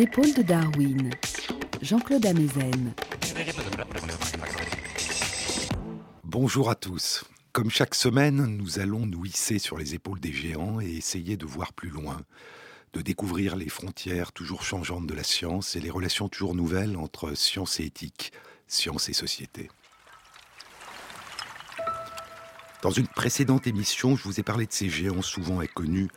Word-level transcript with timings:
Épaules 0.00 0.32
de 0.32 0.40
Darwin, 0.40 1.10
Jean-Claude 1.82 2.24
Amezen. 2.24 2.94
Bonjour 6.24 6.70
à 6.70 6.74
tous. 6.74 7.24
Comme 7.52 7.68
chaque 7.68 7.94
semaine, 7.94 8.46
nous 8.56 8.78
allons 8.78 9.04
nous 9.04 9.26
hisser 9.26 9.58
sur 9.58 9.76
les 9.76 9.94
épaules 9.94 10.18
des 10.18 10.32
géants 10.32 10.80
et 10.80 10.88
essayer 10.88 11.36
de 11.36 11.44
voir 11.44 11.74
plus 11.74 11.90
loin, 11.90 12.16
de 12.94 13.02
découvrir 13.02 13.56
les 13.56 13.68
frontières 13.68 14.32
toujours 14.32 14.62
changeantes 14.62 15.06
de 15.06 15.12
la 15.12 15.22
science 15.22 15.76
et 15.76 15.80
les 15.80 15.90
relations 15.90 16.30
toujours 16.30 16.54
nouvelles 16.54 16.96
entre 16.96 17.34
science 17.34 17.78
et 17.78 17.84
éthique, 17.84 18.32
science 18.68 19.10
et 19.10 19.12
société. 19.12 19.70
Dans 22.80 22.90
une 22.90 23.06
précédente 23.06 23.66
émission, 23.66 24.16
je 24.16 24.24
vous 24.24 24.40
ai 24.40 24.42
parlé 24.42 24.64
de 24.64 24.72
ces 24.72 24.88
géants 24.88 25.20
souvent 25.20 25.60
inconnus 25.60 26.08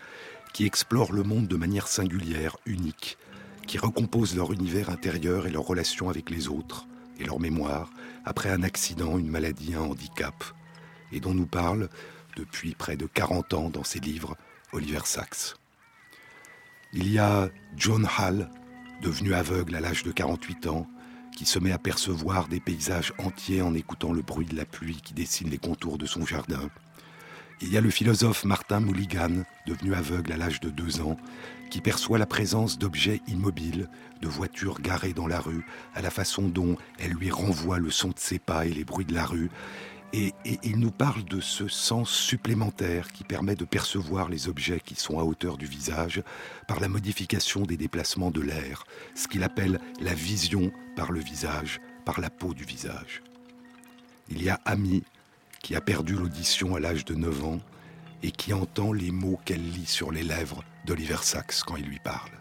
qui 0.53 0.63
explorent 0.65 1.11
le 1.11 1.23
monde 1.23 1.49
de 1.49 1.57
manière 1.57 1.89
singulière, 1.89 2.55
unique, 2.65 3.17
qui 3.67 3.77
recomposent 3.77 4.35
leur 4.35 4.51
univers 4.51 4.89
intérieur 4.89 5.47
et 5.47 5.51
leurs 5.51 5.65
relations 5.65 6.09
avec 6.09 6.29
les 6.29 6.47
autres 6.47 6.87
et 7.19 7.23
leur 7.23 7.39
mémoire 7.39 7.89
après 8.25 8.49
un 8.49 8.63
accident, 8.63 9.17
une 9.17 9.29
maladie, 9.29 9.75
un 9.75 9.81
handicap, 9.81 10.43
et 11.11 11.19
dont 11.19 11.33
nous 11.33 11.45
parle 11.45 11.89
depuis 12.35 12.75
près 12.75 12.97
de 12.97 13.05
40 13.05 13.53
ans 13.53 13.69
dans 13.69 13.83
ses 13.83 13.99
livres 13.99 14.35
Oliver 14.71 15.01
Sacks. 15.05 15.55
Il 16.93 17.11
y 17.11 17.19
a 17.19 17.49
John 17.75 18.07
Hall, 18.17 18.49
devenu 19.01 19.33
aveugle 19.33 19.75
à 19.75 19.79
l'âge 19.79 20.03
de 20.03 20.11
48 20.11 20.67
ans, 20.67 20.87
qui 21.35 21.45
se 21.45 21.59
met 21.59 21.71
à 21.71 21.79
percevoir 21.79 22.47
des 22.47 22.59
paysages 22.59 23.13
entiers 23.17 23.61
en 23.61 23.73
écoutant 23.73 24.13
le 24.13 24.21
bruit 24.21 24.45
de 24.45 24.55
la 24.55 24.65
pluie 24.65 25.01
qui 25.01 25.13
dessine 25.13 25.49
les 25.49 25.57
contours 25.57 25.97
de 25.97 26.05
son 26.05 26.25
jardin. 26.25 26.69
Il 27.65 27.71
y 27.71 27.77
a 27.77 27.81
le 27.81 27.89
philosophe 27.89 28.43
Martin 28.43 28.81
Mulligan, 28.81 29.45
devenu 29.65 29.93
aveugle 29.93 30.33
à 30.33 30.37
l'âge 30.37 30.59
de 30.59 30.69
deux 30.69 30.99
ans, 30.99 31.15
qui 31.71 31.79
perçoit 31.79 32.17
la 32.17 32.25
présence 32.25 32.77
d'objets 32.77 33.21
immobiles, 33.27 33.87
de 34.21 34.27
voitures 34.27 34.81
garées 34.81 35.13
dans 35.13 35.27
la 35.27 35.39
rue, 35.39 35.65
à 35.95 36.01
la 36.01 36.09
façon 36.09 36.49
dont 36.49 36.75
elles 36.99 37.13
lui 37.13 37.31
renvoient 37.31 37.79
le 37.79 37.89
son 37.89 38.09
de 38.09 38.19
ses 38.19 38.37
pas 38.37 38.65
et 38.65 38.73
les 38.73 38.83
bruits 38.83 39.05
de 39.05 39.13
la 39.13 39.25
rue, 39.25 39.49
et, 40.11 40.33
il 40.61 40.77
nous 40.77 40.91
parle 40.91 41.23
de 41.23 41.39
ce 41.39 41.69
sens 41.69 42.11
supplémentaire 42.11 43.13
qui 43.13 43.23
permet 43.23 43.55
de 43.55 43.65
percevoir 43.65 44.27
les 44.27 44.49
objets 44.49 44.81
qui 44.81 44.95
sont 44.95 45.17
à 45.17 45.23
hauteur 45.23 45.57
du 45.57 45.65
visage 45.65 46.21
par 46.67 46.81
la 46.81 46.89
modification 46.89 47.61
des 47.61 47.77
déplacements 47.77 48.29
de 48.29 48.41
l'air, 48.41 48.83
ce 49.15 49.29
qu'il 49.29 49.41
appelle 49.41 49.79
la 50.01 50.13
vision 50.13 50.69
par 50.97 51.13
le 51.13 51.21
visage, 51.21 51.79
par 52.03 52.19
la 52.19 52.29
peau 52.29 52.53
du 52.53 52.65
visage. 52.65 53.23
Il 54.29 54.43
y 54.43 54.49
a 54.49 54.59
Ami, 54.65 55.03
qui 55.63 55.75
a 55.75 55.81
perdu 55.81 56.13
l'audition 56.13 56.75
à 56.75 56.79
l'âge 56.79 57.05
de 57.05 57.15
9 57.15 57.45
ans 57.45 57.59
et 58.21 58.31
qui 58.31 58.53
entend 58.53 58.93
les 58.93 59.11
mots 59.11 59.39
qu'elle 59.45 59.71
lit 59.71 59.87
sur 59.87 60.11
les 60.11 60.23
lèvres 60.23 60.63
d'Oliver 60.85 61.23
Sacks 61.23 61.61
quand 61.65 61.77
il 61.77 61.85
lui 61.85 61.99
parle. 61.99 62.31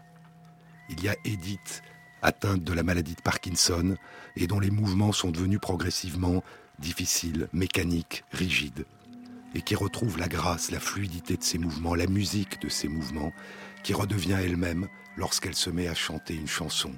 Il 0.89 1.01
y 1.01 1.09
a 1.09 1.15
Edith, 1.25 1.81
atteinte 2.21 2.63
de 2.63 2.73
la 2.73 2.83
maladie 2.83 3.15
de 3.15 3.21
Parkinson 3.21 3.95
et 4.35 4.45
dont 4.45 4.59
les 4.59 4.69
mouvements 4.69 5.13
sont 5.13 5.31
devenus 5.31 5.59
progressivement 5.59 6.43
difficile, 6.79 7.47
mécanique, 7.53 8.25
rigide, 8.31 8.85
et 9.55 9.61
qui 9.61 9.75
retrouve 9.75 10.17
la 10.17 10.27
grâce, 10.27 10.71
la 10.71 10.79
fluidité 10.79 11.37
de 11.37 11.43
ses 11.43 11.57
mouvements, 11.57 11.95
la 11.95 12.07
musique 12.07 12.61
de 12.61 12.69
ses 12.69 12.89
mouvements, 12.89 13.31
qui 13.83 13.93
redevient 13.93 14.37
elle-même 14.43 14.87
lorsqu'elle 15.15 15.55
se 15.55 15.69
met 15.69 15.87
à 15.87 15.95
chanter 15.95 16.35
une 16.35 16.47
chanson, 16.47 16.91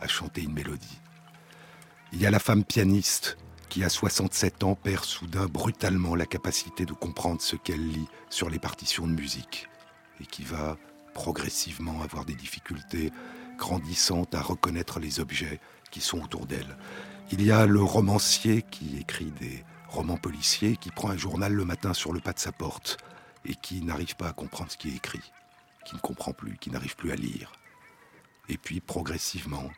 à 0.00 0.08
chanter 0.08 0.42
une 0.42 0.52
mélodie. 0.52 1.00
Il 2.12 2.20
y 2.20 2.26
a 2.26 2.30
la 2.30 2.40
femme 2.40 2.64
pianiste 2.64 3.38
qui, 3.72 3.84
à 3.84 3.88
67 3.88 4.64
ans, 4.64 4.74
perd 4.74 5.02
soudain 5.02 5.46
brutalement 5.46 6.14
la 6.14 6.26
capacité 6.26 6.84
de 6.84 6.92
comprendre 6.92 7.40
ce 7.40 7.56
qu'elle 7.56 7.88
lit 7.88 8.06
sur 8.28 8.50
les 8.50 8.58
partitions 8.58 9.06
de 9.06 9.14
musique, 9.14 9.66
et 10.20 10.26
qui 10.26 10.42
va 10.42 10.76
progressivement 11.14 12.02
avoir 12.02 12.26
des 12.26 12.34
difficultés 12.34 13.12
grandissantes 13.56 14.34
à 14.34 14.42
reconnaître 14.42 15.00
les 15.00 15.20
objets 15.20 15.58
qui 15.90 16.02
sont 16.02 16.20
autour 16.22 16.44
d'elle. 16.44 16.76
Il 17.30 17.42
y 17.42 17.50
a 17.50 17.64
le 17.64 17.80
romancier 17.82 18.60
qui 18.60 18.98
écrit 18.98 19.32
des 19.40 19.64
romans 19.88 20.18
policiers, 20.18 20.76
qui 20.76 20.90
prend 20.90 21.08
un 21.08 21.16
journal 21.16 21.54
le 21.54 21.64
matin 21.64 21.94
sur 21.94 22.12
le 22.12 22.20
pas 22.20 22.34
de 22.34 22.40
sa 22.40 22.52
porte 22.52 22.98
et 23.46 23.54
qui 23.54 23.80
n'arrive 23.80 24.16
pas 24.16 24.28
à 24.28 24.32
comprendre 24.34 24.70
ce 24.70 24.76
qui 24.76 24.90
est 24.90 24.96
écrit, 24.96 25.32
qui 25.86 25.94
ne 25.94 26.00
comprend 26.00 26.34
plus, 26.34 26.58
qui 26.58 26.70
n'arrive 26.70 26.94
plus 26.94 27.10
à 27.10 27.16
lire. 27.16 27.52
Et 28.50 28.58
puis 28.58 28.80
progressivement, 28.80 29.70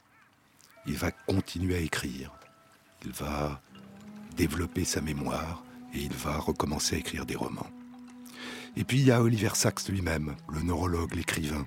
il 0.84 0.97
va 0.97 1.12
continuer 1.12 1.76
à 1.76 1.78
écrire, 1.78 2.32
il 3.05 3.12
va 3.12 3.61
développer 4.34 4.84
sa 4.84 5.00
mémoire 5.00 5.64
et 5.94 6.00
il 6.00 6.12
va 6.12 6.38
recommencer 6.38 6.96
à 6.96 6.98
écrire 6.98 7.26
des 7.26 7.36
romans. 7.36 7.70
Et 8.76 8.84
puis 8.84 8.98
il 8.98 9.06
y 9.06 9.12
a 9.12 9.22
Oliver 9.22 9.50
Sacks 9.54 9.88
lui-même, 9.88 10.34
le 10.52 10.62
neurologue, 10.62 11.14
l'écrivain, 11.14 11.66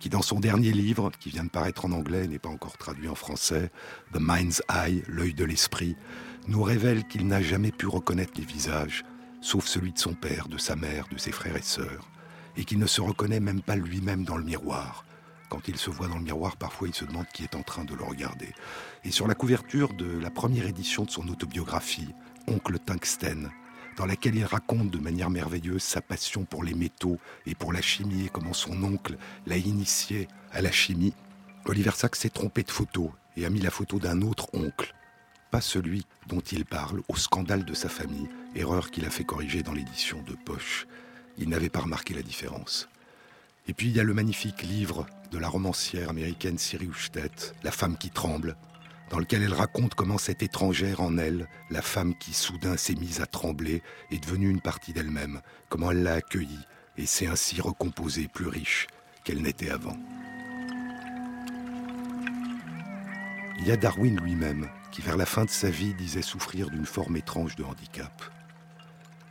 qui 0.00 0.08
dans 0.08 0.22
son 0.22 0.40
dernier 0.40 0.72
livre, 0.72 1.10
qui 1.18 1.30
vient 1.30 1.44
de 1.44 1.50
paraître 1.50 1.84
en 1.84 1.92
anglais, 1.92 2.26
n'est 2.26 2.38
pas 2.38 2.48
encore 2.48 2.78
traduit 2.78 3.08
en 3.08 3.14
français, 3.14 3.70
The 4.12 4.18
Mind's 4.20 4.62
Eye, 4.68 5.02
l'œil 5.06 5.34
de 5.34 5.44
l'esprit, 5.44 5.96
nous 6.48 6.62
révèle 6.62 7.06
qu'il 7.06 7.26
n'a 7.26 7.42
jamais 7.42 7.72
pu 7.72 7.86
reconnaître 7.86 8.32
les 8.36 8.44
visages, 8.44 9.04
sauf 9.40 9.66
celui 9.66 9.92
de 9.92 9.98
son 9.98 10.14
père, 10.14 10.48
de 10.48 10.58
sa 10.58 10.76
mère, 10.76 11.06
de 11.08 11.18
ses 11.18 11.32
frères 11.32 11.56
et 11.56 11.62
sœurs, 11.62 12.08
et 12.56 12.64
qu'il 12.64 12.78
ne 12.78 12.86
se 12.86 13.00
reconnaît 13.00 13.40
même 13.40 13.62
pas 13.62 13.76
lui-même 13.76 14.24
dans 14.24 14.36
le 14.36 14.44
miroir. 14.44 15.04
Quand 15.48 15.68
il 15.68 15.76
se 15.76 15.90
voit 15.90 16.08
dans 16.08 16.18
le 16.18 16.24
miroir, 16.24 16.56
parfois 16.56 16.88
il 16.88 16.94
se 16.94 17.04
demande 17.04 17.26
qui 17.32 17.44
est 17.44 17.54
en 17.54 17.62
train 17.62 17.84
de 17.84 17.94
le 17.94 18.02
regarder. 18.02 18.52
Et 19.06 19.12
sur 19.12 19.28
la 19.28 19.36
couverture 19.36 19.94
de 19.94 20.18
la 20.18 20.30
première 20.30 20.66
édition 20.66 21.04
de 21.04 21.10
son 21.12 21.28
autobiographie, 21.28 22.08
Oncle 22.48 22.76
Tungsten, 22.80 23.52
dans 23.96 24.04
laquelle 24.04 24.34
il 24.34 24.44
raconte 24.44 24.90
de 24.90 24.98
manière 24.98 25.30
merveilleuse 25.30 25.84
sa 25.84 26.00
passion 26.00 26.44
pour 26.44 26.64
les 26.64 26.74
métaux 26.74 27.20
et 27.46 27.54
pour 27.54 27.72
la 27.72 27.80
chimie 27.80 28.26
et 28.26 28.28
comment 28.28 28.52
son 28.52 28.82
oncle 28.82 29.16
l'a 29.46 29.58
initié 29.58 30.26
à 30.50 30.60
la 30.60 30.72
chimie, 30.72 31.14
Oliver 31.66 31.92
Sacks 31.94 32.16
s'est 32.16 32.30
trompé 32.30 32.64
de 32.64 32.70
photo 32.72 33.12
et 33.36 33.46
a 33.46 33.50
mis 33.50 33.60
la 33.60 33.70
photo 33.70 34.00
d'un 34.00 34.22
autre 34.22 34.48
oncle, 34.54 34.92
pas 35.52 35.60
celui 35.60 36.04
dont 36.26 36.40
il 36.40 36.64
parle, 36.64 37.00
au 37.06 37.14
scandale 37.14 37.64
de 37.64 37.74
sa 37.74 37.88
famille, 37.88 38.28
erreur 38.56 38.90
qu'il 38.90 39.04
a 39.04 39.10
fait 39.10 39.22
corriger 39.22 39.62
dans 39.62 39.72
l'édition 39.72 40.20
de 40.22 40.34
Poche. 40.34 40.88
Il 41.38 41.48
n'avait 41.48 41.68
pas 41.68 41.82
remarqué 41.82 42.12
la 42.12 42.22
différence. 42.22 42.88
Et 43.68 43.72
puis 43.72 43.86
il 43.86 43.94
y 43.94 44.00
a 44.00 44.04
le 44.04 44.14
magnifique 44.14 44.62
livre 44.62 45.06
de 45.30 45.38
la 45.38 45.48
romancière 45.48 46.10
américaine 46.10 46.58
Siri 46.58 46.86
Hustvedt, 46.86 47.54
La 47.62 47.70
femme 47.70 47.96
qui 47.96 48.10
tremble, 48.10 48.56
dans 49.10 49.18
lequel 49.18 49.42
elle 49.42 49.54
raconte 49.54 49.94
comment 49.94 50.18
cette 50.18 50.42
étrangère 50.42 51.00
en 51.00 51.18
elle, 51.18 51.48
la 51.70 51.82
femme 51.82 52.16
qui 52.16 52.32
soudain 52.32 52.76
s'est 52.76 52.94
mise 52.94 53.20
à 53.20 53.26
trembler, 53.26 53.82
est 54.10 54.22
devenue 54.22 54.50
une 54.50 54.60
partie 54.60 54.92
d'elle-même, 54.92 55.40
comment 55.68 55.90
elle 55.90 56.02
l'a 56.02 56.14
accueillie 56.14 56.66
et 56.96 57.06
s'est 57.06 57.26
ainsi 57.26 57.60
recomposée 57.60 58.28
plus 58.28 58.48
riche 58.48 58.86
qu'elle 59.24 59.42
n'était 59.42 59.70
avant. 59.70 59.96
Il 63.58 63.66
y 63.66 63.72
a 63.72 63.76
Darwin 63.76 64.20
lui-même, 64.20 64.68
qui 64.92 65.02
vers 65.02 65.16
la 65.16 65.26
fin 65.26 65.44
de 65.44 65.50
sa 65.50 65.70
vie 65.70 65.94
disait 65.94 66.22
souffrir 66.22 66.70
d'une 66.70 66.86
forme 66.86 67.16
étrange 67.16 67.56
de 67.56 67.64
handicap. 67.64 68.22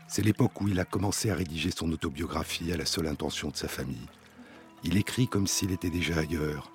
C'est 0.07 0.23
l'époque 0.23 0.61
où 0.61 0.67
il 0.67 0.79
a 0.79 0.85
commencé 0.85 1.29
à 1.29 1.35
rédiger 1.35 1.71
son 1.71 1.91
autobiographie 1.91 2.71
à 2.71 2.77
la 2.77 2.85
seule 2.85 3.07
intention 3.07 3.49
de 3.49 3.55
sa 3.55 3.67
famille. 3.67 4.07
Il 4.83 4.97
écrit 4.97 5.27
comme 5.27 5.47
s'il 5.47 5.71
était 5.71 5.89
déjà 5.89 6.19
ailleurs, 6.19 6.71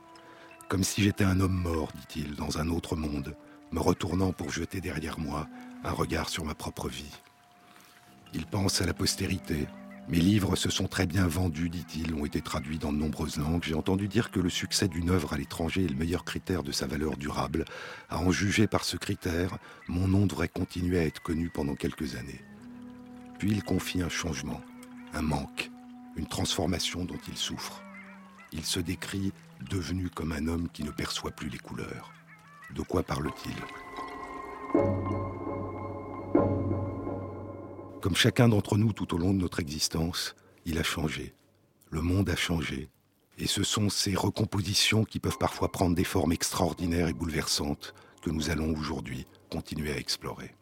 comme 0.71 0.85
si 0.85 1.03
j'étais 1.03 1.25
un 1.25 1.41
homme 1.41 1.61
mort, 1.61 1.91
dit-il, 1.97 2.37
dans 2.37 2.59
un 2.59 2.69
autre 2.69 2.95
monde, 2.95 3.35
me 3.73 3.81
retournant 3.81 4.33
pour 4.33 4.51
jeter 4.51 4.81
derrière 4.81 5.19
moi 5.19 5.49
un 5.83 5.91
regard 5.91 6.29
sur 6.29 6.45
ma 6.45 6.55
propre 6.55 6.89
vie. 6.89 7.11
Il 8.35 8.47
pense 8.47 8.81
à 8.81 8.87
la 8.87 8.95
postérité. 8.95 9.67
Mes 10.09 10.21
livres 10.21 10.55
se 10.55 10.71
sont 10.71 10.87
très 10.87 11.07
bien 11.07 11.27
vendus, 11.27 11.71
dit-il, 11.71 12.15
ont 12.15 12.25
été 12.25 12.41
traduits 12.41 12.79
dans 12.79 12.93
de 12.93 12.99
nombreuses 12.99 13.37
langues. 13.37 13.65
J'ai 13.65 13.75
entendu 13.75 14.07
dire 14.07 14.31
que 14.31 14.39
le 14.39 14.49
succès 14.49 14.87
d'une 14.87 15.11
œuvre 15.11 15.33
à 15.33 15.39
l'étranger 15.39 15.87
est 15.87 15.89
le 15.89 15.97
meilleur 15.97 16.25
critère 16.25 16.63
de 16.63 16.71
sa 16.71 16.87
valeur 16.87 17.17
durable. 17.17 17.65
À 18.09 18.21
en 18.21 18.31
juger 18.31 18.69
par 18.69 18.85
ce 18.85 18.97
critère, 18.97 19.59
mon 19.89 20.07
nom 20.07 20.25
devrait 20.25 20.47
continuer 20.47 21.01
à 21.01 21.05
être 21.05 21.21
connu 21.21 21.51
pendant 21.51 21.75
quelques 21.75 22.15
années. 22.15 22.45
Puis 23.41 23.51
il 23.51 23.65
confie 23.65 24.03
un 24.03 24.09
changement, 24.09 24.61
un 25.15 25.23
manque, 25.23 25.69
une 26.15 26.29
transformation 26.29 27.05
dont 27.05 27.19
il 27.27 27.37
souffre. 27.37 27.83
Il 28.53 28.65
se 28.65 28.79
décrit 28.79 29.33
devenu 29.69 30.09
comme 30.11 30.33
un 30.33 30.47
homme 30.47 30.69
qui 30.69 30.85
ne 30.85 30.91
perçoit 30.91 31.31
plus 31.31 31.49
les 31.49 31.59
couleurs. 31.59 32.13
De 32.75 32.83
quoi 32.83 33.03
parle-t-il 33.03 33.55
Comme 38.01 38.17
chacun 38.17 38.49
d'entre 38.49 38.79
nous 38.79 38.93
tout 38.93 39.15
au 39.15 39.19
long 39.19 39.35
de 39.35 39.41
notre 39.41 39.61
existence, 39.61 40.35
il 40.65 40.79
a 40.79 40.83
changé. 40.83 41.35
Le 41.91 42.01
monde 42.01 42.31
a 42.31 42.37
changé. 42.37 42.89
Et 43.39 43.47
ce 43.47 43.63
sont 43.63 43.89
ces 43.89 44.15
recompositions 44.15 45.05
qui 45.05 45.19
peuvent 45.19 45.39
parfois 45.39 45.73
prendre 45.73 45.97
des 45.97 46.05
formes 46.05 46.33
extraordinaires 46.33 47.09
et 47.09 47.15
bouleversantes 47.15 47.95
que 48.23 48.31
nous 48.31 48.51
allons 48.51 48.75
aujourd'hui 48.75 49.27
continuer 49.51 49.93
à 49.93 49.99
explorer. 49.99 50.55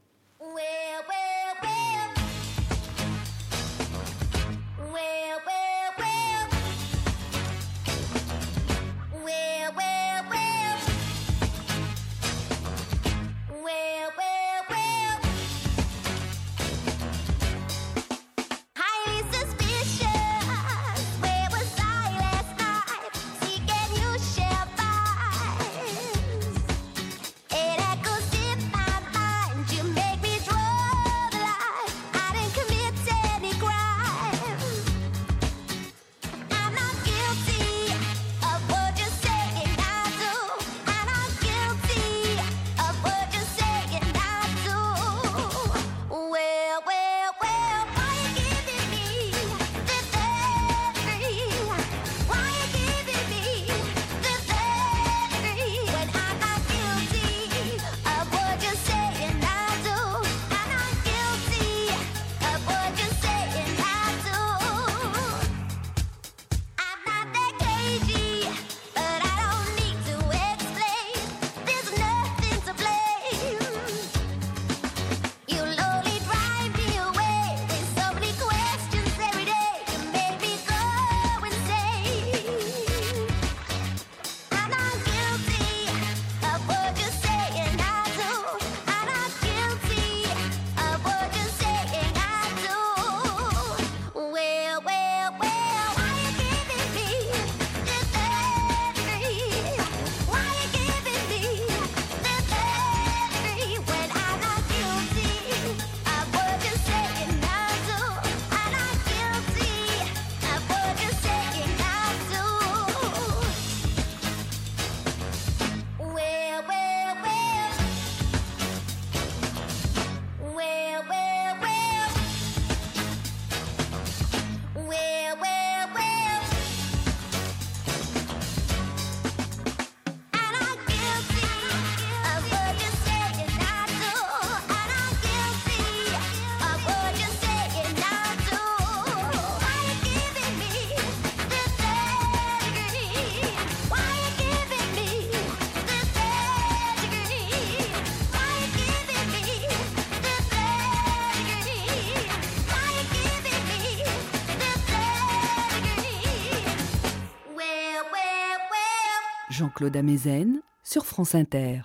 Jean-Claude 159.58 159.96
Amezen 159.96 160.62
sur 160.84 161.04
France 161.04 161.34
Inter. 161.34 161.80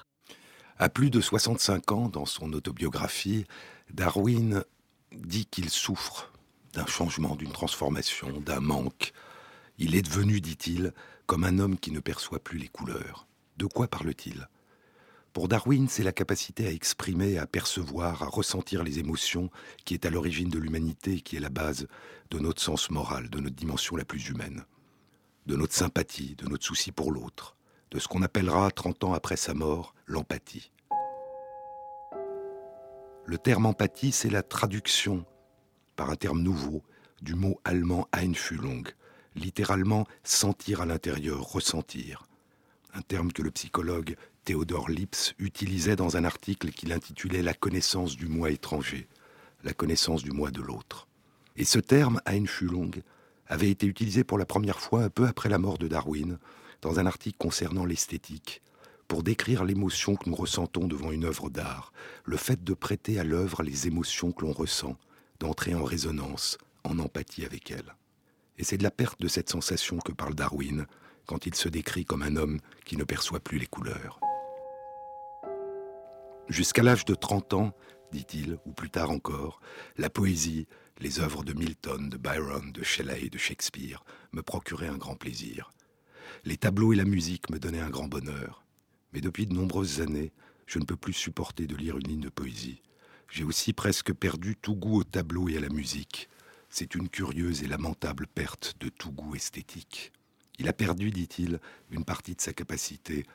À 0.77 0.89
plus 0.89 1.09
de 1.09 1.19
65 1.19 1.91
ans, 1.91 2.07
dans 2.07 2.27
son 2.27 2.53
autobiographie, 2.53 3.45
Darwin 3.91 4.63
dit 5.11 5.47
qu'il 5.47 5.71
souffre 5.71 6.31
d'un 6.73 6.85
changement, 6.85 7.35
d'une 7.35 7.51
transformation, 7.51 8.29
d'un 8.41 8.59
manque. 8.59 9.11
Il 9.79 9.95
est 9.95 10.03
devenu, 10.03 10.39
dit-il, 10.39 10.93
comme 11.25 11.43
un 11.43 11.57
homme 11.57 11.79
qui 11.79 11.89
ne 11.89 11.99
perçoit 11.99 12.43
plus 12.43 12.59
les 12.59 12.67
couleurs. 12.67 13.25
De 13.57 13.65
quoi 13.65 13.87
parle-t-il? 13.87 14.47
Pour 15.33 15.47
Darwin, 15.47 15.87
c'est 15.87 16.03
la 16.03 16.11
capacité 16.11 16.67
à 16.67 16.71
exprimer, 16.71 17.39
à 17.39 17.47
percevoir, 17.47 18.21
à 18.21 18.27
ressentir 18.27 18.83
les 18.83 18.99
émotions 18.99 19.49
qui 19.83 19.95
est 19.95 20.05
à 20.05 20.11
l'origine 20.11 20.49
de 20.49 20.59
l'humanité 20.59 21.21
qui 21.21 21.37
est 21.37 21.39
la 21.39 21.49
base 21.49 21.87
de 22.29 22.37
notre 22.37 22.61
sens 22.61 22.91
moral, 22.91 23.31
de 23.31 23.39
notre 23.39 23.55
dimension 23.55 23.95
la 23.95 24.05
plus 24.05 24.29
humaine, 24.29 24.63
de 25.47 25.55
notre 25.55 25.73
sympathie, 25.73 26.35
de 26.35 26.47
notre 26.47 26.65
souci 26.65 26.91
pour 26.91 27.11
l'autre, 27.11 27.55
de 27.93 27.99
ce 27.99 28.07
qu'on 28.07 28.23
appellera, 28.23 28.71
30 28.71 29.03
ans 29.03 29.13
après 29.13 29.37
sa 29.37 29.53
mort, 29.53 29.93
l'empathie. 30.07 30.71
Le 33.25 33.37
terme 33.37 33.67
empathie, 33.67 34.11
c'est 34.11 34.31
la 34.31 34.41
traduction, 34.41 35.25
par 35.95 36.09
un 36.09 36.15
terme 36.15 36.41
nouveau, 36.41 36.81
du 37.21 37.35
mot 37.35 37.61
allemand 37.63 38.07
Einfühlung, 38.11 38.87
littéralement 39.35 40.05
sentir 40.23 40.81
à 40.81 40.85
l'intérieur, 40.87 41.41
ressentir. 41.43 42.25
Un 42.95 43.01
terme 43.01 43.31
que 43.31 43.43
le 43.43 43.51
psychologue 43.51 44.15
Theodor 44.43 44.89
Lips 44.89 45.35
utilisait 45.37 45.95
dans 45.95 46.17
un 46.17 46.25
article 46.25 46.71
qu'il 46.71 46.91
intitulait 46.91 47.43
La 47.43 47.53
connaissance 47.53 48.17
du 48.17 48.27
moi 48.27 48.49
étranger, 48.49 49.07
la 49.63 49.73
connaissance 49.73 50.23
du 50.23 50.31
moi 50.31 50.49
de 50.49 50.61
l'autre. 50.61 51.07
Et 51.55 51.63
ce 51.63 51.79
terme 51.79 52.19
Einfühlung 52.25 53.03
avait 53.47 53.69
été 53.69 53.85
utilisé 53.85 54.23
pour 54.23 54.39
la 54.39 54.45
première 54.45 54.79
fois 54.79 55.03
un 55.03 55.09
peu 55.09 55.27
après 55.27 55.49
la 55.49 55.59
mort 55.59 55.77
de 55.77 55.87
Darwin, 55.87 56.39
dans 56.83 56.99
un 56.99 57.05
article 57.05 57.37
concernant 57.37 57.85
l'esthétique, 57.85 58.61
pour 59.07 59.23
décrire 59.23 59.63
l'émotion 59.63 60.15
que 60.15 60.29
nous 60.29 60.35
ressentons 60.35 60.85
devant 60.85 61.11
une 61.11 61.23
œuvre 61.23 61.49
d'art, 61.49 61.93
le 62.25 62.35
fait 62.35 62.61
de 62.61 62.73
prêter 62.73 63.19
à 63.19 63.23
l'œuvre 63.23 63.63
les 63.63 63.87
émotions 63.87 64.33
que 64.33 64.45
l'on 64.45 64.51
ressent, 64.51 64.97
d'entrer 65.39 65.73
en 65.75 65.83
résonance, 65.83 66.57
en 66.83 66.99
empathie 66.99 67.45
avec 67.45 67.71
elle. 67.71 67.95
Et 68.57 68.65
c'est 68.65 68.77
de 68.77 68.83
la 68.83 68.91
perte 68.91 69.19
de 69.21 69.29
cette 69.29 69.49
sensation 69.49 69.97
que 69.97 70.11
parle 70.11 70.35
Darwin 70.35 70.85
quand 71.25 71.45
il 71.45 71.55
se 71.55 71.69
décrit 71.69 72.03
comme 72.03 72.21
un 72.21 72.35
homme 72.35 72.59
qui 72.83 72.97
ne 72.97 73.05
perçoit 73.05 73.39
plus 73.39 73.59
les 73.59 73.65
couleurs. 73.65 74.19
Jusqu'à 76.49 76.83
l'âge 76.83 77.05
de 77.05 77.15
30 77.15 77.53
ans, 77.53 77.71
dit-il, 78.11 78.59
ou 78.65 78.73
plus 78.73 78.89
tard 78.89 79.09
encore, 79.09 79.61
la 79.97 80.09
poésie, 80.09 80.67
les 80.99 81.21
œuvres 81.21 81.45
de 81.45 81.53
Milton, 81.53 82.09
de 82.09 82.17
Byron, 82.17 82.73
de 82.73 82.83
Shelley, 82.83 83.29
de 83.29 83.37
Shakespeare 83.37 84.03
me 84.33 84.43
procuraient 84.43 84.89
un 84.89 84.97
grand 84.97 85.15
plaisir. 85.15 85.71
Les 86.45 86.57
tableaux 86.57 86.93
et 86.93 86.95
la 86.95 87.05
musique 87.05 87.49
me 87.49 87.59
donnaient 87.59 87.79
un 87.79 87.89
grand 87.89 88.07
bonheur. 88.07 88.63
Mais 89.13 89.21
depuis 89.21 89.45
de 89.45 89.53
nombreuses 89.53 90.01
années, 90.01 90.31
je 90.65 90.79
ne 90.79 90.85
peux 90.85 90.95
plus 90.95 91.13
supporter 91.13 91.67
de 91.67 91.75
lire 91.75 91.97
une 91.97 92.07
ligne 92.07 92.21
de 92.21 92.29
poésie. 92.29 92.81
J'ai 93.29 93.43
aussi 93.43 93.73
presque 93.73 94.13
perdu 94.13 94.55
tout 94.55 94.75
goût 94.75 94.99
au 94.99 95.03
tableau 95.03 95.49
et 95.49 95.57
à 95.57 95.59
la 95.59 95.69
musique. 95.69 96.29
C'est 96.69 96.95
une 96.95 97.09
curieuse 97.09 97.63
et 97.63 97.67
lamentable 97.67 98.27
perte 98.27 98.75
de 98.79 98.89
tout 98.89 99.11
goût 99.11 99.35
esthétique. 99.35 100.11
Il 100.59 100.67
a 100.67 100.73
perdu, 100.73 101.11
dit-il, 101.11 101.59
une 101.91 102.05
partie 102.05 102.35
de 102.35 102.41
sa 102.41 102.53
capacité 102.53 103.25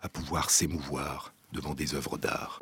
à 0.00 0.08
pouvoir 0.08 0.50
s'émouvoir 0.50 1.34
devant 1.52 1.74
des 1.74 1.94
œuvres 1.94 2.18
d'art. 2.18 2.60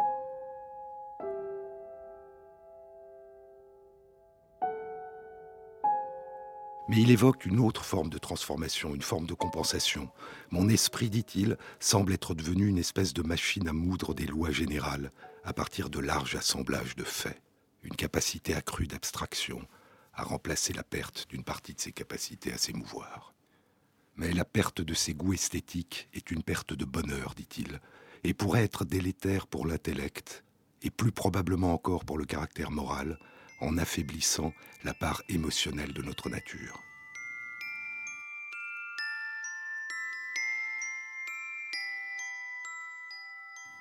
Mais 6.89 6.97
il 6.97 7.11
évoque 7.11 7.45
une 7.45 7.61
autre 7.61 7.85
forme 7.85 8.09
de 8.09 8.17
transformation, 8.17 8.95
une 8.95 9.03
forme 9.03 9.27
de 9.27 9.35
compensation. 9.35 10.11
Mon 10.51 10.71
esprit, 10.71 11.11
dit-il, 11.11 11.59
semble 11.81 12.15
être 12.15 12.35
devenu 12.35 12.67
une 12.67 12.79
espèce 12.79 13.13
de 13.13 13.23
machine 13.23 13.69
à 13.69 13.75
moudre 13.75 14.15
des 14.15 14.27
lois 14.27 14.51
générales 14.51 15.13
à 15.45 15.53
partir 15.53 15.91
de 15.91 15.99
larges 15.99 16.35
assemblages 16.35 16.97
de 16.97 17.05
faits, 17.05 17.41
une 17.83 17.95
capacité 17.95 18.55
accrue 18.55 18.87
d'abstraction 18.87 19.67
à 20.15 20.23
remplacer 20.23 20.73
la 20.73 20.83
perte 20.83 21.27
d'une 21.29 21.45
partie 21.45 21.75
de 21.75 21.81
ses 21.81 21.93
capacités 21.93 22.53
à 22.53 22.59
s'émouvoir. 22.59 23.35
Mais 24.17 24.33
la 24.33 24.45
perte 24.45 24.81
de 24.81 24.95
ses 24.95 25.15
goûts 25.15 25.35
esthétiques 25.35 26.09
est 26.13 26.31
une 26.31 26.43
perte 26.43 26.73
de 26.73 26.85
bonheur, 26.85 27.35
dit-il, 27.37 27.81
et 28.25 28.35
pourrait 28.35 28.65
être 28.65 28.85
délétère 28.85 29.47
pour 29.47 29.67
l'intellect, 29.67 30.43
et 30.83 30.91
plus 30.91 31.13
probablement 31.13 31.73
encore 31.73 32.05
pour 32.05 32.19
le 32.19 32.25
caractère 32.25 32.71
moral, 32.71 33.19
en 33.61 33.79
affaiblissant 33.79 34.55
la 34.85 34.95
part 34.95 35.23
émotionnelle 35.29 35.93
de 35.93 36.03
notre 36.03 36.29
nature. 36.29 36.83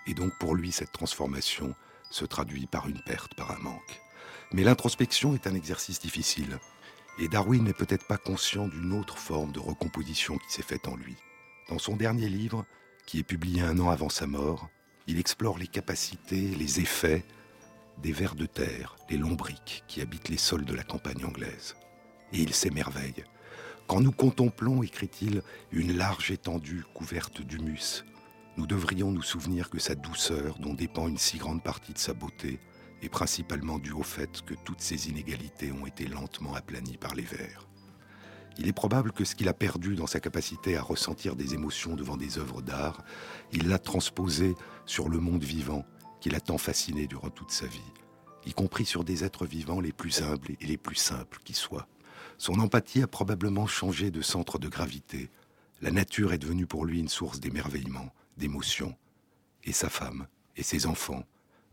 Et 0.07 0.13
donc 0.13 0.31
pour 0.39 0.55
lui, 0.55 0.72
cette 0.72 0.91
transformation 0.91 1.75
se 2.10 2.25
traduit 2.25 2.65
par 2.65 2.88
une 2.88 3.01
perte, 3.01 3.36
par 3.36 3.51
un 3.51 3.60
manque. 3.60 4.01
Mais 4.53 4.63
l'introspection 4.63 5.36
est 5.36 5.48
un 5.48 5.53
exercice 5.53 6.00
difficile. 6.00 6.60
Et 7.19 7.27
Darwin 7.27 7.63
n'est 7.63 7.74
peut-être 7.74 8.07
pas 8.07 8.17
conscient 8.17 8.67
d'une 8.67 8.93
autre 8.93 9.17
forme 9.17 9.51
de 9.51 9.60
recomposition 9.60 10.38
qui 10.38 10.51
s'est 10.51 10.62
faite 10.62 10.88
en 10.88 10.96
lui. 10.96 11.15
Dans 11.67 11.79
son 11.79 11.98
dernier 11.98 12.29
livre, 12.29 12.65
qui 13.05 13.19
est 13.19 13.24
publié 13.24 13.62
un 13.62 13.79
an 13.79 13.89
avant 13.89 14.10
sa 14.10 14.27
mort, 14.27 14.69
il 15.07 15.19
explore 15.19 15.57
les 15.57 15.67
capacités, 15.67 16.55
les 16.55 16.79
effets 16.79 17.25
des 18.01 18.12
vers 18.12 18.36
de 18.36 18.46
terre, 18.46 18.96
les 19.10 19.18
lombriques 19.18 19.84
qui 19.88 20.01
habitent 20.01 20.30
les 20.30 20.38
sols 20.38 20.66
de 20.66 20.75
la 20.75 20.84
campagne 20.84 21.25
anglaise. 21.25 21.75
Et 22.34 22.39
il 22.39 22.54
s'émerveille. 22.54 23.24
Quand 23.88 24.01
nous 24.01 24.12
contemplons, 24.12 24.84
écrit-il, 24.84 25.42
une 25.72 25.96
large 25.98 26.32
étendue 26.32 26.84
couverte 26.94 27.42
d'humus, 27.42 28.04
nous 28.58 28.68
devrions 28.68 29.12
nous 29.12 29.22
souvenir 29.22 29.70
que 29.70 29.80
sa 29.80 29.96
douceur, 29.96 30.58
dont 30.60 30.74
dépend 30.74 31.08
une 31.08 31.18
si 31.18 31.38
grande 31.38 31.63
partie 31.63 31.94
de 31.94 32.00
sa 32.00 32.13
beauté, 32.13 32.60
est 33.01 33.10
principalement 33.10 33.77
due 33.77 33.92
au 33.92 34.04
fait 34.04 34.42
que 34.42 34.56
toutes 34.66 34.82
ces 34.82 35.10
inégalités 35.10 35.72
ont 35.72 35.86
été 35.86 36.08
lentement 36.08 36.56
aplanies 36.56 36.98
par 36.98 37.13
les 37.13 37.24
vers. 37.24 37.68
Il 38.58 38.68
est 38.68 38.74
probable 38.74 39.12
que 39.12 39.24
ce 39.24 39.36
qu'il 39.36 39.48
a 39.48 39.54
perdu 39.54 39.96
dans 39.96 40.08
sa 40.08 40.20
capacité 40.20 40.75
à 40.75 40.82
ressentir 40.82 41.36
des 41.36 41.54
émotions 41.54 41.96
devant 41.96 42.18
des 42.18 42.39
œuvres 42.39 42.63
d'art, 42.63 43.04
il 43.51 43.68
l'a 43.68 43.77
transposé 43.77 44.56
sur 44.88 45.10
le 45.10 45.20
monde 45.20 45.44
vivant 45.44 45.86
qu'il 46.20 46.36
a 46.36 46.40
tant 46.40 46.58
fasciné 46.58 47.08
durant 47.08 47.30
toute 47.30 47.52
sa 47.52 47.68
vie, 47.68 47.94
y 48.46 48.54
compris 48.54 48.86
sur 48.86 49.04
des 49.04 49.24
êtres 49.24 49.46
vivants 49.46 49.82
les 49.82 49.92
plus 49.92 50.22
humbles 50.22 50.56
et 50.60 50.66
les 50.66 50.78
plus 50.78 50.96
simples 50.96 51.40
qui 51.44 51.54
soient. 51.54 51.88
Son 52.38 52.60
empathie 52.60 53.02
a 53.02 53.08
probablement 53.08 53.68
changé 53.68 54.12
de 54.12 54.22
centre 54.22 54.60
de 54.60 54.68
gravité. 54.68 55.30
La 55.82 55.92
nature 55.92 56.34
est 56.34 56.38
devenue 56.38 56.68
pour 56.68 56.86
lui 56.86 57.00
une 57.00 57.10
source 57.10 57.40
d'émerveillement, 57.40 58.14
d'émotion. 58.38 58.96
Et 59.64 59.74
sa 59.74 59.90
femme, 59.90 60.28
et 60.56 60.64
ses 60.64 60.86
enfants, 60.86 61.26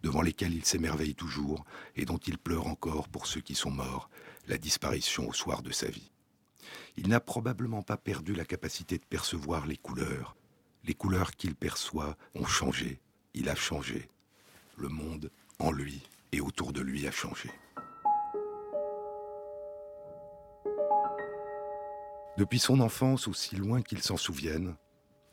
devant 0.03 0.23
lesquels 0.23 0.55
il 0.55 0.65
s'émerveille 0.65 1.15
toujours 1.15 1.65
et 1.97 2.05
dont 2.05 2.19
il 2.19 2.39
pleure 2.39 2.67
encore 2.67 3.09
pour 3.09 3.27
ceux 3.27 3.41
qui 3.41 3.55
sont 3.55 3.71
morts, 3.71 4.11
la 4.49 4.59
disparition 4.59 5.29
au 5.29 5.33
soir 5.33 5.63
de 5.63 5.71
sa 5.71 5.89
vie. 5.89 6.11
Il 6.97 7.09
n'a 7.09 7.21
probablement 7.21 7.83
pas 7.83 7.97
perdu 7.97 8.35
la 8.35 8.45
capacité 8.45 8.99
de 8.99 9.05
percevoir 9.05 9.67
les 9.67 9.77
couleurs. 9.77 10.37
Les 10.85 10.95
couleurs 10.95 11.33
qu'il 11.33 11.55
perçoit 11.55 12.17
ont 12.35 12.47
changé, 12.47 13.01
il 13.33 13.49
a 13.49 13.55
changé 13.55 14.09
le 14.77 14.89
monde 14.89 15.31
en 15.59 15.71
lui 15.71 16.03
et 16.33 16.41
autour 16.41 16.73
de 16.73 16.81
lui 16.81 17.07
a 17.07 17.11
changé. 17.11 17.51
Depuis 22.37 22.59
son 22.59 22.81
enfance, 22.81 23.29
aussi 23.29 23.55
loin 23.55 23.81
qu'il 23.83 24.03
s'en 24.03 24.17
souvienne, 24.17 24.75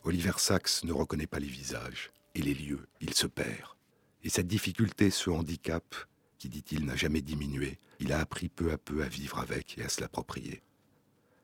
Oliver 0.04 0.34
Sacks 0.38 0.84
ne 0.84 0.94
reconnaît 0.94 1.28
pas 1.28 1.40
les 1.40 1.48
visages 1.48 2.12
et 2.36 2.42
les 2.42 2.54
lieux, 2.54 2.88
il 3.00 3.14
se 3.14 3.28
perd. 3.28 3.76
Et 4.24 4.30
cette 4.30 4.48
difficulté, 4.48 5.10
ce 5.10 5.32
handicap, 5.32 5.96
qui 6.38 6.50
dit-il 6.50 6.86
n'a 6.86 6.96
jamais 6.96 7.22
diminué, 7.22 7.80
il 8.00 8.14
a 8.14 8.20
appris 8.20 8.50
peu 8.50 8.72
à 8.72 8.78
peu 8.78 9.04
à 9.04 9.08
vivre 9.08 9.40
avec 9.40 9.78
et 9.78 9.84
à 9.84 9.90
se 9.90 10.02
l'approprier. 10.02 10.62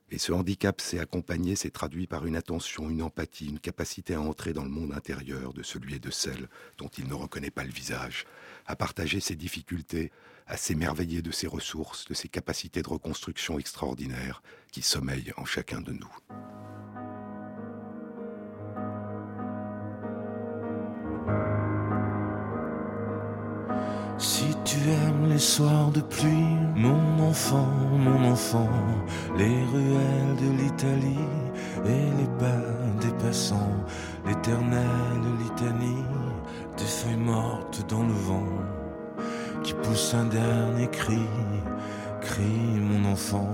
Et 0.09 0.19
ce 0.19 0.31
handicap 0.31 0.79
s'est 0.79 0.99
accompagné, 0.99 1.55
s'est 1.55 1.69
traduit 1.69 2.07
par 2.07 2.25
une 2.25 2.37
attention, 2.37 2.89
une 2.89 3.01
empathie, 3.01 3.47
une 3.47 3.59
capacité 3.59 4.13
à 4.13 4.21
entrer 4.21 4.53
dans 4.53 4.63
le 4.63 4.69
monde 4.69 4.93
intérieur 4.93 5.53
de 5.53 5.63
celui 5.63 5.95
et 5.95 5.99
de 5.99 6.11
celle 6.11 6.47
dont 6.77 6.87
il 6.87 7.07
ne 7.07 7.13
reconnaît 7.13 7.51
pas 7.51 7.65
le 7.65 7.71
visage, 7.71 8.25
à 8.65 8.77
partager 8.77 9.19
ses 9.19 9.35
difficultés, 9.35 10.11
à 10.47 10.55
s'émerveiller 10.55 11.21
de 11.21 11.31
ses 11.31 11.47
ressources, 11.47 12.05
de 12.05 12.13
ses 12.13 12.29
capacités 12.29 12.81
de 12.81 12.89
reconstruction 12.89 13.59
extraordinaires 13.59 14.41
qui 14.71 14.81
sommeillent 14.81 15.33
en 15.35 15.43
chacun 15.43 15.81
de 15.81 15.91
nous. 15.91 16.15
Si 24.19 24.45
tu 24.65 24.77
aimes 24.89 25.29
les 25.29 25.37
soirs 25.37 25.91
de 25.91 26.01
pluie, 26.01 26.57
mon 26.75 27.29
enfant, 27.29 27.67
mon 27.99 28.31
enfant, 28.31 28.69
les 29.37 29.45
ruelles 29.45 30.35
de 30.41 30.63
l'Italie 30.63 31.27
et 31.85 32.09
les 32.17 32.27
bas 32.39 32.99
des 32.99 33.13
passants, 33.23 33.85
l'éternelle 34.25 35.21
litanie 35.39 36.03
des 36.77 36.83
feuilles 36.83 37.15
mortes 37.15 37.85
dans 37.87 38.01
le 38.01 38.13
vent 38.13 38.47
qui 39.63 39.73
pousse 39.73 40.15
un 40.15 40.25
dernier 40.25 40.87
cri, 40.87 41.21
cri 42.21 42.79
mon 42.79 43.11
enfant. 43.11 43.51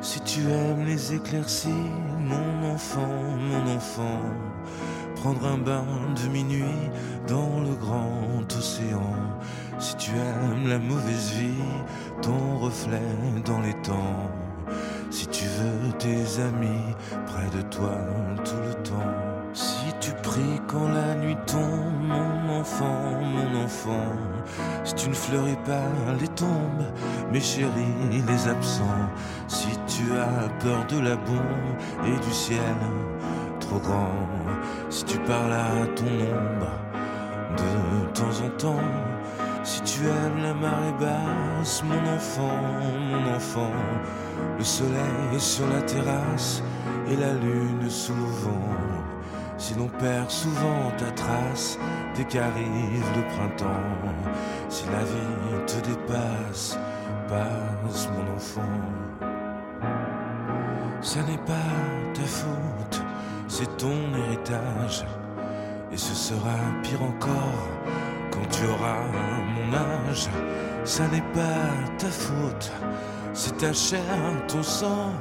Si 0.00 0.20
tu 0.20 0.40
aimes 0.48 0.86
les 0.86 1.14
éclaircies, 1.14 1.90
mon 2.20 2.72
enfant, 2.72 3.36
mon 3.38 3.76
enfant, 3.76 4.20
prendre 5.16 5.46
un 5.46 5.58
bain 5.58 5.84
de 6.22 6.28
minuit 6.28 6.90
dans 7.26 7.60
le 7.60 7.74
grand 7.74 8.46
océan. 8.56 9.16
Si 9.78 9.96
tu 9.96 10.10
aimes 10.12 10.68
la 10.68 10.78
mauvaise 10.78 11.32
vie, 11.32 11.64
ton 12.22 12.58
reflet 12.58 13.00
dans 13.44 13.60
les 13.60 13.74
temps. 13.82 14.30
Si 15.10 15.26
tu 15.26 15.44
veux 15.44 15.92
tes 15.98 16.40
amis 16.40 16.94
près 17.26 17.46
de 17.56 17.62
toi 17.62 17.96
tout 18.44 18.62
le 18.66 18.74
temps. 18.82 19.14
Si 19.52 19.86
tu 20.00 20.10
pries 20.22 20.60
quand 20.66 20.88
la 20.88 21.14
nuit 21.14 21.36
tombe, 21.46 22.08
mon 22.08 22.60
enfant, 22.60 23.20
mon 23.22 23.64
enfant. 23.64 24.12
Si 24.84 24.94
tu 24.94 25.08
ne 25.08 25.14
fleuris 25.14 25.58
pas 25.64 25.88
les 26.20 26.28
tombes, 26.28 26.86
mes 27.32 27.40
chéris, 27.40 28.22
les 28.26 28.48
absents. 28.48 29.08
Si 29.46 29.68
tu 29.86 30.12
as 30.12 30.48
peur 30.62 30.84
de 30.86 30.98
la 31.00 31.16
bombe 31.16 31.76
et 32.06 32.24
du 32.24 32.32
ciel 32.32 32.76
trop 33.60 33.78
grand. 33.78 34.28
Si 34.90 35.04
tu 35.04 35.18
parles 35.18 35.52
à 35.52 35.86
ton 35.94 36.04
ombre 36.04 36.72
de 37.56 38.12
temps 38.12 38.44
en 38.44 38.50
temps. 38.58 39.13
Si 39.64 39.80
tu 39.80 40.02
aimes 40.02 40.42
la 40.42 40.52
marée 40.52 40.92
basse, 41.00 41.82
mon 41.84 42.14
enfant, 42.14 42.60
mon 43.10 43.34
enfant, 43.34 43.72
le 44.58 44.62
soleil 44.62 45.38
sur 45.38 45.66
la 45.68 45.80
terrasse 45.80 46.62
et 47.10 47.16
la 47.16 47.32
lune 47.32 47.88
sous 47.88 48.14
le 48.14 48.26
vent. 48.42 48.76
Si 49.56 49.74
l'on 49.74 49.88
perd 49.88 50.30
souvent 50.30 50.92
ta 50.98 51.10
trace 51.12 51.78
dès 52.14 52.24
qu'arrive 52.24 53.06
le 53.16 53.22
printemps, 53.34 54.28
si 54.68 54.84
la 54.84 55.02
vie 55.02 55.64
te 55.66 55.88
dépasse, 55.88 56.78
passe 57.26 58.10
mon 58.10 58.34
enfant. 58.36 58.60
Ça 61.00 61.20
n'est 61.22 61.38
pas 61.38 62.12
ta 62.12 62.22
faute, 62.22 63.02
c'est 63.48 63.76
ton 63.78 63.96
héritage. 64.26 65.06
Et 65.90 65.96
ce 65.96 66.14
sera 66.14 66.58
pire 66.82 67.02
encore 67.02 67.70
tu 68.50 68.66
auras 68.66 69.00
mon 69.54 69.74
âge. 69.74 70.28
Ça 70.84 71.04
n'est 71.08 71.28
pas 71.32 71.70
ta 71.98 72.08
faute, 72.08 72.72
c'est 73.32 73.56
ta 73.56 73.72
chair, 73.72 74.02
ton 74.48 74.62
sang. 74.62 75.12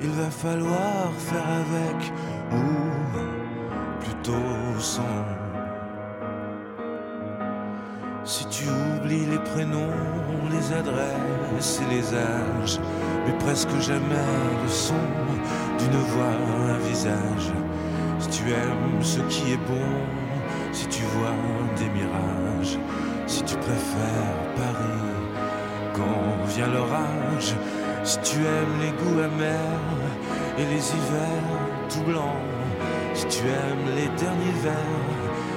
Il 0.00 0.10
va 0.10 0.30
falloir 0.30 1.12
faire 1.18 1.48
avec 1.64 2.12
ou 2.52 4.00
plutôt 4.00 4.78
sans. 4.78 5.02
Si 8.24 8.46
tu 8.46 8.64
oublies 8.68 9.26
les 9.26 9.38
prénoms, 9.38 9.90
les 10.50 10.72
adresses 10.72 11.80
et 11.82 11.94
les 11.94 12.06
âges, 12.14 12.80
mais 13.26 13.32
presque 13.38 13.78
jamais 13.80 14.26
le 14.62 14.68
son 14.68 14.94
d'une 15.78 15.98
voix, 15.98 16.36
un 16.70 16.78
visage. 16.88 17.52
Si 18.18 18.28
tu 18.30 18.50
aimes 18.50 19.02
ce 19.02 19.20
qui 19.20 19.52
est 19.52 19.60
bon, 19.68 20.23
si 20.74 20.88
tu 20.88 21.02
vois 21.14 21.38
des 21.78 21.88
mirages, 21.90 22.78
si 23.28 23.42
tu 23.44 23.54
préfères 23.56 24.40
Paris 24.56 25.12
quand 25.94 26.44
vient 26.48 26.66
l'orage, 26.66 27.54
si 28.02 28.18
tu 28.20 28.38
aimes 28.38 28.76
les 28.82 28.90
goûts 28.90 29.20
amers 29.20 29.94
et 30.58 30.64
les 30.64 30.84
hivers 30.94 31.50
tout 31.88 32.02
blancs, 32.02 32.42
si 33.14 33.26
tu 33.26 33.42
aimes 33.46 33.86
les 33.94 34.08
derniers 34.20 34.58
vers 34.62 35.04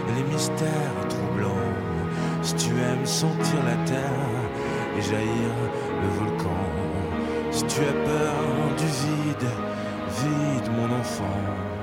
et 0.08 0.14
les 0.18 0.32
mystères 0.32 1.08
troublants, 1.10 1.74
si 2.44 2.54
tu 2.54 2.70
aimes 2.70 3.06
sentir 3.06 3.60
la 3.66 3.84
terre 3.86 4.40
et 4.98 5.02
jaillir 5.02 5.56
le 6.04 6.10
volcan, 6.20 6.64
si 7.50 7.64
tu 7.64 7.80
as 7.82 7.98
peur 8.12 8.36
du 8.78 8.86
vide, 8.86 9.50
vide 10.22 10.72
mon 10.78 11.00
enfant. 11.00 11.77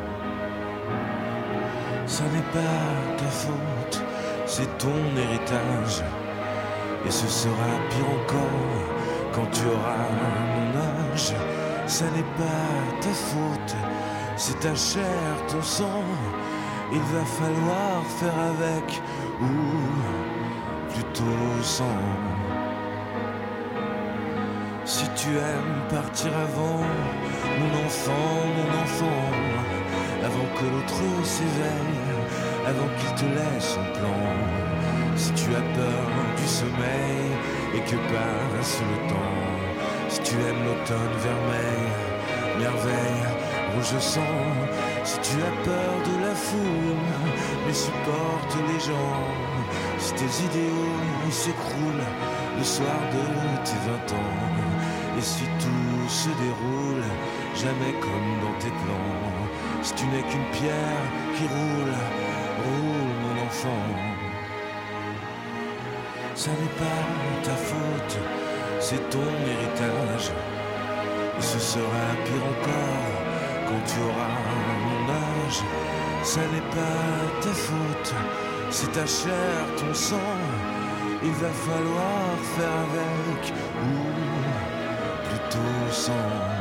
Ça 2.17 2.23
n'est 2.33 2.53
pas 2.53 3.17
ta 3.19 3.27
faute, 3.27 4.01
c'est 4.47 4.79
ton 4.79 5.01
héritage. 5.19 6.05
Et 7.05 7.11
ce 7.11 7.27
sera 7.27 7.71
pire 7.91 8.07
encore 8.07 8.85
quand 9.33 9.51
tu 9.51 9.67
auras 9.67 10.07
mon 10.55 11.13
âge. 11.13 11.35
Ça 11.89 12.05
n'est 12.15 12.31
pas 12.39 13.01
ta 13.01 13.09
faute, 13.09 13.75
c'est 14.37 14.61
ta 14.61 14.77
chair, 14.77 15.27
ton 15.49 15.61
sang. 15.61 16.05
Il 16.93 17.01
va 17.01 17.25
falloir 17.25 18.05
faire 18.21 18.39
avec 18.53 19.03
ou 19.43 20.93
plutôt 20.93 21.63
sans. 21.63 22.01
Si 24.85 25.07
tu 25.17 25.31
aimes 25.31 25.83
partir 25.91 26.31
avant, 26.47 26.79
mon 27.59 27.87
enfant, 27.87 28.37
mon 28.57 28.83
enfant, 28.85 29.23
avant 30.25 30.49
que 30.57 30.65
l'autre 30.65 31.03
s'éveille, 31.25 32.04
avant 32.67 32.89
qu'il 32.99 33.15
te 33.15 33.27
laisse 33.37 33.75
son 33.75 33.85
plan. 33.99 34.23
Si 35.17 35.33
tu 35.33 35.49
as 35.55 35.67
peur 35.79 36.07
du 36.37 36.47
sommeil 36.47 37.31
et 37.75 37.81
que 37.81 37.97
passe 38.13 38.81
le 38.91 39.09
temps, 39.09 39.45
si 40.09 40.21
tu 40.23 40.35
aimes 40.35 40.65
l'automne 40.67 41.17
vermeil, 41.29 41.87
merveille, 42.59 43.25
rouge 43.75 43.99
sang, 44.01 44.21
si 45.05 45.19
tu 45.21 45.37
as 45.43 45.65
peur 45.65 45.95
de 46.09 46.27
la 46.27 46.35
foule, 46.35 47.03
mais 47.67 47.75
supporte 47.75 48.55
les 48.69 48.81
gens, 48.81 49.25
si 49.99 50.13
tes 50.15 50.33
idéaux 50.49 51.31
s'écroulent 51.31 52.11
le 52.59 52.65
soir 52.65 52.99
de 53.13 53.25
tes 53.65 53.81
vingt 53.87 54.19
ans, 54.19 55.17
et 55.19 55.23
si 55.23 55.45
tout 55.61 56.09
se 56.09 56.29
déroule 56.29 57.05
jamais 57.55 57.95
comme 58.01 58.33
dans 58.43 58.59
tes 58.59 58.71
plans, 58.83 59.45
si 59.83 59.95
tu 59.95 60.07
n'es 60.07 60.23
qu'une 60.23 60.51
pierre 60.53 61.07
qui 61.37 61.45
roule, 61.45 62.24
roule 62.65 63.13
mon 63.23 63.47
enfant. 63.47 63.87
Ça 66.35 66.51
n'est 66.51 66.77
pas 66.85 67.05
ta 67.45 67.57
faute, 67.71 68.19
c'est 68.81 69.11
ton 69.11 69.31
héritage. 69.53 70.33
Et 71.39 71.43
ce 71.43 71.59
sera 71.59 72.05
pire 72.25 72.45
encore 72.55 73.15
quand 73.69 73.83
tu 73.87 74.01
auras 74.09 74.39
mon 74.87 75.05
âge. 75.13 75.61
Ça 76.23 76.41
n'est 76.53 76.71
pas 76.79 77.43
ta 77.43 77.53
faute, 77.53 78.15
c'est 78.71 78.93
ta 78.93 79.07
chair, 79.07 79.57
ton 79.79 79.93
sang. 79.95 80.33
Il 81.23 81.33
va 81.33 81.49
falloir 81.49 82.37
faire 82.57 82.77
avec 82.87 83.53
ou 83.83 83.95
plutôt 85.29 85.93
sans. 85.93 86.54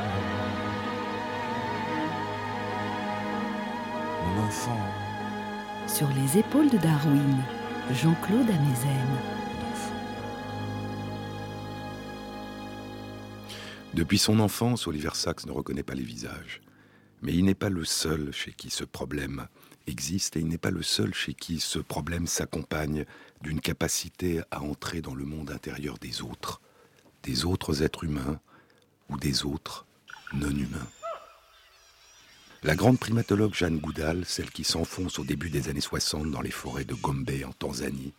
Sur 6.03 6.11
les 6.21 6.39
épaules 6.39 6.69
de 6.69 6.77
Darwin, 6.79 7.41
Jean-Claude 7.93 8.49
Amezen. 8.49 9.07
Depuis 13.93 14.17
son 14.17 14.41
enfance, 14.41 14.85
Oliver 14.85 15.11
Sacks 15.13 15.45
ne 15.45 15.53
reconnaît 15.53 15.81
pas 15.81 15.93
les 15.93 16.03
visages. 16.03 16.59
Mais 17.21 17.33
il 17.33 17.45
n'est 17.45 17.55
pas 17.55 17.69
le 17.69 17.85
seul 17.85 18.33
chez 18.33 18.51
qui 18.51 18.69
ce 18.69 18.83
problème 18.83 19.47
existe 19.87 20.35
et 20.35 20.41
il 20.41 20.49
n'est 20.49 20.57
pas 20.57 20.71
le 20.71 20.83
seul 20.83 21.13
chez 21.13 21.33
qui 21.33 21.61
ce 21.61 21.79
problème 21.79 22.27
s'accompagne 22.27 23.05
d'une 23.41 23.61
capacité 23.61 24.41
à 24.51 24.61
entrer 24.61 25.01
dans 25.01 25.15
le 25.15 25.23
monde 25.23 25.51
intérieur 25.51 25.97
des 25.99 26.21
autres, 26.21 26.59
des 27.23 27.45
autres 27.45 27.81
êtres 27.81 28.03
humains 28.03 28.41
ou 29.07 29.15
des 29.15 29.45
autres 29.45 29.85
non 30.33 30.49
humains. 30.49 30.89
La 32.65 32.75
grande 32.75 32.97
primatologue 32.97 33.53
Jeanne 33.53 33.79
Goudal, 33.79 34.23
celle 34.23 34.49
qui 34.49 34.63
s'enfonce 34.63 35.19
au 35.19 35.25
début 35.25 35.49
des 35.49 35.67
années 35.67 35.81
60 35.81 36.31
dans 36.31 36.39
les 36.39 36.49
forêts 36.49 36.85
de 36.85 36.93
Gombe 36.93 37.29
en 37.45 37.51
Tanzanie, 37.51 38.13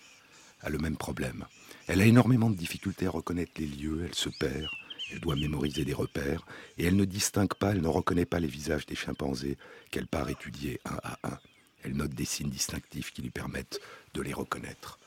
a 0.60 0.68
le 0.68 0.76
même 0.76 0.98
problème. 0.98 1.46
Elle 1.86 2.02
a 2.02 2.04
énormément 2.04 2.50
de 2.50 2.54
difficultés 2.54 3.06
à 3.06 3.10
reconnaître 3.10 3.52
les 3.56 3.66
lieux, 3.66 4.04
elle 4.04 4.14
se 4.14 4.28
perd, 4.28 4.68
elle 5.10 5.20
doit 5.20 5.34
mémoriser 5.34 5.86
des 5.86 5.94
repères, 5.94 6.44
et 6.76 6.84
elle 6.84 6.96
ne 6.96 7.06
distingue 7.06 7.54
pas, 7.54 7.70
elle 7.70 7.80
ne 7.80 7.88
reconnaît 7.88 8.26
pas 8.26 8.38
les 8.38 8.46
visages 8.46 8.84
des 8.84 8.94
chimpanzés 8.94 9.56
qu'elle 9.90 10.06
part 10.06 10.28
étudier 10.28 10.78
un 10.84 10.98
à 11.02 11.18
un. 11.22 11.38
Elle 11.82 11.97
note 11.97 12.12
des 12.12 12.26
signes 12.26 12.50
distinctifs 12.50 13.14
qui 13.14 13.23
lui 13.23 13.30
permettent 13.30 13.80
de 14.12 14.21
les 14.21 14.34
reconnaître. 14.34 14.99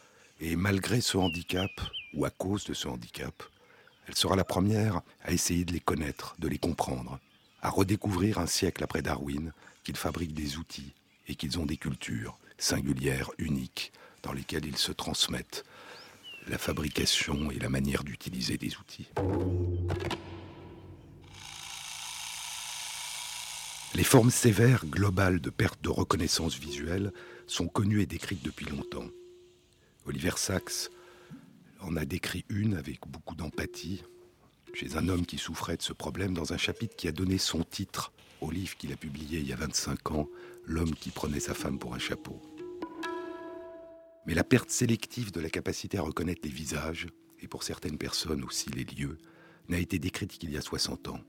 Et 0.41 0.55
malgré 0.55 0.99
ce 0.99 1.15
handicap, 1.15 1.69
ou 2.15 2.25
à 2.25 2.31
cause 2.31 2.63
de 2.65 2.73
ce 2.73 2.87
handicap, 2.87 3.43
elle 4.07 4.15
sera 4.15 4.35
la 4.35 4.43
première 4.43 5.01
à 5.21 5.31
essayer 5.31 5.63
de 5.63 5.73
les 5.73 5.79
connaître, 5.79 6.35
de 6.39 6.47
les 6.47 6.57
comprendre, 6.57 7.19
à 7.61 7.69
redécouvrir 7.69 8.37
un 8.39 8.47
siècle 8.47 8.83
après 8.83 9.01
Darwin 9.01 9.51
qu'ils 9.83 9.97
fabriquent 9.97 10.33
des 10.33 10.57
outils 10.57 10.93
et 11.27 11.35
qu'ils 11.35 11.59
ont 11.59 11.65
des 11.65 11.77
cultures 11.77 12.37
singulières, 12.57 13.31
uniques, 13.37 13.91
dans 14.23 14.33
lesquelles 14.33 14.65
ils 14.65 14.77
se 14.77 14.91
transmettent 14.91 15.63
la 16.47 16.57
fabrication 16.57 17.51
et 17.51 17.59
la 17.59 17.69
manière 17.69 18.03
d'utiliser 18.03 18.57
des 18.57 18.77
outils. 18.77 19.09
Les 23.95 24.03
formes 24.03 24.31
sévères 24.31 24.85
globales 24.85 25.39
de 25.39 25.49
perte 25.49 25.81
de 25.81 25.89
reconnaissance 25.89 26.57
visuelle 26.57 27.11
sont 27.47 27.67
connues 27.67 28.01
et 28.01 28.05
décrites 28.05 28.43
depuis 28.43 28.65
longtemps. 28.65 29.07
Oliver 30.05 30.33
Sacks 30.35 30.89
en 31.79 31.95
a 31.97 32.05
décrit 32.05 32.45
une 32.49 32.75
avec 32.75 32.99
beaucoup 33.07 33.35
d'empathie, 33.35 34.03
chez 34.73 34.95
un 34.95 35.07
homme 35.09 35.25
qui 35.25 35.37
souffrait 35.37 35.77
de 35.77 35.81
ce 35.81 35.93
problème 35.93 36.33
dans 36.33 36.53
un 36.53 36.57
chapitre 36.57 36.95
qui 36.95 37.07
a 37.07 37.11
donné 37.11 37.37
son 37.37 37.63
titre 37.63 38.11
au 38.41 38.51
livre 38.51 38.77
qu'il 38.77 38.93
a 38.93 38.97
publié 38.97 39.39
il 39.39 39.47
y 39.47 39.53
a 39.53 39.57
25 39.57 40.11
ans, 40.11 40.27
L'homme 40.69 40.93
qui 40.93 41.11
prenait 41.11 41.39
sa 41.39 41.53
femme 41.53 41.79
pour 41.79 41.93
un 41.93 41.99
chapeau. 41.99 42.41
Mais 44.25 44.33
la 44.33 44.43
perte 44.43 44.69
sélective 44.69 45.31
de 45.31 45.39
la 45.39 45.49
capacité 45.49 45.97
à 45.97 46.01
reconnaître 46.01 46.41
les 46.43 46.51
visages, 46.51 47.07
et 47.39 47.47
pour 47.47 47.63
certaines 47.63 47.97
personnes 47.97 48.43
aussi 48.43 48.69
les 48.71 48.83
lieux, 48.83 49.17
n'a 49.69 49.79
été 49.79 49.97
décrite 49.97 50.37
qu'il 50.37 50.51
y 50.51 50.57
a 50.57 50.61
60 50.61 51.07
ans. 51.07 51.21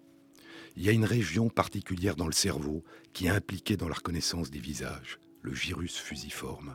Il 0.77 0.83
y 0.83 0.89
a 0.89 0.93
une 0.93 1.05
région 1.05 1.49
particulière 1.49 2.17
dans 2.17 2.27
le 2.27 2.33
cerveau 2.33 2.83
qui 3.13 3.27
est 3.27 3.31
impliquée 3.31 3.77
dans 3.77 3.89
la 3.89 3.95
reconnaissance 3.95 4.51
des 4.51 4.59
visages, 4.59 5.21
le 5.43 5.53
virus 5.53 5.97
fusiforme. 5.97 6.75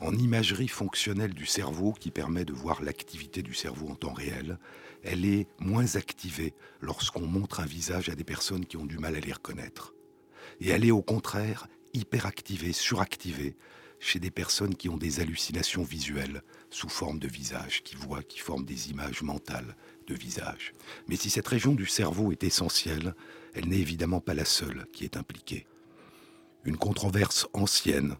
En 0.00 0.16
imagerie 0.16 0.68
fonctionnelle 0.68 1.34
du 1.34 1.44
cerveau 1.44 1.92
qui 1.92 2.10
permet 2.10 2.46
de 2.46 2.54
voir 2.54 2.82
l'activité 2.82 3.42
du 3.42 3.52
cerveau 3.52 3.88
en 3.88 3.94
temps 3.94 4.14
réel, 4.14 4.58
elle 5.02 5.26
est 5.26 5.46
moins 5.58 5.96
activée 5.96 6.54
lorsqu'on 6.80 7.26
montre 7.26 7.60
un 7.60 7.66
visage 7.66 8.08
à 8.08 8.14
des 8.14 8.24
personnes 8.24 8.64
qui 8.64 8.78
ont 8.78 8.86
du 8.86 8.98
mal 8.98 9.14
à 9.14 9.20
les 9.20 9.32
reconnaître. 9.32 9.92
Et 10.60 10.70
elle 10.70 10.86
est 10.86 10.90
au 10.90 11.02
contraire 11.02 11.68
hyperactivée, 11.92 12.72
suractivée 12.72 13.56
chez 13.98 14.18
des 14.18 14.30
personnes 14.30 14.74
qui 14.74 14.88
ont 14.88 14.96
des 14.96 15.20
hallucinations 15.20 15.82
visuelles 15.82 16.42
sous 16.70 16.88
forme 16.88 17.18
de 17.18 17.28
visage, 17.28 17.82
qui 17.82 17.96
voient, 17.96 18.22
qui 18.22 18.38
forment 18.38 18.64
des 18.64 18.90
images 18.90 19.20
mentales 19.20 19.76
de 20.06 20.14
visage. 20.14 20.72
Mais 21.08 21.16
si 21.16 21.28
cette 21.28 21.48
région 21.48 21.74
du 21.74 21.84
cerveau 21.84 22.32
est 22.32 22.42
essentielle, 22.42 23.14
elle 23.54 23.68
n'est 23.68 23.80
évidemment 23.80 24.20
pas 24.20 24.32
la 24.32 24.46
seule 24.46 24.86
qui 24.94 25.04
est 25.04 25.18
impliquée. 25.18 25.66
Une 26.64 26.78
controverse 26.78 27.46
ancienne. 27.52 28.16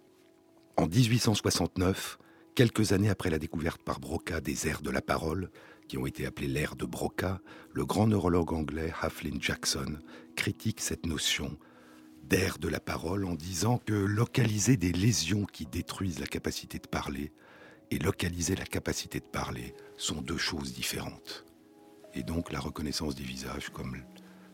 En 0.81 0.87
1869, 0.87 2.17
quelques 2.55 2.93
années 2.93 3.11
après 3.11 3.29
la 3.29 3.39
découverte 3.39 3.83
par 3.83 4.01
Broca 4.01 4.41
des 4.41 4.67
aires 4.67 4.81
de 4.81 4.89
la 4.89 5.03
parole, 5.03 5.51
qui 5.89 5.99
ont 5.99 6.07
été 6.07 6.25
appelées 6.25 6.49
l'air 6.49 6.75
de 6.75 6.87
Broca, 6.87 7.43
le 7.75 7.85
grand 7.85 8.07
neurologue 8.07 8.55
anglais 8.55 8.91
Haflin 9.03 9.37
Jackson 9.39 9.99
critique 10.37 10.81
cette 10.81 11.05
notion 11.05 11.59
d'air 12.23 12.57
de 12.57 12.67
la 12.67 12.81
parole 12.81 13.27
en 13.27 13.35
disant 13.35 13.77
que 13.77 13.93
localiser 13.93 14.79
des 14.79 14.93
lésions 14.93 15.45
qui 15.45 15.67
détruisent 15.67 16.19
la 16.19 16.27
capacité 16.27 16.79
de 16.79 16.87
parler 16.87 17.31
et 17.91 17.99
localiser 17.99 18.57
la 18.57 18.65
capacité 18.65 19.21
de 19.21 19.27
parler 19.27 19.75
sont 19.99 20.23
deux 20.23 20.39
choses 20.39 20.73
différentes. 20.73 21.45
Et 22.15 22.23
donc 22.23 22.51
la 22.53 22.59
reconnaissance 22.59 23.15
des 23.15 23.25
visages, 23.25 23.69
comme 23.69 23.99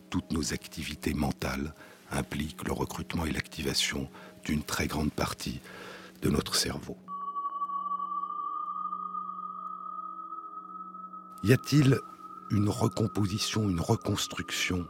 toutes 0.09 0.33
nos 0.33 0.51
activités 0.53 1.13
mentales, 1.13 1.73
implique 2.11 2.65
le 2.65 2.73
recrutement 2.73 3.25
et 3.25 3.31
l'activation 3.31 4.09
d'une 4.43 4.63
très 4.63 4.87
grande 4.87 5.13
partie 5.13 5.61
de 6.21 6.29
notre 6.29 6.55
cerveau. 6.55 6.97
Y 11.43 11.53
a-t-il 11.53 11.99
une 12.51 12.69
recomposition, 12.69 13.69
une 13.69 13.79
reconstruction 13.79 14.87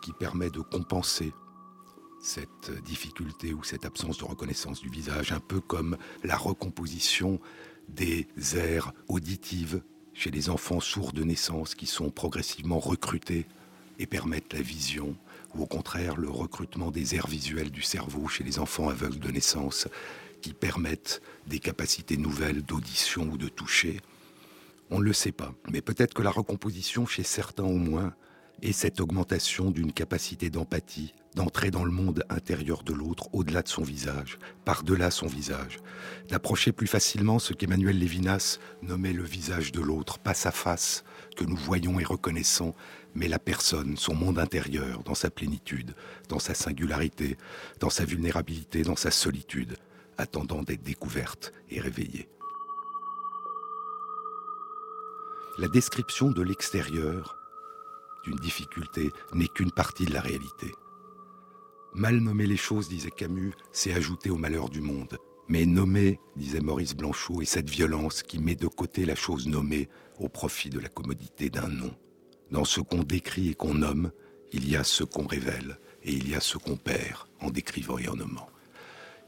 qui 0.00 0.12
permet 0.12 0.50
de 0.50 0.60
compenser 0.60 1.34
cette 2.20 2.70
difficulté 2.84 3.52
ou 3.54 3.62
cette 3.62 3.84
absence 3.84 4.18
de 4.18 4.24
reconnaissance 4.24 4.80
du 4.80 4.88
visage, 4.88 5.32
un 5.32 5.40
peu 5.40 5.60
comme 5.60 5.96
la 6.24 6.36
recomposition 6.36 7.40
des 7.88 8.26
aires 8.54 8.92
auditives 9.08 9.82
chez 10.14 10.30
les 10.30 10.50
enfants 10.50 10.80
sourds 10.80 11.12
de 11.12 11.24
naissance 11.24 11.74
qui 11.74 11.86
sont 11.86 12.10
progressivement 12.10 12.80
recrutés 12.80 13.46
et 13.98 14.06
permettent 14.06 14.52
la 14.52 14.62
vision, 14.62 15.16
ou 15.54 15.62
au 15.62 15.66
contraire 15.66 16.16
le 16.16 16.28
recrutement 16.28 16.90
des 16.90 17.14
aires 17.14 17.26
visuelles 17.26 17.70
du 17.70 17.82
cerveau 17.82 18.28
chez 18.28 18.44
les 18.44 18.58
enfants 18.58 18.88
aveugles 18.88 19.18
de 19.18 19.30
naissance 19.30 19.88
qui 20.40 20.54
permettent 20.54 21.20
des 21.46 21.58
capacités 21.58 22.16
nouvelles 22.16 22.62
d'audition 22.62 23.28
ou 23.30 23.38
de 23.38 23.48
toucher. 23.48 24.00
On 24.90 24.98
ne 24.98 25.04
le 25.04 25.12
sait 25.12 25.32
pas, 25.32 25.54
mais 25.70 25.82
peut-être 25.82 26.14
que 26.14 26.22
la 26.22 26.30
recomposition 26.30 27.06
chez 27.06 27.22
certains 27.22 27.64
au 27.64 27.76
moins 27.76 28.14
est 28.62 28.72
cette 28.72 29.00
augmentation 29.00 29.70
d'une 29.70 29.92
capacité 29.92 30.50
d'empathie, 30.50 31.14
d'entrer 31.34 31.70
dans 31.70 31.84
le 31.84 31.90
monde 31.90 32.24
intérieur 32.28 32.82
de 32.82 32.92
l'autre, 32.92 33.28
au-delà 33.32 33.62
de 33.62 33.68
son 33.68 33.82
visage, 33.82 34.38
par-delà 34.64 35.10
son 35.10 35.26
visage, 35.26 35.78
d'approcher 36.28 36.72
plus 36.72 36.86
facilement 36.86 37.38
ce 37.38 37.52
qu'Emmanuel 37.52 37.98
Lévinas 37.98 38.58
nommait 38.82 39.12
le 39.12 39.22
visage 39.22 39.70
de 39.72 39.80
l'autre, 39.80 40.18
pas 40.18 40.34
sa 40.34 40.50
face, 40.50 41.04
que 41.36 41.44
nous 41.44 41.56
voyons 41.56 42.00
et 42.00 42.04
reconnaissons, 42.04 42.74
mais 43.14 43.28
la 43.28 43.38
personne, 43.38 43.96
son 43.96 44.14
monde 44.14 44.38
intérieur, 44.38 45.02
dans 45.04 45.14
sa 45.14 45.30
plénitude, 45.30 45.94
dans 46.28 46.38
sa 46.38 46.54
singularité, 46.54 47.36
dans 47.80 47.90
sa 47.90 48.04
vulnérabilité, 48.04 48.82
dans 48.82 48.96
sa 48.96 49.10
solitude, 49.10 49.76
attendant 50.18 50.62
d'être 50.62 50.82
découverte 50.82 51.52
et 51.70 51.80
réveillée. 51.80 52.28
La 55.58 55.68
description 55.68 56.30
de 56.30 56.42
l'extérieur 56.42 57.36
d'une 58.24 58.36
difficulté 58.36 59.10
n'est 59.32 59.48
qu'une 59.48 59.72
partie 59.72 60.04
de 60.04 60.12
la 60.12 60.20
réalité. 60.20 60.72
Mal 61.94 62.18
nommer 62.18 62.46
les 62.46 62.56
choses, 62.56 62.88
disait 62.88 63.10
Camus, 63.10 63.54
c'est 63.72 63.94
ajouter 63.94 64.30
au 64.30 64.36
malheur 64.36 64.68
du 64.68 64.80
monde. 64.80 65.18
Mais 65.48 65.64
nommer, 65.64 66.20
disait 66.36 66.60
Maurice 66.60 66.94
Blanchot, 66.94 67.40
est 67.40 67.46
cette 67.46 67.70
violence 67.70 68.22
qui 68.22 68.38
met 68.38 68.54
de 68.54 68.66
côté 68.66 69.06
la 69.06 69.14
chose 69.14 69.48
nommée 69.48 69.88
au 70.18 70.28
profit 70.28 70.68
de 70.68 70.78
la 70.78 70.88
commodité 70.88 71.48
d'un 71.48 71.68
nom. 71.68 71.94
Dans 72.50 72.64
ce 72.64 72.80
qu'on 72.80 73.02
décrit 73.02 73.48
et 73.48 73.54
qu'on 73.54 73.74
nomme, 73.74 74.12
il 74.52 74.68
y 74.68 74.76
a 74.76 74.84
ce 74.84 75.04
qu'on 75.04 75.26
révèle 75.26 75.78
et 76.02 76.12
il 76.12 76.28
y 76.28 76.34
a 76.34 76.40
ce 76.40 76.58
qu'on 76.58 76.76
perd 76.76 77.26
en 77.40 77.50
décrivant 77.50 77.98
et 77.98 78.08
en 78.08 78.16
nommant. 78.16 78.48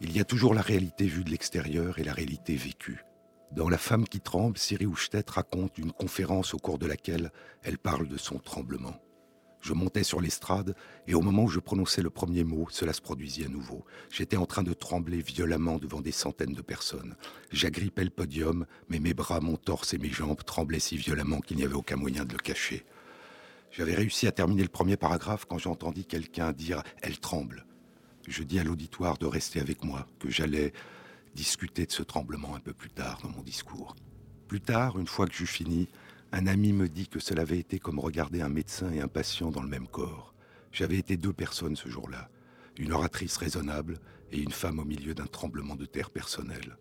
Il 0.03 0.17
y 0.17 0.21
a 0.21 0.25
toujours 0.25 0.55
la 0.55 0.63
réalité 0.63 1.05
vue 1.05 1.25
de 1.25 1.31
l'extérieur 1.31 1.99
et 1.99 2.05
la 2.05 2.15
réalité 2.15 2.57
vécue. 2.57 3.05
Dans 3.53 3.69
La 3.69 3.77
femme 3.77 4.09
qui 4.09 4.21
tremble, 4.21 4.57
Siri 4.57 4.87
Houchtet 4.87 5.25
raconte 5.29 5.77
une 5.77 5.93
conférence 5.93 6.55
au 6.55 6.57
cours 6.57 6.79
de 6.79 6.87
laquelle 6.87 7.31
elle 7.63 7.77
parle 7.77 8.09
de 8.09 8.17
son 8.17 8.39
tremblement. 8.39 8.95
Je 9.61 9.75
montais 9.75 10.03
sur 10.03 10.23
l'estrade 10.23 10.75
et 11.07 11.15
au 11.15 11.21
moment 11.21 11.45
où 11.45 11.49
je 11.49 11.61
prononçais 11.61 12.01
le 12.01 12.09
premier 12.09 12.45
mot, 12.45 12.67
cela 12.71 12.95
se 12.95 13.03
produisit 13.03 13.45
à 13.45 13.49
nouveau. 13.49 13.85
J'étais 14.11 14.39
en 14.39 14.47
train 14.47 14.63
de 14.63 14.73
trembler 14.73 15.21
violemment 15.21 15.77
devant 15.77 16.01
des 16.01 16.13
centaines 16.13 16.55
de 16.55 16.63
personnes. 16.63 17.15
J'agrippais 17.53 18.05
le 18.05 18.11
podium, 18.11 18.65
mais 18.89 19.01
mes 19.01 19.13
bras, 19.13 19.41
mon 19.41 19.57
torse 19.57 19.93
et 19.93 19.99
mes 19.99 20.09
jambes 20.09 20.43
tremblaient 20.45 20.81
si 20.81 20.97
violemment 20.97 21.41
qu'il 21.41 21.59
n'y 21.59 21.65
avait 21.65 21.75
aucun 21.75 21.97
moyen 21.97 22.25
de 22.25 22.33
le 22.33 22.39
cacher. 22.39 22.87
J'avais 23.71 23.95
réussi 23.95 24.27
à 24.27 24.33
terminer 24.33 24.63
le 24.63 24.69
premier 24.69 24.97
paragraphe 24.97 25.45
quand 25.45 25.59
j'entendis 25.59 26.07
quelqu'un 26.07 26.53
dire⁇ 26.53 26.79
Elle 27.03 27.21
tremble⁇ 27.21 27.67
Je 28.29 28.43
dis 28.43 28.59
à 28.59 28.65
l'auditoire 28.65 29.19
de 29.19 29.27
rester 29.27 29.61
avec 29.61 29.85
moi, 29.85 30.07
que 30.19 30.31
j'allais 30.31 30.73
discuter 31.35 31.87
de 31.87 31.93
ce 31.93 32.03
tremblement 32.03 32.55
un 32.55 32.61
peu 32.61 32.73
plus 32.73 32.91
tard 32.91 33.21
dans 33.23 33.31
mon 33.31 33.43
discours. 33.43 33.97
Plus 34.49 34.61
tard, 34.61 34.99
une 34.99 35.07
fois 35.07 35.27
que 35.27 35.35
j'eus 35.35 35.47
fini, 35.47 35.89
un 36.33 36.47
ami 36.47 36.73
me 36.73 36.89
dit 36.89 37.09
que 37.09 37.21
cela 37.21 37.43
avait 37.43 37.59
été 37.59 37.79
comme 37.79 37.99
regarder 37.99 38.41
un 38.41 38.49
médecin 38.49 38.91
et 38.93 39.01
un 39.01 39.09
patient 39.09 39.51
dans 39.51 39.63
le 39.63 39.69
même 39.69 39.89
corps. 39.89 40.35
J'avais 40.73 40.99
été 40.99 41.17
deux 41.17 41.33
personnes 41.33 41.77
ce 41.77 41.89
jour-là, 41.89 42.29
une 42.79 42.93
oratrice 42.93 43.37
raisonnable 43.37 43.99
et 44.31 44.41
une 44.41 44.53
femme 44.53 44.79
au 44.79 44.85
milieu 44.85 45.15
d'un 45.15 45.27
tremblement 45.27 45.77
de 45.77 45.87
terre 45.87 46.11
personnel. 46.11 46.77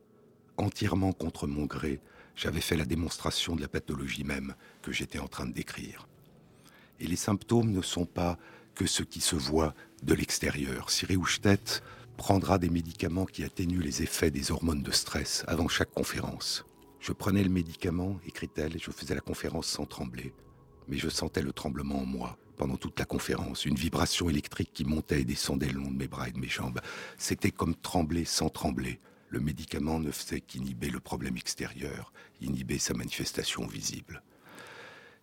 Entièrement 0.58 1.13
contre 1.13 1.47
mon 1.47 1.65
gré, 1.65 1.99
j'avais 2.36 2.62
fait 2.62 2.78
la 2.78 2.86
démonstration 2.86 3.56
de 3.56 3.62
la 3.62 3.67
pathologie 3.67 4.23
même 4.23 4.54
que 4.82 4.91
j'étais 4.91 5.19
en 5.19 5.28
train 5.28 5.45
de 5.45 5.54
décrire. 5.54 6.08
Et 6.99 7.08
les 7.08 7.15
symptômes 7.15 7.71
ne 7.71 7.82
sont 7.82 8.06
pas 8.06 8.38
que 8.75 8.86
ce 8.86 9.03
qui 9.03 9.21
se 9.21 9.36
voit 9.36 9.73
de 10.03 10.13
l'extérieur. 10.13 10.89
Siri 10.89 11.17
Houchtet 11.17 11.82
prendra 12.17 12.58
des 12.58 12.69
médicaments 12.69 13.25
qui 13.25 13.43
atténuent 13.43 13.82
les 13.82 14.03
effets 14.03 14.32
des 14.32 14.51
hormones 14.51 14.84
de 14.84 14.91
stress 14.91 15.43
avant 15.47 15.67
chaque 15.67 15.91
conférence. 15.91 16.65
Je 16.99 17.13
prenais 17.13 17.43
le 17.43 17.49
médicament, 17.49 18.19
écrit-elle, 18.27 18.75
et 18.75 18.79
je 18.79 18.91
faisais 18.91 19.15
la 19.15 19.21
conférence 19.21 19.67
sans 19.67 19.86
trembler. 19.86 20.34
Mais 20.88 20.97
je 20.97 21.08
sentais 21.08 21.41
le 21.41 21.53
tremblement 21.53 22.01
en 22.01 22.05
moi 22.05 22.38
pendant 22.58 22.75
toute 22.75 22.99
la 22.99 23.05
conférence, 23.05 23.65
une 23.65 23.75
vibration 23.75 24.29
électrique 24.29 24.71
qui 24.73 24.84
montait 24.84 25.21
et 25.21 25.25
descendait 25.25 25.69
le 25.69 25.79
long 25.79 25.91
de 25.91 25.97
mes 25.97 26.10
bras 26.10 26.27
et 26.27 26.34
de 26.34 26.39
mes 26.39 26.49
jambes. 26.49 26.82
C'était 27.17 27.51
comme 27.51 27.73
trembler 27.73 28.25
sans 28.25 28.49
trembler. 28.49 28.99
Le 29.29 29.39
médicament 29.39 29.99
ne 29.99 30.12
faisait 30.12 30.41
qu'inhiber 30.41 30.89
le 30.89 30.99
problème 30.99 31.38
extérieur, 31.38 32.12
inhiber 32.41 32.77
sa 32.77 32.93
manifestation 32.93 33.65
visible. 33.65 34.23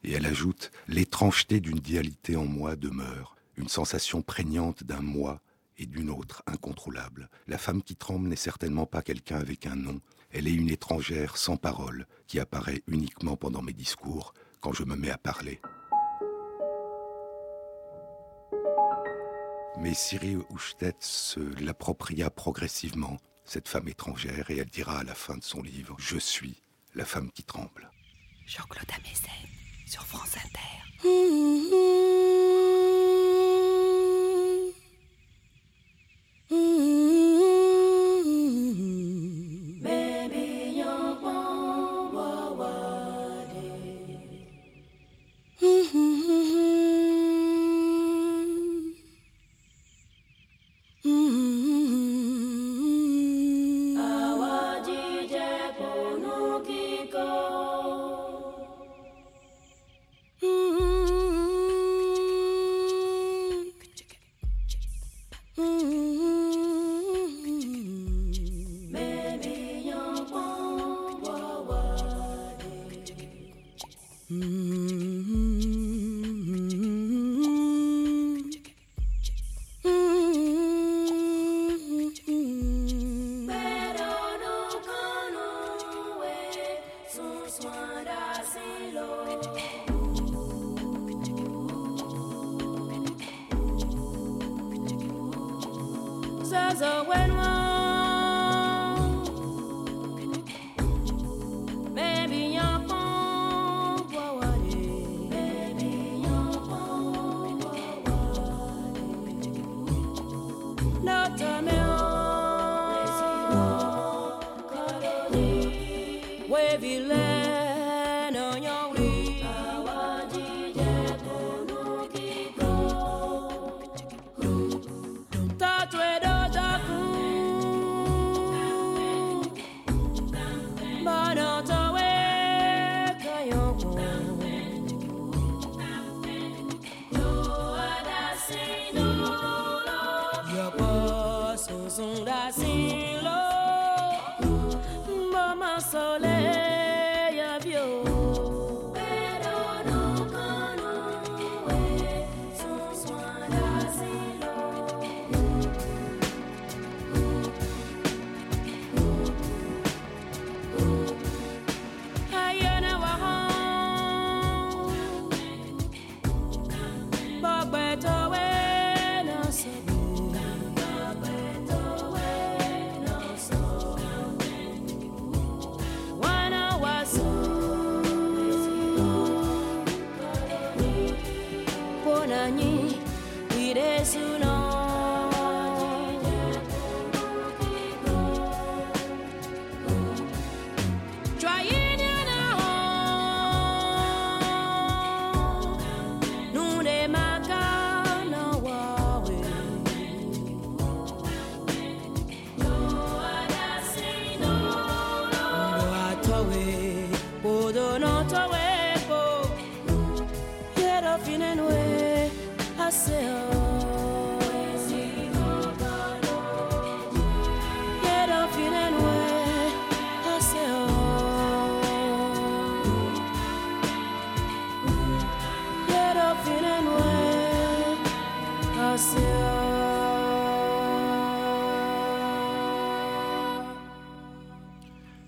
Et 0.02 0.12
elle 0.12 0.24
ajoute, 0.24 0.70
l'étrangeté 0.88 1.60
d'une 1.60 1.78
dualité 1.80 2.36
en 2.36 2.46
moi 2.46 2.74
demeure, 2.74 3.35
une 3.56 3.68
sensation 3.68 4.22
prégnante 4.22 4.84
d'un 4.84 5.00
moi 5.00 5.40
et 5.78 5.86
d'une 5.86 6.10
autre 6.10 6.42
incontrôlable. 6.46 7.28
La 7.46 7.58
femme 7.58 7.82
qui 7.82 7.96
tremble 7.96 8.28
n'est 8.28 8.36
certainement 8.36 8.86
pas 8.86 9.02
quelqu'un 9.02 9.38
avec 9.38 9.66
un 9.66 9.76
nom. 9.76 10.00
Elle 10.30 10.48
est 10.48 10.54
une 10.54 10.70
étrangère 10.70 11.36
sans 11.36 11.56
parole 11.56 12.06
qui 12.26 12.40
apparaît 12.40 12.82
uniquement 12.86 13.36
pendant 13.36 13.62
mes 13.62 13.72
discours 13.72 14.34
quand 14.60 14.72
je 14.72 14.84
me 14.84 14.96
mets 14.96 15.10
à 15.10 15.18
parler. 15.18 15.60
Mais 19.78 19.92
Cyril 19.92 20.40
Houchtet 20.48 20.96
se 21.00 21.40
l'appropria 21.62 22.30
progressivement, 22.30 23.18
cette 23.44 23.68
femme 23.68 23.88
étrangère, 23.88 24.50
et 24.50 24.56
elle 24.56 24.70
dira 24.70 24.98
à 25.00 25.04
la 25.04 25.14
fin 25.14 25.36
de 25.36 25.44
son 25.44 25.62
livre 25.62 25.96
Je 25.98 26.18
suis 26.18 26.62
la 26.94 27.04
femme 27.04 27.30
qui 27.30 27.44
tremble. 27.44 27.90
Jean-Claude 28.46 28.90
Amézet 28.96 29.28
sur 29.86 30.02
France 30.06 30.34
Inter. 30.36 32.15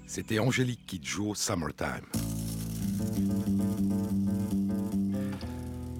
C'était 0.08 0.38
Angélique 0.38 0.86
Kidjo, 0.86 1.34
Summertime. 1.34 2.06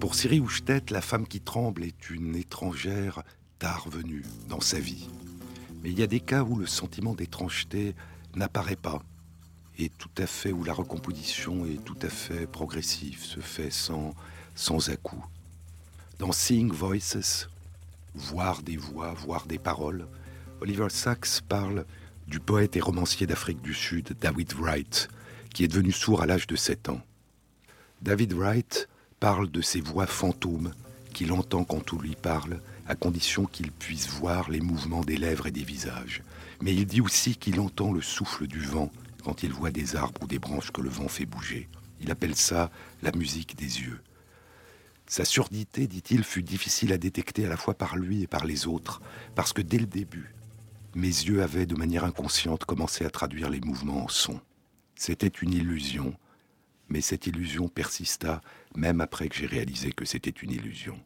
Pour 0.01 0.15
Siri 0.15 0.41
Houchtet, 0.41 0.85
la 0.89 1.03
femme 1.03 1.27
qui 1.27 1.43
tremble 1.43 1.85
est 1.85 2.09
une 2.09 2.35
étrangère 2.35 3.23
tard 3.59 3.91
venue 3.91 4.25
dans 4.49 4.63
sa 4.63 4.81
vie. 4.81 5.11
Mais 5.83 5.91
il 5.91 5.99
y 5.99 6.03
a 6.03 6.07
des 6.07 6.21
cas 6.21 6.43
où 6.43 6.57
le 6.57 6.67
sentiment 6.67 7.15
d'étrangeté 7.15 7.95
n'apparaît 8.35 8.77
pas, 8.77 9.03
et 9.79 9.91
tout 9.91 10.09
à 10.17 10.27
fait 10.27 10.53
où 10.53 10.65
la 10.65 10.73
recomposition 10.73 11.67
est 11.67 11.85
tout 11.85 11.99
à 12.01 12.09
fait 12.09 12.47
progressive, 12.47 13.23
se 13.23 13.41
fait 13.41 13.71
sans, 13.71 14.15
sans 14.55 14.89
à-coup. 14.89 15.23
Dans 16.19 16.33
Seeing 16.33 16.73
Voices, 16.73 17.51
voir 18.15 18.63
des 18.63 18.79
voix, 18.79 19.13
voir 19.13 19.45
des 19.45 19.59
paroles, 19.59 20.09
Oliver 20.63 20.89
Sacks 20.89 21.43
parle 21.47 21.85
du 22.29 22.41
poète 22.41 22.77
et 22.77 22.81
romancier 22.81 23.27
d'Afrique 23.27 23.63
du 23.63 23.73
Sud, 23.73 24.15
David 24.21 24.53
Wright, 24.55 25.09
qui 25.55 25.65
est 25.65 25.69
devenu 25.69 25.93
sourd 25.93 26.21
à 26.21 26.27
l'âge 26.27 26.47
de 26.47 26.57
7 26.57 26.91
ans. 26.91 27.01
David 28.03 28.35
Wright 28.35 28.89
parle 29.19 29.51
de 29.51 29.63
ces 29.63 29.81
voix 29.81 30.07
fantômes 30.07 30.73
qu'il 31.15 31.33
entend 31.33 31.65
quand 31.65 31.93
on 31.95 31.99
lui 31.99 32.15
parle, 32.15 32.61
à 32.87 32.95
condition 32.95 33.47
qu'il 33.47 33.73
puisse 33.73 34.09
voir 34.09 34.51
les 34.51 34.61
mouvements 34.61 35.01
des 35.01 35.17
lèvres 35.17 35.47
et 35.47 35.51
des 35.51 35.65
visages. 35.65 36.23
Mais 36.63 36.75
il 36.75 36.87
dit 36.87 37.01
aussi 37.01 37.37
qu'il 37.37 37.61
entend 37.61 37.93
le 37.93 38.03
souffle 38.03 38.47
du 38.47 38.61
vent 38.61 38.91
quand 39.25 39.43
il 39.43 39.53
voit 39.53 39.71
des 39.71 39.97
arbres 39.97 40.23
ou 40.23 40.27
des 40.27 40.39
branches 40.39 40.71
que 40.71 40.81
le 40.81 40.91
vent 40.91 41.09
fait 41.09 41.27
bouger. 41.27 41.69
Il 42.01 42.11
appelle 42.11 42.37
ça 42.37 42.71
la 43.03 43.13
musique 43.13 43.57
des 43.57 43.81
yeux. 43.81 44.01
Sa 45.07 45.25
surdité, 45.25 45.87
dit-il, 45.87 46.23
fut 46.23 46.43
difficile 46.43 46.93
à 46.93 46.99
détecter 46.99 47.47
à 47.47 47.49
la 47.49 47.57
fois 47.57 47.75
par 47.75 47.97
lui 47.97 48.23
et 48.23 48.27
par 48.27 48.45
les 48.45 48.67
autres, 48.67 49.01
parce 49.35 49.53
que 49.53 49.63
dès 49.63 49.79
le 49.79 49.87
début, 49.87 50.35
mes 50.99 51.07
yeux 51.07 51.43
avaient 51.43 51.65
de 51.65 51.77
manière 51.77 52.05
inconsciente 52.05 52.65
commencé 52.65 53.05
à 53.05 53.11
traduire 53.11 53.51
les 53.51 53.61
mouvements 53.61 54.05
en 54.05 54.09
sons. 54.09 54.41
C'était 54.97 55.29
une 55.29 55.53
illusion, 55.53 56.13
mais 56.89 57.01
cette 57.01 57.29
illusion 57.29 57.69
persista 57.69 58.41
même 58.75 59.01
après 59.01 59.29
que 59.29 59.37
j'ai 59.37 59.47
réalisé 59.47 59.93
que 59.93 60.05
c'était 60.05 60.31
une 60.31 60.51
illusion. 60.51 60.99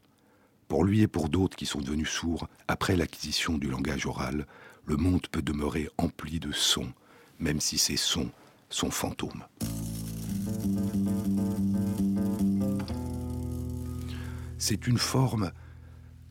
Pour 0.67 0.83
lui 0.83 1.01
et 1.01 1.07
pour 1.07 1.29
d'autres 1.29 1.55
qui 1.55 1.67
sont 1.67 1.79
devenus 1.79 2.09
sourds, 2.09 2.47
après 2.67 2.95
l'acquisition 2.95 3.59
du 3.59 3.67
langage 3.67 4.07
oral, 4.07 4.47
le 4.85 4.97
monde 4.97 5.27
peut 5.27 5.43
demeurer 5.43 5.87
empli 5.99 6.39
de 6.39 6.51
sons, 6.51 6.91
même 7.37 7.61
si 7.61 7.77
ces 7.77 7.97
sons 7.97 8.31
sont 8.69 8.89
fantômes. 8.89 9.45
C'est 14.57 14.87
une 14.87 14.97
forme 14.97 15.51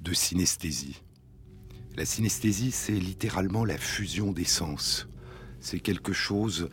de 0.01 0.13
synesthésie 0.13 1.01
la 1.97 2.05
synesthésie, 2.05 2.73
c'est 2.73 2.93
littéralement 2.93 3.65
la 3.65 3.77
fusion 3.77 4.33
des 4.33 4.45
sens. 4.45 5.09
C'est 5.61 5.81
quelque 5.81 6.13
chose 6.13 6.69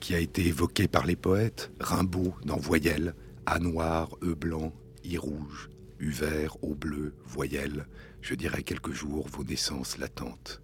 qui 0.00 0.14
a 0.14 0.20
été 0.20 0.46
évoqué 0.46 0.86
par 0.86 1.06
les 1.06 1.16
poètes, 1.16 1.72
Rimbaud 1.80 2.34
dans 2.44 2.56
Voyelle, 2.56 3.14
A 3.46 3.58
noir, 3.58 4.10
E 4.22 4.34
blanc, 4.34 4.72
I 5.04 5.18
rouge, 5.18 5.70
U 5.98 6.10
vert, 6.10 6.56
O 6.62 6.74
bleu, 6.74 7.14
voyelle, 7.24 7.86
je 8.22 8.34
dirais 8.34 8.62
quelques 8.62 8.92
jours 8.92 9.26
vos 9.28 9.42
naissances 9.42 9.98
latentes. 9.98 10.60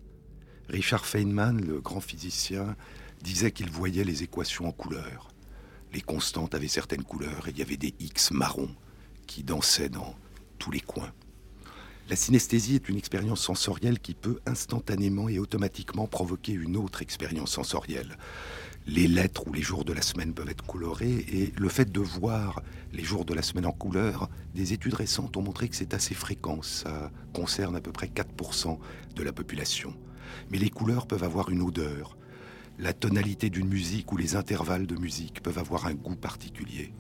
Richard 0.69 1.05
Feynman, 1.05 1.61
le 1.61 1.81
grand 1.81 2.01
physicien, 2.01 2.77
disait 3.23 3.51
qu'il 3.51 3.71
voyait 3.71 4.05
les 4.05 4.23
équations 4.23 4.69
en 4.69 4.73
couleurs. 4.73 5.29
Les 5.93 6.01
constantes 6.01 6.55
avaient 6.55 6.69
certaines 6.69 7.05
couleurs 7.05 7.49
et 7.49 7.51
il 7.51 7.59
y 7.59 7.63
avait 7.63 7.77
des 7.77 7.95
X 7.99 8.31
marrons 8.31 8.75
qui 9.27 9.43
dansaient 9.43 9.89
dans 9.89 10.15
tous 10.59 10.71
les 10.71 10.81
coins. 10.81 11.13
La 12.11 12.17
synesthésie 12.17 12.75
est 12.75 12.91
une 12.91 12.99
expérience 12.99 13.41
sensorielle 13.41 13.99
qui 13.99 14.13
peut 14.13 14.39
instantanément 14.45 15.31
et 15.31 15.39
automatiquement 15.39 16.07
provoquer 16.07 16.53
une 16.53 16.77
autre 16.77 17.01
expérience 17.01 17.53
sensorielle. 17.53 18.19
Les 18.87 19.09
lettres 19.09 19.49
ou 19.49 19.55
les 19.55 19.63
jours 19.63 19.87
de 19.87 19.95
la 19.95 20.03
semaine 20.03 20.35
peuvent 20.35 20.51
être 20.51 20.67
colorés 20.67 21.25
et 21.33 21.55
le 21.57 21.69
fait 21.71 21.91
de 21.91 22.01
voir 22.01 22.61
les 22.93 23.03
jours 23.03 23.25
de 23.25 23.33
la 23.33 23.41
semaine 23.41 23.65
en 23.65 23.73
couleur, 23.73 24.29
des 24.55 24.75
études 24.75 24.93
récentes 24.93 25.39
ont 25.39 25.43
montré 25.43 25.71
que 25.71 25.77
c'est 25.77 25.95
assez 25.95 26.13
fréquent. 26.13 26.61
Ça 26.61 27.11
concerne 27.33 27.75
à 27.75 27.81
peu 27.81 27.91
près 27.91 28.09
4% 28.09 28.79
de 29.17 29.23
la 29.23 29.33
population. 29.33 29.95
Mais 30.51 30.59
les 30.59 30.69
couleurs 30.69 31.07
peuvent 31.07 31.25
avoir 31.25 31.49
une 31.49 31.63
odeur. 31.63 32.19
La 32.79 32.93
tonalité 32.93 33.49
d'une 33.49 33.69
musique 33.69 34.13
ou 34.13 34.19
les 34.19 34.37
intervalles 34.37 34.87
de 34.87 34.97
musique 34.97 35.43
peuvent 35.43 35.59
avoir 35.59 35.87
un 35.87 35.95
goût 35.95 36.17
particulier. 36.17 36.93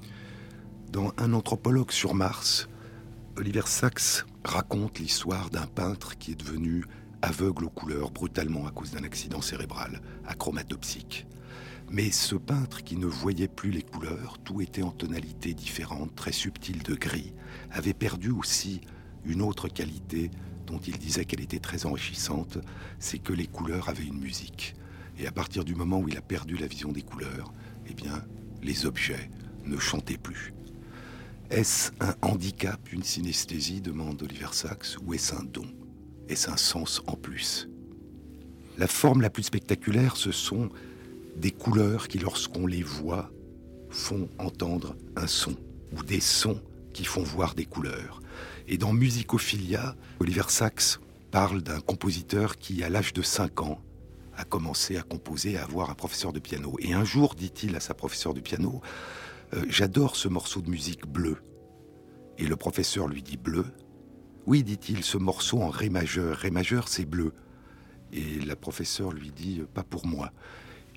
Dans 0.90 1.12
Un 1.19 1.35
anthropologue 1.35 1.90
sur 1.90 2.14
Mars, 2.14 2.69
Oliver 3.37 3.62
Sacks 3.66 4.25
raconte 4.44 5.01
l'histoire 5.01 5.51
d'un 5.51 5.66
peintre 5.66 6.16
qui 6.16 6.31
est 6.31 6.40
devenu 6.40 6.85
aveugle 7.20 7.64
aux 7.64 7.70
couleurs 7.70 8.12
brutalement 8.12 8.64
à 8.68 8.70
cause 8.70 8.92
d'un 8.92 9.03
accident 9.03 9.40
cérébral, 9.40 10.01
achromatopsique. 10.25 11.27
Mais 11.90 12.12
ce 12.12 12.37
peintre 12.37 12.85
qui 12.85 12.97
ne 12.97 13.07
voyait 13.07 13.49
plus 13.49 13.73
les 13.73 13.83
couleurs, 13.83 14.38
tout 14.44 14.61
était 14.61 14.85
en 14.85 14.92
tonalités 14.92 15.53
différentes, 15.53 16.14
très 16.14 16.31
subtiles 16.31 16.85
de 16.85 16.94
gris, 16.94 17.35
avait 17.73 17.92
perdu 17.92 18.31
aussi 18.31 18.83
une 19.25 19.42
autre 19.42 19.66
qualité 19.66 20.31
dont 20.66 20.79
il 20.79 20.97
disait 20.97 21.25
qu'elle 21.25 21.42
était 21.42 21.59
très 21.59 21.87
enrichissante, 21.87 22.59
c'est 23.01 23.18
que 23.18 23.33
les 23.33 23.49
couleurs 23.49 23.88
avaient 23.88 24.05
une 24.05 24.20
musique. 24.20 24.77
Et 25.18 25.27
à 25.27 25.33
partir 25.33 25.64
du 25.64 25.75
moment 25.75 25.99
où 25.99 26.09
il 26.09 26.16
a 26.16 26.23
perdu 26.23 26.57
la 26.57 26.68
vision 26.68 26.92
des 26.92 27.03
couleurs, 27.03 27.53
eh 27.88 27.94
bien, 27.94 28.25
les 28.62 28.87
objets 28.87 29.29
ne 29.64 29.79
chantaient 29.79 30.18
plus. 30.18 30.55
Est-ce 31.55 31.93
un 32.01 32.17
handicap, 32.21 32.93
une 32.93 33.05
synesthésie 33.05 33.81
demande 33.81 34.21
Oliver 34.21 34.49
Sacks, 34.51 34.97
ou 35.07 35.14
est-ce 35.14 35.37
un 35.37 35.45
don? 35.45 35.67
Est-ce 36.29 36.51
un 36.51 36.57
sens 36.57 37.01
en 37.07 37.14
plus? 37.14 37.69
La 38.77 38.88
forme 38.88 39.21
la 39.21 39.31
plus 39.31 39.45
spectaculaire, 39.45 40.17
ce 40.17 40.33
sont 40.33 40.69
des 41.37 41.53
couleurs 41.53 42.09
qui, 42.09 42.19
lorsqu'on 42.19 42.67
les 42.67 42.83
voit, 42.83 43.31
font 43.88 44.29
entendre 44.38 44.97
un 45.14 45.29
son, 45.29 45.55
ou 45.93 46.03
des 46.03 46.19
sons 46.19 46.61
qui 46.93 47.05
font 47.05 47.23
voir 47.23 47.55
des 47.55 47.67
couleurs. 47.67 48.21
Et 48.67 48.77
dans 48.77 48.93
Musicophilia, 48.93 49.95
Oliver 50.19 50.49
Sacks 50.49 50.99
parle 51.31 51.62
d'un 51.62 51.79
compositeur 51.79 52.59
qui, 52.59 52.83
à 52.83 52.88
l'âge 52.88 53.12
de 53.12 53.23
5 53.23 53.62
ans, 53.62 53.81
a 54.37 54.45
commencé 54.45 54.97
à 54.97 55.03
composer, 55.03 55.57
à 55.57 55.62
avoir 55.62 55.88
un 55.88 55.95
professeur 55.95 56.33
de 56.33 56.40
piano. 56.40 56.75
Et 56.81 56.95
un 56.95 57.05
jour, 57.05 57.37
dit-il 57.37 57.77
à 57.77 57.81
sa 57.81 57.95
professeure 57.95 58.35
de 58.35 58.40
piano, 58.40 58.83
euh, 59.55 59.64
J'adore 59.69 60.17
ce 60.17 60.29
morceau 60.29 60.61
de 60.61 60.71
musique 60.71 61.07
bleu. 61.07 61.38
Et 62.38 62.47
le 62.47 62.57
professeur 62.57 63.09
lui 63.09 63.23
dit 63.23 63.37
Bleu 63.37 63.64
Oui, 64.47 64.62
dit-il, 64.62 65.05
ce 65.05 65.19
morceau 65.19 65.62
en 65.62 65.69
Ré 65.69 65.88
majeur. 65.88 66.37
Ré 66.37 66.51
majeur, 66.51 66.88
c'est 66.88 67.05
bleu. 67.05 67.33
Et 68.12 68.40
la 68.40 68.57
professeure 68.57 69.12
lui 69.12 69.31
dit 69.31 69.62
Pas 69.73 69.85
pour 69.85 70.07
moi. 70.07 70.33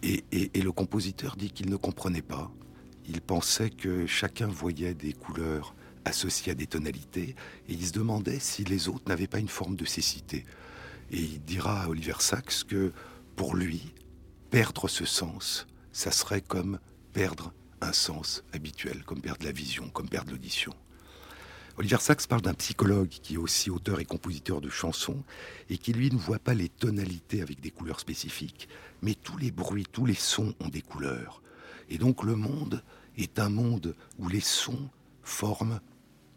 et 0.03 0.61
le 0.61 0.71
compositeur 0.71 1.35
dit 1.35 1.51
qu'il 1.51 1.69
ne 1.69 1.75
comprenait 1.75 2.21
pas. 2.21 2.51
Il 3.07 3.21
pensait 3.21 3.69
que 3.69 4.05
chacun 4.05 4.47
voyait 4.47 4.93
des 4.93 5.13
couleurs 5.13 5.75
associé 6.07 6.51
à 6.51 6.55
des 6.55 6.67
tonalités, 6.67 7.35
et 7.67 7.73
il 7.73 7.85
se 7.85 7.91
demandait 7.91 8.39
si 8.39 8.63
les 8.63 8.89
autres 8.89 9.07
n'avaient 9.07 9.27
pas 9.27 9.39
une 9.39 9.47
forme 9.47 9.75
de 9.75 9.85
cécité. 9.85 10.45
Et 11.11 11.19
il 11.19 11.43
dira 11.43 11.83
à 11.83 11.89
Oliver 11.89 12.15
Sacks 12.19 12.63
que, 12.67 12.91
pour 13.35 13.55
lui, 13.55 13.93
perdre 14.49 14.87
ce 14.87 15.05
sens, 15.05 15.67
ça 15.91 16.11
serait 16.11 16.41
comme 16.41 16.79
perdre 17.13 17.53
un 17.81 17.93
sens 17.93 18.43
habituel, 18.53 19.03
comme 19.03 19.21
perdre 19.21 19.45
la 19.45 19.51
vision, 19.51 19.89
comme 19.89 20.09
perdre 20.09 20.31
l'audition. 20.31 20.73
Oliver 21.77 21.97
Sacks 21.99 22.25
parle 22.25 22.41
d'un 22.41 22.55
psychologue 22.55 23.09
qui 23.09 23.35
est 23.35 23.37
aussi 23.37 23.69
auteur 23.69 23.99
et 23.99 24.05
compositeur 24.05 24.61
de 24.61 24.69
chansons 24.69 25.23
et 25.69 25.77
qui, 25.77 25.93
lui, 25.93 26.09
ne 26.11 26.17
voit 26.17 26.39
pas 26.39 26.55
les 26.55 26.69
tonalités 26.69 27.41
avec 27.41 27.61
des 27.61 27.69
couleurs 27.69 27.99
spécifiques, 27.99 28.67
mais 29.03 29.13
tous 29.13 29.37
les 29.37 29.51
bruits, 29.51 29.85
tous 29.91 30.05
les 30.05 30.15
sons 30.15 30.55
ont 30.59 30.69
des 30.69 30.81
couleurs. 30.81 31.43
Et 31.89 31.99
donc 31.99 32.23
le 32.23 32.35
monde 32.35 32.83
est 33.15 33.37
un 33.37 33.49
monde 33.49 33.95
où 34.17 34.27
les 34.27 34.41
sons 34.41 34.89
forment 35.21 35.79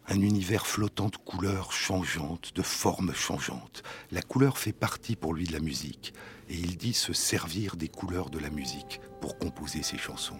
un 0.07 0.21
univers 0.21 0.67
flottant 0.67 1.09
de 1.09 1.17
couleurs 1.17 1.71
changeantes, 1.71 2.51
de 2.55 2.61
formes 2.61 3.13
changeantes. 3.13 3.81
La 4.11 4.21
couleur 4.21 4.57
fait 4.57 4.73
partie 4.73 5.15
pour 5.15 5.33
lui 5.33 5.45
de 5.45 5.53
la 5.53 5.59
musique, 5.59 6.13
et 6.49 6.55
il 6.55 6.77
dit 6.77 6.93
se 6.93 7.13
servir 7.13 7.77
des 7.77 7.87
couleurs 7.87 8.29
de 8.29 8.39
la 8.39 8.49
musique 8.49 8.99
pour 9.21 9.37
composer 9.37 9.83
ses 9.83 9.97
chansons. 9.97 10.39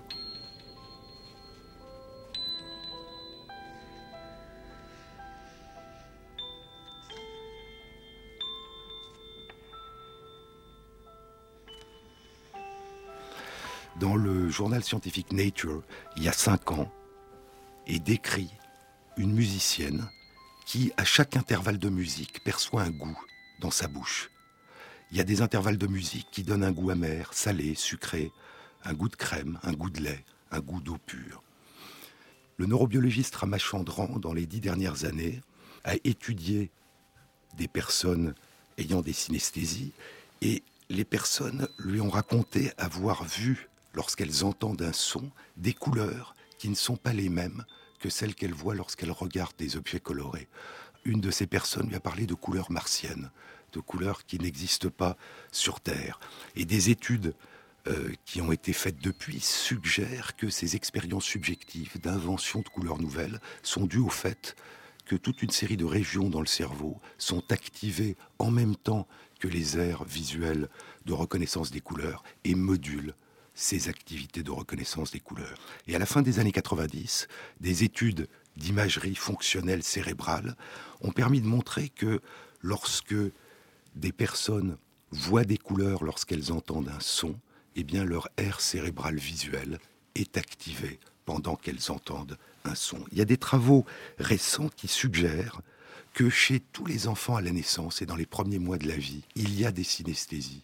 Dans 14.01 14.15
le 14.15 14.49
journal 14.49 14.83
scientifique 14.83 15.31
Nature, 15.31 15.83
il 16.17 16.23
y 16.23 16.27
a 16.27 16.33
cinq 16.33 16.71
ans, 16.71 16.91
est 17.85 17.99
décrit 17.99 18.49
une 19.15 19.31
musicienne 19.31 20.09
qui, 20.65 20.91
à 20.97 21.05
chaque 21.05 21.37
intervalle 21.37 21.77
de 21.77 21.87
musique, 21.87 22.43
perçoit 22.43 22.81
un 22.81 22.89
goût 22.89 23.15
dans 23.59 23.69
sa 23.69 23.87
bouche. 23.87 24.31
Il 25.11 25.17
y 25.17 25.21
a 25.21 25.23
des 25.23 25.43
intervalles 25.43 25.77
de 25.77 25.85
musique 25.85 26.27
qui 26.31 26.41
donnent 26.41 26.63
un 26.63 26.71
goût 26.71 26.89
amer, 26.89 27.31
salé, 27.31 27.75
sucré, 27.75 28.31
un 28.85 28.93
goût 28.93 29.07
de 29.07 29.15
crème, 29.15 29.59
un 29.61 29.73
goût 29.73 29.91
de 29.91 30.01
lait, 30.01 30.25
un 30.49 30.61
goût 30.61 30.81
d'eau 30.81 30.97
pure. 31.05 31.43
Le 32.57 32.65
neurobiologiste 32.65 33.35
Ramachandran, 33.35 34.17
dans 34.17 34.33
les 34.33 34.47
dix 34.47 34.61
dernières 34.61 35.05
années, 35.05 35.43
a 35.83 35.93
étudié 36.05 36.71
des 37.55 37.67
personnes 37.67 38.33
ayant 38.79 39.03
des 39.03 39.13
synesthésies 39.13 39.93
et 40.41 40.63
les 40.89 41.05
personnes 41.05 41.67
lui 41.77 42.01
ont 42.01 42.09
raconté 42.09 42.71
avoir 42.79 43.25
vu, 43.25 43.67
lorsqu'elles 43.93 44.43
entendent 44.43 44.81
un 44.81 44.93
son, 44.93 45.31
des 45.57 45.73
couleurs 45.73 46.35
qui 46.57 46.69
ne 46.69 46.75
sont 46.75 46.97
pas 46.97 47.13
les 47.13 47.29
mêmes 47.29 47.65
que 47.99 48.09
celle 48.09 48.35
qu'elle 48.35 48.53
voit 48.53 48.75
lorsqu'elle 48.75 49.11
regarde 49.11 49.55
des 49.57 49.77
objets 49.77 49.99
colorés. 49.99 50.47
Une 51.05 51.21
de 51.21 51.31
ces 51.31 51.47
personnes 51.47 51.87
lui 51.87 51.95
a 51.95 51.99
parlé 51.99 52.25
de 52.25 52.33
couleurs 52.33 52.71
martiennes, 52.71 53.31
de 53.73 53.79
couleurs 53.79 54.25
qui 54.25 54.39
n'existent 54.39 54.89
pas 54.89 55.17
sur 55.51 55.79
Terre. 55.79 56.19
Et 56.55 56.65
des 56.65 56.89
études 56.89 57.33
euh, 57.87 58.11
qui 58.25 58.41
ont 58.41 58.51
été 58.51 58.73
faites 58.73 59.01
depuis 59.01 59.39
suggèrent 59.39 60.35
que 60.35 60.49
ces 60.49 60.75
expériences 60.75 61.25
subjectives 61.25 61.99
d'invention 61.99 62.61
de 62.61 62.69
couleurs 62.69 62.99
nouvelles 62.99 63.39
sont 63.63 63.87
dues 63.87 63.97
au 63.97 64.09
fait 64.09 64.55
que 65.05 65.15
toute 65.15 65.41
une 65.41 65.49
série 65.49 65.77
de 65.77 65.85
régions 65.85 66.29
dans 66.29 66.41
le 66.41 66.47
cerveau 66.47 66.99
sont 67.17 67.51
activées 67.51 68.17
en 68.37 68.51
même 68.51 68.75
temps 68.75 69.07
que 69.39 69.47
les 69.47 69.79
aires 69.79 70.03
visuelles 70.03 70.69
de 71.05 71.13
reconnaissance 71.13 71.71
des 71.71 71.81
couleurs 71.81 72.23
et 72.43 72.53
modulent 72.53 73.15
ces 73.61 73.89
activités 73.89 74.41
de 74.41 74.49
reconnaissance 74.49 75.11
des 75.11 75.19
couleurs. 75.19 75.59
Et 75.87 75.95
à 75.95 75.99
la 75.99 76.07
fin 76.07 76.23
des 76.23 76.39
années 76.39 76.51
90, 76.51 77.27
des 77.59 77.83
études 77.83 78.27
d'imagerie 78.57 79.15
fonctionnelle 79.15 79.83
cérébrale 79.83 80.55
ont 81.01 81.11
permis 81.11 81.41
de 81.41 81.47
montrer 81.47 81.89
que 81.89 82.21
lorsque 82.61 83.15
des 83.95 84.11
personnes 84.11 84.77
voient 85.11 85.43
des 85.43 85.57
couleurs 85.57 86.03
lorsqu'elles 86.03 86.51
entendent 86.51 86.89
un 86.89 86.99
son, 86.99 87.35
eh 87.75 87.83
bien 87.83 88.03
leur 88.03 88.29
aire 88.37 88.61
cérébrale 88.61 89.17
visuelle 89.17 89.79
est 90.15 90.37
activée 90.37 90.99
pendant 91.25 91.55
qu'elles 91.55 91.91
entendent 91.91 92.37
un 92.65 92.75
son. 92.75 93.05
Il 93.11 93.19
y 93.19 93.21
a 93.21 93.25
des 93.25 93.37
travaux 93.37 93.85
récents 94.17 94.69
qui 94.69 94.87
suggèrent 94.87 95.61
que 96.13 96.29
chez 96.29 96.59
tous 96.59 96.85
les 96.85 97.07
enfants 97.07 97.35
à 97.35 97.41
la 97.41 97.51
naissance 97.51 98.01
et 98.01 98.07
dans 98.07 98.15
les 98.15 98.25
premiers 98.25 98.59
mois 98.59 98.79
de 98.79 98.87
la 98.87 98.97
vie, 98.97 99.23
il 99.35 99.57
y 99.57 99.65
a 99.65 99.71
des 99.71 99.83
synesthésies 99.83 100.63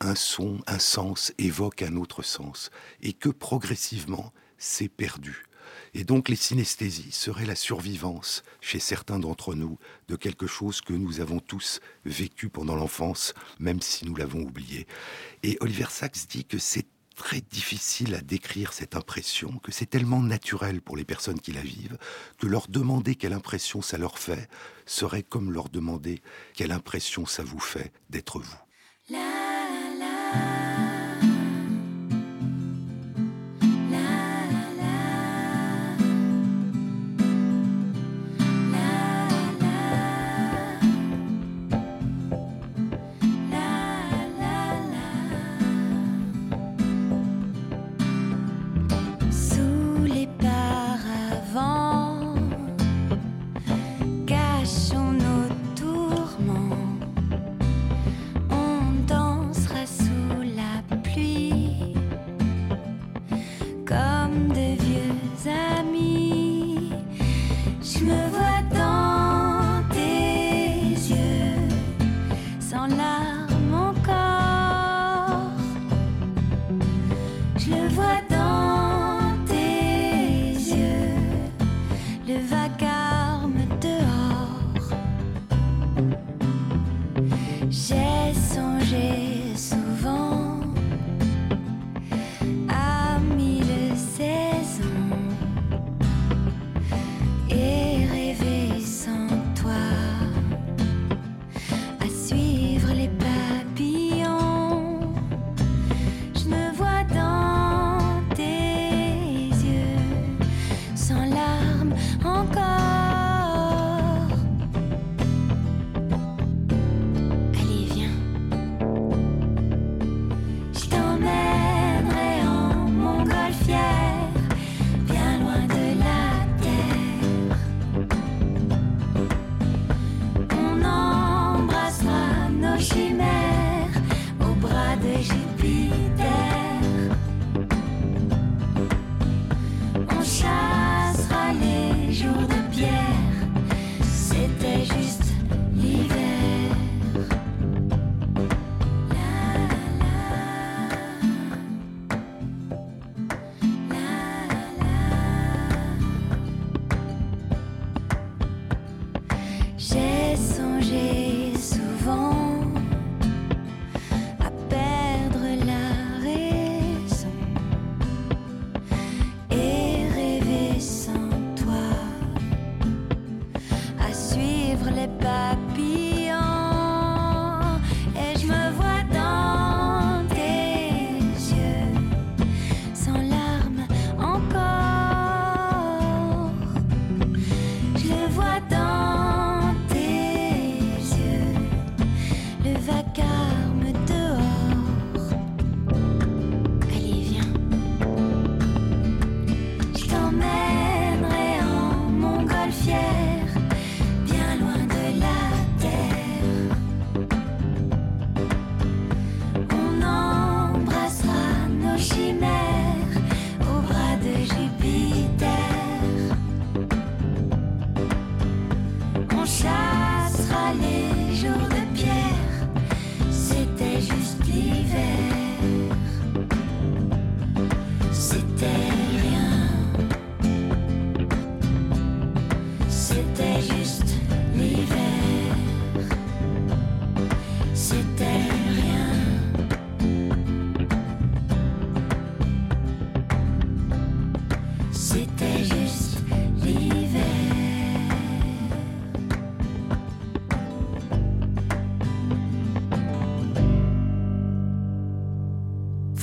un 0.00 0.14
son, 0.14 0.60
un 0.66 0.78
sens 0.78 1.32
évoque 1.38 1.82
un 1.82 1.96
autre 1.96 2.22
sens, 2.22 2.70
et 3.02 3.12
que 3.12 3.28
progressivement, 3.28 4.32
c'est 4.58 4.88
perdu. 4.88 5.44
Et 5.94 6.04
donc 6.04 6.28
les 6.28 6.36
synesthésies 6.36 7.12
seraient 7.12 7.46
la 7.46 7.54
survivance, 7.54 8.42
chez 8.60 8.78
certains 8.78 9.18
d'entre 9.18 9.54
nous, 9.54 9.78
de 10.08 10.16
quelque 10.16 10.46
chose 10.46 10.80
que 10.80 10.92
nous 10.92 11.20
avons 11.20 11.40
tous 11.40 11.80
vécu 12.04 12.48
pendant 12.48 12.76
l'enfance, 12.76 13.34
même 13.58 13.80
si 13.80 14.06
nous 14.06 14.14
l'avons 14.14 14.42
oublié. 14.42 14.86
Et 15.42 15.56
Oliver 15.60 15.86
Sacks 15.90 16.26
dit 16.28 16.44
que 16.44 16.58
c'est 16.58 16.86
très 17.16 17.40
difficile 17.40 18.14
à 18.14 18.20
décrire 18.20 18.72
cette 18.72 18.94
impression, 18.94 19.58
que 19.58 19.72
c'est 19.72 19.86
tellement 19.86 20.22
naturel 20.22 20.80
pour 20.80 20.96
les 20.96 21.04
personnes 21.04 21.40
qui 21.40 21.52
la 21.52 21.62
vivent, 21.62 21.98
que 22.38 22.46
leur 22.46 22.68
demander 22.68 23.16
quelle 23.16 23.32
impression 23.32 23.82
ça 23.82 23.98
leur 23.98 24.18
fait 24.18 24.48
serait 24.86 25.24
comme 25.24 25.50
leur 25.50 25.68
demander 25.68 26.22
quelle 26.54 26.70
impression 26.70 27.26
ça 27.26 27.42
vous 27.42 27.58
fait 27.58 27.92
d'être 28.08 28.38
vous. 28.38 28.56
La 30.32 30.77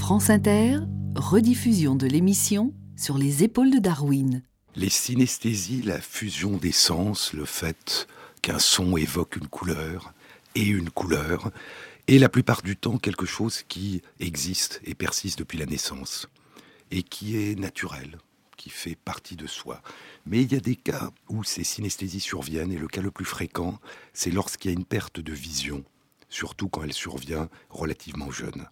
France 0.06 0.30
Inter, 0.30 0.82
rediffusion 1.16 1.96
de 1.96 2.06
l'émission 2.06 2.76
sur 2.96 3.18
les 3.18 3.44
épaules 3.44 3.72
de 3.72 3.80
Darwin. 3.80 4.44
Les 4.76 4.92
synesthésies, 4.92 5.82
la 5.82 6.00
fusion 6.00 6.58
des 6.58 6.72
sens, 6.72 7.34
le 7.34 7.44
fait 7.44 8.08
qu'un 8.44 8.60
son 8.60 8.98
évoque 8.98 9.36
une 9.36 9.48
couleur 9.48 10.14
et 10.54 10.62
une 10.62 10.92
couleur, 10.92 11.50
est 12.08 12.20
la 12.20 12.30
plupart 12.30 12.62
du 12.62 12.78
temps 12.78 13.00
quelque 13.00 13.26
chose 13.26 13.64
qui 13.68 14.04
existe 14.20 14.80
et 14.86 14.94
persiste 14.94 15.40
depuis 15.40 15.58
la 15.58 15.66
naissance, 15.66 16.30
et 16.92 17.02
qui 17.02 17.38
est 17.38 17.58
naturel, 17.60 18.20
qui 18.58 18.70
fait 18.70 18.96
partie 18.96 19.36
de 19.36 19.48
soi. 19.48 19.82
Mais 20.28 20.44
il 20.44 20.54
y 20.54 20.56
a 20.56 20.60
des 20.60 20.76
cas 20.76 21.10
où 21.30 21.44
ces 21.44 21.64
synesthésies 21.64 22.20
surviennent, 22.20 22.72
et 22.72 22.78
le 22.78 22.88
cas 22.88 23.02
le 23.02 23.10
plus 23.10 23.26
fréquent, 23.26 23.80
c'est 24.14 24.30
lorsqu'il 24.30 24.70
y 24.70 24.74
a 24.76 24.78
une 24.78 24.86
perte 24.86 25.20
de 25.20 25.34
vision, 25.34 25.84
surtout 26.30 26.70
quand 26.70 26.84
elle 26.84 26.94
survient 26.94 27.50
relativement 27.72 28.30
jeune. 28.30 28.68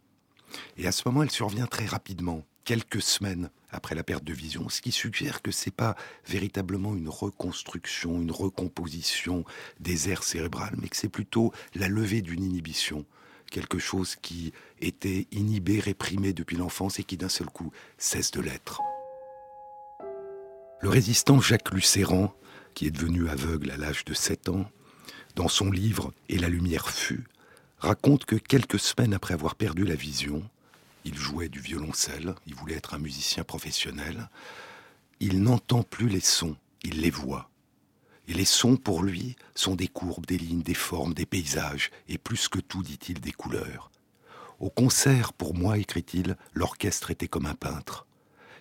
Et 0.77 0.87
à 0.87 0.91
ce 0.91 1.03
moment, 1.05 1.23
elle 1.23 1.31
survient 1.31 1.67
très 1.67 1.85
rapidement, 1.85 2.43
quelques 2.65 3.01
semaines 3.01 3.49
après 3.71 3.95
la 3.95 4.03
perte 4.03 4.23
de 4.23 4.33
vision, 4.33 4.69
ce 4.69 4.81
qui 4.81 4.91
suggère 4.91 5.41
que 5.41 5.51
c'est 5.51 5.73
pas 5.73 5.95
véritablement 6.27 6.95
une 6.95 7.09
reconstruction, 7.09 8.21
une 8.21 8.31
recomposition 8.31 9.43
des 9.79 10.09
aires 10.09 10.23
cérébrales, 10.23 10.75
mais 10.79 10.87
que 10.87 10.95
c'est 10.95 11.09
plutôt 11.09 11.51
la 11.73 11.87
levée 11.87 12.21
d'une 12.21 12.43
inhibition, 12.43 13.05
quelque 13.49 13.79
chose 13.79 14.15
qui 14.15 14.53
était 14.79 15.27
inhibé, 15.31 15.79
réprimé 15.79 16.33
depuis 16.33 16.57
l'enfance 16.57 16.99
et 16.99 17.03
qui 17.03 17.17
d'un 17.17 17.29
seul 17.29 17.47
coup 17.47 17.71
cesse 17.97 18.31
de 18.31 18.41
l'être. 18.41 18.81
Le 20.81 20.89
résistant 20.89 21.39
Jacques 21.39 21.71
Lucéran, 21.71 22.33
qui 22.73 22.87
est 22.87 22.91
devenu 22.91 23.29
aveugle 23.29 23.71
à 23.71 23.77
l'âge 23.77 24.05
de 24.05 24.13
7 24.13 24.49
ans, 24.49 24.69
dans 25.35 25.47
son 25.47 25.71
livre 25.71 26.13
Et 26.29 26.37
la 26.37 26.49
lumière 26.49 26.89
fut, 26.89 27.23
raconte 27.83 28.23
que 28.23 28.37
quelques 28.37 28.79
semaines 28.79 29.13
après 29.13 29.33
avoir 29.33 29.55
perdu 29.55 29.83
la 29.83 29.95
vision, 29.95 30.41
il 31.03 31.15
jouait 31.15 31.49
du 31.49 31.59
violoncelle, 31.59 32.33
il 32.47 32.55
voulait 32.55 32.75
être 32.75 32.93
un 32.93 32.99
musicien 32.99 33.43
professionnel, 33.43 34.29
il 35.19 35.41
n'entend 35.43 35.83
plus 35.83 36.07
les 36.07 36.21
sons, 36.21 36.55
il 36.83 37.01
les 37.01 37.09
voit. 37.09 37.49
Et 38.29 38.33
les 38.33 38.45
sons, 38.45 38.77
pour 38.77 39.03
lui, 39.03 39.35
sont 39.53 39.75
des 39.75 39.89
courbes, 39.89 40.25
des 40.25 40.37
lignes, 40.37 40.61
des 40.61 40.73
formes, 40.73 41.13
des 41.13 41.25
paysages, 41.25 41.91
et 42.07 42.17
plus 42.17 42.47
que 42.47 42.59
tout, 42.59 42.83
dit-il, 42.83 43.19
des 43.19 43.33
couleurs. 43.33 43.91
Au 44.61 44.69
concert, 44.69 45.33
pour 45.33 45.53
moi, 45.53 45.77
écrit-il, 45.77 46.37
l'orchestre 46.53 47.11
était 47.11 47.27
comme 47.27 47.47
un 47.47 47.53
peintre. 47.53 48.07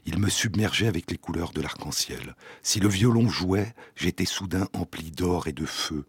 Il 0.05 0.19
me 0.19 0.31
submergeait 0.31 0.89
avec 0.89 1.09
les 1.13 1.17
couleurs 1.17 1.53
de 1.53 1.61
l'arc-en-ciel. 1.61 2.35
Si 2.65 2.81
le 2.81 2.89
violon 2.89 3.29
jouait, 3.29 3.73
j'étais 3.95 4.25
soudain 4.25 4.67
empli 4.73 5.13
d'or 5.13 5.47
et 5.47 5.53
de 5.53 5.67
feu, 5.67 6.07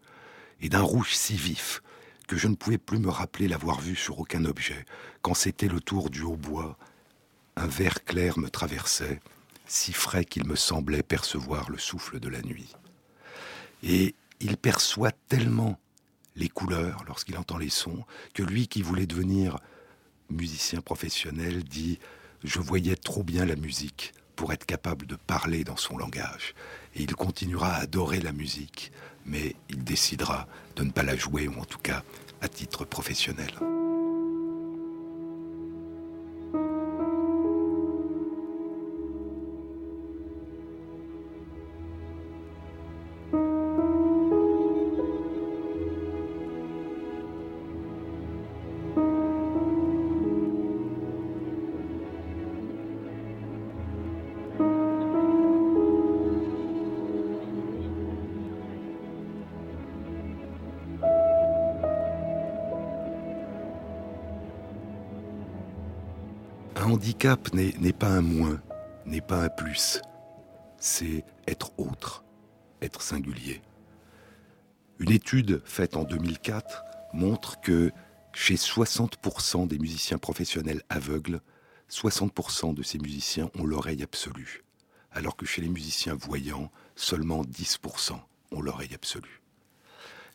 et 0.60 0.68
d'un 0.68 0.82
rouge 0.82 1.14
si 1.14 1.36
vif 1.36 1.80
que 2.26 2.36
je 2.36 2.48
ne 2.48 2.54
pouvais 2.54 2.78
plus 2.78 2.98
me 2.98 3.10
rappeler 3.10 3.48
l'avoir 3.48 3.80
vu 3.80 3.96
sur 3.96 4.18
aucun 4.18 4.44
objet. 4.44 4.84
Quand 5.22 5.34
c'était 5.34 5.68
le 5.68 5.80
tour 5.80 6.10
du 6.10 6.22
hautbois, 6.22 6.76
un 7.56 7.66
vert 7.66 8.04
clair 8.04 8.38
me 8.38 8.48
traversait, 8.48 9.20
si 9.66 9.92
frais 9.92 10.24
qu'il 10.24 10.46
me 10.46 10.56
semblait 10.56 11.02
percevoir 11.02 11.70
le 11.70 11.78
souffle 11.78 12.20
de 12.20 12.28
la 12.28 12.42
nuit. 12.42 12.74
Et 13.82 14.14
il 14.40 14.56
perçoit 14.56 15.12
tellement 15.28 15.78
les 16.36 16.48
couleurs 16.48 17.04
lorsqu'il 17.06 17.38
entend 17.38 17.58
les 17.58 17.70
sons 17.70 18.04
que 18.34 18.42
lui 18.42 18.66
qui 18.66 18.82
voulait 18.82 19.06
devenir 19.06 19.58
musicien 20.30 20.80
professionnel 20.80 21.62
dit⁇ 21.64 21.98
Je 22.42 22.60
voyais 22.60 22.96
trop 22.96 23.22
bien 23.22 23.44
la 23.44 23.56
musique 23.56 24.12
pour 24.36 24.52
être 24.52 24.66
capable 24.66 25.06
de 25.06 25.16
parler 25.16 25.64
dans 25.64 25.76
son 25.76 25.96
langage. 25.96 26.54
Et 26.94 27.02
il 27.02 27.14
continuera 27.14 27.74
à 27.74 27.82
adorer 27.82 28.20
la 28.20 28.32
musique, 28.32 28.90
mais 29.26 29.54
il 29.68 29.84
décidera 29.84 30.46
de 30.76 30.84
ne 30.84 30.90
pas 30.90 31.02
la 31.02 31.16
jouer, 31.16 31.48
ou 31.48 31.60
en 31.60 31.64
tout 31.64 31.78
cas 31.78 32.02
à 32.40 32.48
titre 32.48 32.84
professionnel. 32.84 33.52
Handicap 67.24 67.54
n'est 67.54 67.92
pas 67.94 68.08
un 68.08 68.20
moins, 68.20 68.60
n'est 69.06 69.22
pas 69.22 69.44
un 69.44 69.48
plus. 69.48 70.02
C'est 70.78 71.24
être 71.46 71.72
autre, 71.78 72.22
être 72.82 73.00
singulier. 73.00 73.62
Une 74.98 75.10
étude 75.10 75.62
faite 75.64 75.96
en 75.96 76.04
2004 76.04 76.84
montre 77.14 77.60
que 77.62 77.92
chez 78.34 78.56
60% 78.56 79.66
des 79.66 79.78
musiciens 79.78 80.18
professionnels 80.18 80.82
aveugles, 80.90 81.40
60% 81.90 82.74
de 82.74 82.82
ces 82.82 82.98
musiciens 82.98 83.50
ont 83.58 83.64
l'oreille 83.64 84.02
absolue, 84.02 84.62
alors 85.10 85.36
que 85.36 85.46
chez 85.46 85.62
les 85.62 85.68
musiciens 85.68 86.14
voyants, 86.14 86.70
seulement 86.94 87.42
10% 87.42 88.20
ont 88.52 88.60
l'oreille 88.60 88.94
absolue. 88.94 89.40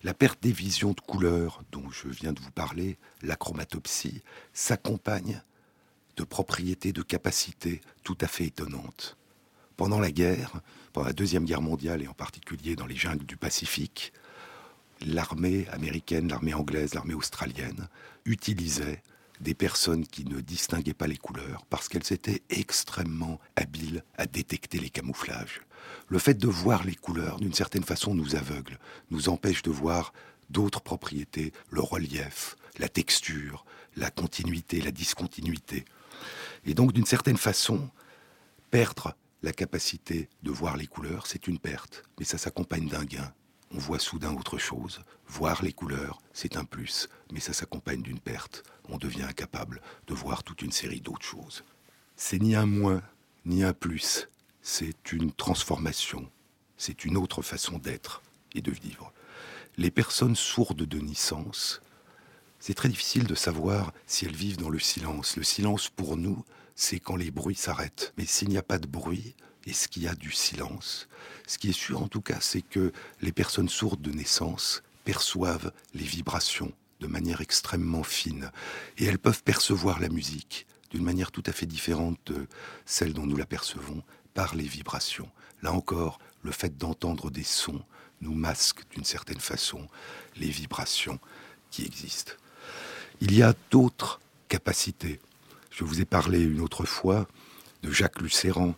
La 0.01 0.15
perte 0.15 0.41
des 0.41 0.53
visions 0.53 0.93
de 0.93 1.01
couleurs 1.01 1.61
dont 1.71 1.91
je 1.91 2.07
viens 2.07 2.33
de 2.33 2.39
vous 2.39 2.51
parler, 2.51 2.97
la 3.21 3.35
chromatopsie, 3.35 4.23
s'accompagne 4.53 5.43
de 6.19 6.25
propriétés, 6.25 6.91
de 6.91 7.01
capacités 7.01 7.79
tout 8.03 8.17
à 8.19 8.27
fait 8.27 8.45
étonnantes. 8.45 9.17
Pendant 9.77 10.01
la 10.01 10.11
guerre, 10.11 10.61
pendant 10.91 11.07
la 11.07 11.13
Deuxième 11.13 11.45
Guerre 11.45 11.61
mondiale 11.61 12.01
et 12.01 12.09
en 12.09 12.13
particulier 12.13 12.75
dans 12.75 12.85
les 12.85 12.97
jungles 12.97 13.25
du 13.25 13.37
Pacifique, 13.37 14.11
l'armée 15.05 15.65
américaine, 15.69 16.27
l'armée 16.27 16.53
anglaise, 16.53 16.93
l'armée 16.93 17.13
australienne 17.13 17.87
utilisaient 18.25 19.01
des 19.39 19.53
personnes 19.53 20.05
qui 20.05 20.25
ne 20.25 20.41
distinguaient 20.41 20.93
pas 20.93 21.07
les 21.07 21.15
couleurs 21.15 21.65
parce 21.69 21.87
qu'elles 21.87 22.11
étaient 22.11 22.43
extrêmement 22.49 23.39
habiles 23.55 24.03
à 24.17 24.25
détecter 24.25 24.77
les 24.77 24.89
camouflages. 24.89 25.61
Le 26.09 26.19
fait 26.19 26.33
de 26.33 26.47
voir 26.49 26.83
les 26.83 26.95
couleurs, 26.95 27.39
d'une 27.39 27.53
certaine 27.53 27.85
façon, 27.85 28.13
nous 28.13 28.35
aveugle, 28.35 28.77
nous 29.09 29.29
empêche 29.29 29.61
de 29.61 29.71
voir 29.71 30.11
d'autres 30.49 30.81
propriétés, 30.81 31.53
le 31.69 31.79
relief, 31.79 32.57
la 32.77 32.89
texture, 32.89 33.63
la 33.95 34.11
continuité, 34.11 34.81
la 34.81 34.91
discontinuité. 34.91 35.85
Et 36.65 36.73
donc, 36.73 36.93
d'une 36.93 37.05
certaine 37.05 37.37
façon, 37.37 37.89
perdre 38.71 39.15
la 39.41 39.53
capacité 39.53 40.29
de 40.43 40.51
voir 40.51 40.77
les 40.77 40.87
couleurs, 40.87 41.27
c'est 41.27 41.47
une 41.47 41.59
perte, 41.59 42.03
mais 42.19 42.25
ça 42.25 42.37
s'accompagne 42.37 42.87
d'un 42.87 43.05
gain. 43.05 43.33
On 43.71 43.77
voit 43.77 43.99
soudain 43.99 44.35
autre 44.35 44.57
chose. 44.57 45.01
Voir 45.27 45.61
les 45.63 45.73
couleurs, 45.73 46.19
c'est 46.33 46.57
un 46.57 46.65
plus, 46.65 47.07
mais 47.31 47.39
ça 47.39 47.53
s'accompagne 47.53 48.01
d'une 48.01 48.19
perte. 48.19 48.63
On 48.89 48.97
devient 48.97 49.23
incapable 49.23 49.81
de 50.07 50.13
voir 50.13 50.43
toute 50.43 50.61
une 50.61 50.71
série 50.71 51.01
d'autres 51.01 51.25
choses. 51.25 51.63
C'est 52.15 52.39
ni 52.39 52.55
un 52.55 52.65
moins, 52.65 53.01
ni 53.45 53.63
un 53.63 53.73
plus, 53.73 54.27
c'est 54.61 55.11
une 55.11 55.31
transformation, 55.31 56.29
c'est 56.77 57.05
une 57.05 57.15
autre 57.15 57.41
façon 57.41 57.77
d'être 57.77 58.21
et 58.53 58.61
de 58.61 58.71
vivre. 58.71 59.13
Les 59.77 59.91
personnes 59.91 60.35
sourdes 60.35 60.83
de 60.83 60.99
naissance, 60.99 61.81
c'est 62.59 62.73
très 62.73 62.89
difficile 62.89 63.25
de 63.25 63.35
savoir 63.35 63.93
si 64.05 64.25
elles 64.25 64.35
vivent 64.35 64.57
dans 64.57 64.69
le 64.69 64.79
silence. 64.79 65.37
Le 65.37 65.43
silence 65.43 65.89
pour 65.89 66.17
nous, 66.17 66.43
c'est 66.75 66.99
quand 66.99 67.15
les 67.15 67.31
bruits 67.31 67.55
s'arrêtent. 67.55 68.13
Mais 68.17 68.25
s'il 68.25 68.49
n'y 68.49 68.57
a 68.57 68.63
pas 68.63 68.77
de 68.79 68.87
bruit, 68.87 69.35
est-ce 69.65 69.87
qu'il 69.87 70.03
y 70.03 70.07
a 70.07 70.15
du 70.15 70.31
silence? 70.31 71.07
Ce 71.47 71.57
qui 71.57 71.69
est 71.69 71.73
sûr 71.73 72.01
en 72.01 72.07
tout 72.07 72.21
cas, 72.21 72.39
c'est 72.41 72.61
que 72.61 72.91
les 73.21 73.31
personnes 73.31 73.69
sourdes 73.69 74.01
de 74.01 74.11
naissance 74.11 74.83
perçoivent 75.05 75.71
les 75.93 76.03
vibrations 76.03 76.73
de 76.99 77.07
manière 77.07 77.41
extrêmement 77.41 78.03
fine. 78.03 78.51
Et 78.97 79.05
elles 79.05 79.19
peuvent 79.19 79.43
percevoir 79.43 79.99
la 79.99 80.09
musique 80.09 80.67
d'une 80.91 81.03
manière 81.03 81.31
tout 81.31 81.43
à 81.45 81.51
fait 81.51 81.65
différente 81.65 82.19
de 82.25 82.47
celle 82.85 83.13
dont 83.13 83.25
nous 83.25 83.37
la 83.37 83.45
percevons 83.45 84.03
par 84.33 84.55
les 84.55 84.67
vibrations. 84.67 85.29
Là 85.61 85.71
encore, 85.71 86.19
le 86.43 86.51
fait 86.51 86.77
d'entendre 86.77 87.29
des 87.29 87.43
sons 87.43 87.83
nous 88.21 88.33
masque 88.33 88.81
d'une 88.91 89.05
certaine 89.05 89.39
façon 89.39 89.87
les 90.35 90.49
vibrations 90.49 91.19
qui 91.71 91.85
existent. 91.85 92.33
Il 93.21 93.35
y 93.35 93.43
a 93.43 93.53
d'autres 93.69 94.21
capacités. 94.47 95.19
Je 95.71 95.83
vous 95.83 95.99
ai 95.99 96.05
parlé 96.05 96.41
une 96.41 96.61
autre 96.61 96.85
fois 96.85 97.27
de 97.83 97.91
Jacques 97.91 98.21
Lucéran, 98.21 98.75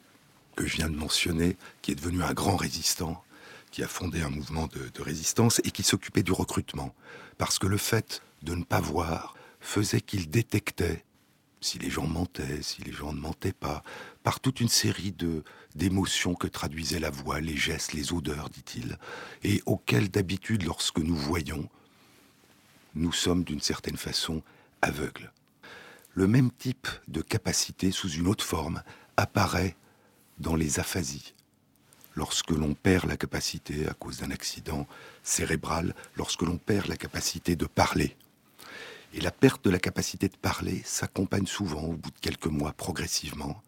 que 0.55 0.65
je 0.65 0.77
viens 0.77 0.89
de 0.89 0.95
mentionner, 0.95 1.57
qui 1.83 1.91
est 1.91 1.95
devenu 1.95 2.23
un 2.23 2.33
grand 2.33 2.55
résistant, 2.55 3.23
qui 3.69 3.83
a 3.83 3.87
fondé 3.87 4.23
un 4.23 4.29
mouvement 4.29 4.67
de, 4.67 5.01
résistance 5.01 5.61
et 5.63 5.69
qui 5.69 5.83
s'occupait 5.83 6.23
du 6.23 6.31
recrutement. 6.31 6.95
Parce 7.37 7.59
que 7.59 7.67
le 7.67 7.77
fait 7.77 8.23
de 8.41 8.55
ne 8.55 8.63
pas 8.63 8.81
voir 8.81 9.35
faisait 9.59 10.01
qu'il 10.01 10.29
détectait 10.29 11.05
si 11.61 11.77
les 11.77 11.91
gens 11.91 12.07
mentaient, 12.07 12.63
si 12.63 12.81
les 12.81 12.91
gens 12.91 13.13
ne 13.13 13.19
mentaient 13.19 13.53
pas, 13.53 13.83
par 14.23 14.39
toute 14.39 14.59
une 14.59 14.69
série 14.69 15.11
de 15.11 15.43
d'émotions 15.75 16.33
que 16.33 16.47
traduisait 16.47 16.99
la 16.99 17.11
voix, 17.11 17.39
les 17.39 17.55
gestes, 17.55 17.93
les 17.93 18.11
odeurs, 18.11 18.49
dit-il, 18.49 18.97
et 19.43 19.61
auxquelles 19.67 20.09
d'habitude, 20.09 20.63
lorsque 20.63 20.97
nous 20.97 21.15
voyons, 21.15 21.69
nous 22.95 23.11
sommes 23.11 23.43
d'une 23.43 23.61
certaine 23.61 23.97
façon 23.97 24.41
aveugles. 24.81 25.31
Le 26.13 26.27
même 26.27 26.51
type 26.51 26.87
de 27.07 27.21
capacité 27.21 27.91
sous 27.91 28.09
une 28.09 28.27
autre 28.27 28.43
forme 28.43 28.83
apparaît 29.17 29.75
dans 30.39 30.55
les 30.55 30.79
aphasies. 30.79 31.33
Lorsque 32.15 32.51
l'on 32.51 32.73
perd 32.73 33.07
la 33.07 33.15
capacité, 33.15 33.87
à 33.87 33.93
cause 33.93 34.17
d'un 34.17 34.31
accident 34.31 34.85
cérébral, 35.23 35.95
lorsque 36.17 36.41
l'on 36.41 36.57
perd 36.57 36.87
la 36.87 36.97
capacité 36.97 37.55
de 37.55 37.65
parler, 37.65 38.17
et 39.13 39.21
la 39.21 39.31
perte 39.31 39.63
de 39.65 39.69
la 39.69 39.79
capacité 39.79 40.27
de 40.29 40.37
parler 40.37 40.81
s'accompagne 40.85 41.45
souvent, 41.45 41.83
au 41.83 41.93
bout 41.93 42.11
de 42.11 42.19
quelques 42.19 42.47
mois, 42.47 42.73
progressivement, 42.73 43.61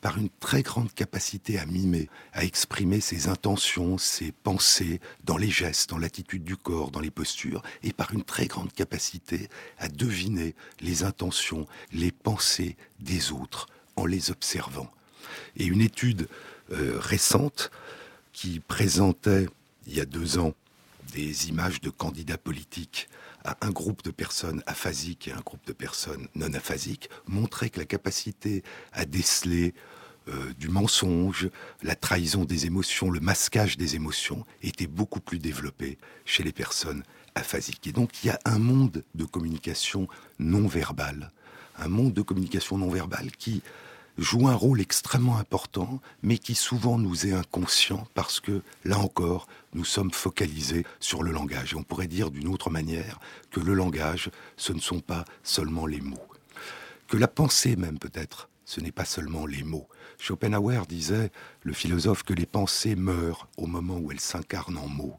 par 0.00 0.18
une 0.18 0.28
très 0.40 0.62
grande 0.62 0.92
capacité 0.92 1.58
à 1.58 1.66
mimer, 1.66 2.08
à 2.32 2.44
exprimer 2.44 3.00
ses 3.00 3.28
intentions, 3.28 3.98
ses 3.98 4.32
pensées, 4.32 5.00
dans 5.24 5.36
les 5.36 5.50
gestes, 5.50 5.90
dans 5.90 5.98
l'attitude 5.98 6.44
du 6.44 6.56
corps, 6.56 6.90
dans 6.90 7.00
les 7.00 7.10
postures, 7.10 7.62
et 7.82 7.92
par 7.92 8.12
une 8.12 8.24
très 8.24 8.46
grande 8.46 8.72
capacité 8.72 9.48
à 9.78 9.88
deviner 9.88 10.54
les 10.80 11.02
intentions, 11.02 11.66
les 11.92 12.12
pensées 12.12 12.76
des 13.00 13.32
autres 13.32 13.68
en 13.96 14.06
les 14.06 14.30
observant. 14.30 14.90
Et 15.56 15.64
une 15.64 15.80
étude 15.80 16.28
euh, 16.72 16.98
récente 16.98 17.70
qui 18.32 18.60
présentait, 18.60 19.46
il 19.86 19.96
y 19.96 20.00
a 20.00 20.04
deux 20.04 20.38
ans, 20.38 20.54
des 21.12 21.48
images 21.48 21.80
de 21.80 21.90
candidats 21.90 22.38
politiques 22.38 23.08
un 23.60 23.70
groupe 23.70 24.02
de 24.02 24.10
personnes 24.10 24.62
aphasiques 24.66 25.28
et 25.28 25.32
un 25.32 25.40
groupe 25.40 25.64
de 25.66 25.72
personnes 25.72 26.28
non 26.34 26.52
aphasiques 26.52 27.08
montrait 27.26 27.70
que 27.70 27.78
la 27.78 27.86
capacité 27.86 28.62
à 28.92 29.04
déceler 29.04 29.74
euh, 30.28 30.52
du 30.58 30.68
mensonge, 30.68 31.48
la 31.82 31.94
trahison 31.94 32.44
des 32.44 32.66
émotions, 32.66 33.10
le 33.10 33.20
masquage 33.20 33.76
des 33.78 33.94
émotions 33.94 34.44
était 34.62 34.86
beaucoup 34.86 35.20
plus 35.20 35.38
développée 35.38 35.96
chez 36.24 36.42
les 36.42 36.52
personnes 36.52 37.02
aphasiques. 37.34 37.86
Et 37.86 37.92
donc 37.92 38.22
il 38.22 38.26
y 38.26 38.30
a 38.30 38.38
un 38.44 38.58
monde 38.58 39.04
de 39.14 39.24
communication 39.24 40.08
non 40.38 40.66
verbale, 40.66 41.30
un 41.78 41.88
monde 41.88 42.12
de 42.12 42.22
communication 42.22 42.76
non 42.76 42.90
verbale 42.90 43.30
qui 43.32 43.62
joue 44.18 44.48
un 44.48 44.54
rôle 44.54 44.80
extrêmement 44.80 45.38
important, 45.38 46.00
mais 46.22 46.38
qui 46.38 46.54
souvent 46.54 46.98
nous 46.98 47.26
est 47.26 47.32
inconscient 47.32 48.06
parce 48.14 48.40
que, 48.40 48.62
là 48.84 48.98
encore, 48.98 49.46
nous 49.74 49.84
sommes 49.84 50.10
focalisés 50.10 50.84
sur 50.98 51.22
le 51.22 51.30
langage. 51.30 51.72
Et 51.72 51.76
on 51.76 51.84
pourrait 51.84 52.08
dire 52.08 52.30
d'une 52.30 52.48
autre 52.48 52.68
manière 52.68 53.20
que 53.50 53.60
le 53.60 53.74
langage, 53.74 54.30
ce 54.56 54.72
ne 54.72 54.80
sont 54.80 55.00
pas 55.00 55.24
seulement 55.44 55.86
les 55.86 56.00
mots. 56.00 56.26
Que 57.06 57.16
la 57.16 57.28
pensée 57.28 57.76
même 57.76 57.98
peut-être, 57.98 58.48
ce 58.64 58.80
n'est 58.80 58.92
pas 58.92 59.04
seulement 59.04 59.46
les 59.46 59.62
mots. 59.62 59.88
Schopenhauer 60.18 60.86
disait, 60.88 61.30
le 61.62 61.72
philosophe, 61.72 62.24
que 62.24 62.34
les 62.34 62.44
pensées 62.44 62.96
meurent 62.96 63.48
au 63.56 63.66
moment 63.66 63.98
où 63.98 64.10
elles 64.10 64.20
s'incarnent 64.20 64.78
en 64.78 64.88
mots. 64.88 65.18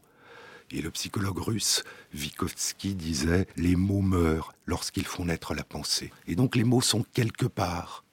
Et 0.72 0.82
le 0.82 0.90
psychologue 0.90 1.38
russe 1.38 1.82
Vygotsky 2.12 2.94
disait 2.94 3.48
les 3.56 3.74
mots 3.74 4.02
meurent 4.02 4.52
lorsqu'ils 4.66 5.06
font 5.06 5.24
naître 5.24 5.54
la 5.54 5.64
pensée. 5.64 6.12
Et 6.28 6.36
donc 6.36 6.54
les 6.54 6.62
mots 6.62 6.80
sont 6.80 7.04
quelque 7.12 7.46
part 7.46 8.04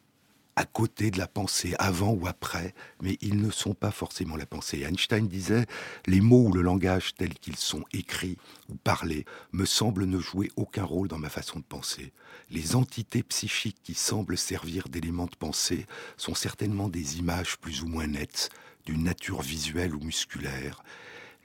à 0.57 0.65
côté 0.65 1.11
de 1.11 1.19
la 1.19 1.27
pensée, 1.27 1.75
avant 1.77 2.11
ou 2.11 2.25
après, 2.25 2.73
mais 3.03 3.19
ils 3.21 3.39
ne 3.39 3.51
sont 3.51 3.75
pas 3.75 3.91
forcément 3.91 4.35
la 4.35 4.47
pensée. 4.47 4.81
Einstein 4.81 5.27
disait 5.27 5.67
Les 6.07 6.19
mots 6.19 6.47
ou 6.47 6.51
le 6.51 6.63
langage 6.63 7.13
tels 7.13 7.35
qu'ils 7.35 7.57
sont 7.57 7.83
écrits 7.93 8.39
ou 8.67 8.75
parlés 8.75 9.25
me 9.51 9.65
semblent 9.65 10.05
ne 10.05 10.19
jouer 10.19 10.49
aucun 10.55 10.83
rôle 10.83 11.09
dans 11.09 11.19
ma 11.19 11.29
façon 11.29 11.59
de 11.59 11.63
penser. 11.63 12.11
Les 12.49 12.75
entités 12.75 13.21
psychiques 13.21 13.77
qui 13.83 13.93
semblent 13.93 14.37
servir 14.37 14.89
d'éléments 14.89 15.27
de 15.27 15.35
pensée 15.35 15.85
sont 16.17 16.33
certainement 16.33 16.89
des 16.89 17.19
images 17.19 17.57
plus 17.57 17.83
ou 17.83 17.87
moins 17.87 18.07
nettes, 18.07 18.49
d'une 18.83 19.03
nature 19.03 19.43
visuelle 19.43 19.93
ou 19.93 19.99
musculaire. 19.99 20.83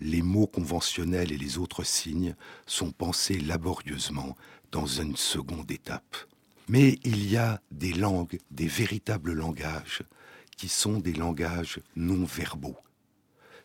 Les 0.00 0.22
mots 0.22 0.46
conventionnels 0.46 1.32
et 1.32 1.38
les 1.38 1.58
autres 1.58 1.84
signes 1.84 2.34
sont 2.66 2.92
pensés 2.92 3.38
laborieusement 3.38 4.38
dans 4.70 4.86
une 4.86 5.16
seconde 5.16 5.70
étape. 5.70 6.16
Mais 6.68 6.98
il 7.04 7.28
y 7.28 7.36
a 7.36 7.60
des 7.70 7.92
langues, 7.92 8.38
des 8.50 8.66
véritables 8.66 9.32
langages, 9.32 10.02
qui 10.56 10.68
sont 10.68 10.98
des 10.98 11.12
langages 11.12 11.80
non 11.96 12.24
verbaux. 12.24 12.76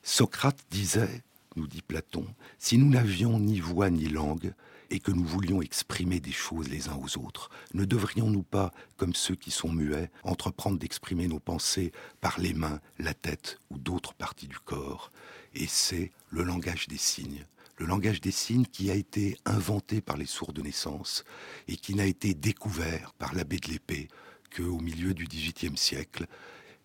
Socrate 0.01 0.63
disait, 0.71 1.23
nous 1.55 1.67
dit 1.67 1.81
Platon, 1.81 2.25
si 2.57 2.77
nous 2.77 2.89
n'avions 2.89 3.39
ni 3.39 3.59
voix 3.59 3.89
ni 3.89 4.07
langue, 4.07 4.53
et 4.89 4.99
que 4.99 5.11
nous 5.11 5.25
voulions 5.25 5.61
exprimer 5.61 6.19
des 6.19 6.31
choses 6.31 6.69
les 6.69 6.87
uns 6.87 6.95
aux 6.95 7.17
autres, 7.19 7.49
ne 7.73 7.85
devrions-nous 7.85 8.43
pas, 8.43 8.71
comme 8.95 9.13
ceux 9.13 9.35
qui 9.35 9.51
sont 9.51 9.71
muets, 9.71 10.09
entreprendre 10.23 10.79
d'exprimer 10.79 11.27
nos 11.27 11.39
pensées 11.39 11.91
par 12.21 12.39
les 12.39 12.53
mains, 12.53 12.79
la 12.97 13.13
tête 13.13 13.59
ou 13.69 13.77
d'autres 13.77 14.13
parties 14.13 14.47
du 14.47 14.59
corps? 14.59 15.11
Et 15.53 15.67
c'est 15.67 16.11
le 16.29 16.43
langage 16.43 16.87
des 16.87 16.97
signes 16.97 17.45
le 17.77 17.85
langage 17.85 18.21
des 18.21 18.31
signes 18.31 18.65
qui 18.65 18.89
a 18.89 18.95
été 18.95 19.37
inventé 19.45 20.01
par 20.01 20.17
les 20.17 20.25
sourds 20.25 20.53
de 20.53 20.61
naissance 20.61 21.23
et 21.67 21.75
qui 21.75 21.95
n'a 21.95 22.05
été 22.05 22.33
découvert 22.33 23.13
par 23.13 23.35
l'abbé 23.35 23.57
de 23.57 23.67
l'épée 23.67 24.07
qu'au 24.55 24.79
milieu 24.79 25.13
du 25.13 25.25
XVIIIe 25.25 25.77
siècle. 25.77 26.25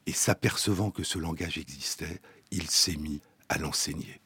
Et 0.07 0.13
s'apercevant 0.13 0.91
que 0.91 1.05
ce 1.05 1.19
langage 1.19 1.59
existait, 1.59 2.21
il 2.51 2.69
s'est 2.69 2.97
mis 2.97 3.21
à 3.49 3.59
l'enseigner. 3.59 4.21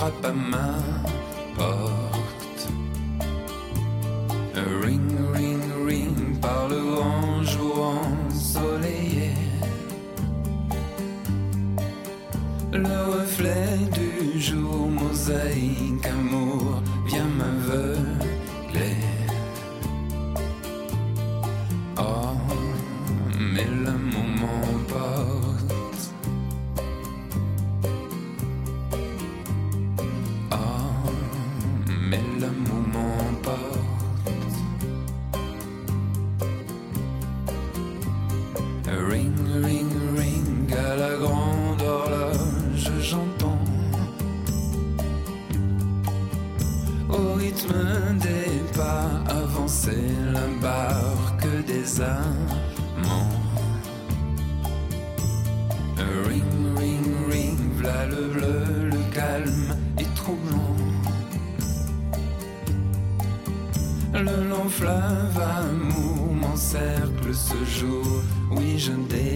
Va 0.00 0.06
frapper 0.06 0.28
à 0.28 0.32
ma 0.32 0.68
porte. 1.56 2.68
Ring, 4.82 5.10
ring, 5.34 5.62
ring 5.86 6.40
par 6.40 6.68
le 6.68 6.80
grand 6.94 7.42
jour 7.42 7.94
ensoleillé. 8.28 9.32
Le 12.72 12.96
reflet 13.14 13.78
du 13.98 14.40
jour 14.40 14.88
mosaïque 14.88 16.06
amour 16.06 16.82
vient 17.06 17.30
m'aveugler. 17.38 18.09
Ring, 56.26 56.76
ring, 56.78 57.04
ring, 57.28 57.58
v'là 57.76 58.06
le 58.06 58.28
bleu, 58.32 58.88
le 58.90 59.14
calme 59.14 59.76
est 59.98 60.14
troublant. 60.14 60.76
Le 64.14 64.48
long 64.48 64.68
fleuve 64.70 65.38
amour 65.58 66.34
m'encercle 66.40 67.34
ce 67.34 67.64
jour, 67.66 68.22
oui 68.52 68.78
je 68.78 68.92
descends. 68.92 69.29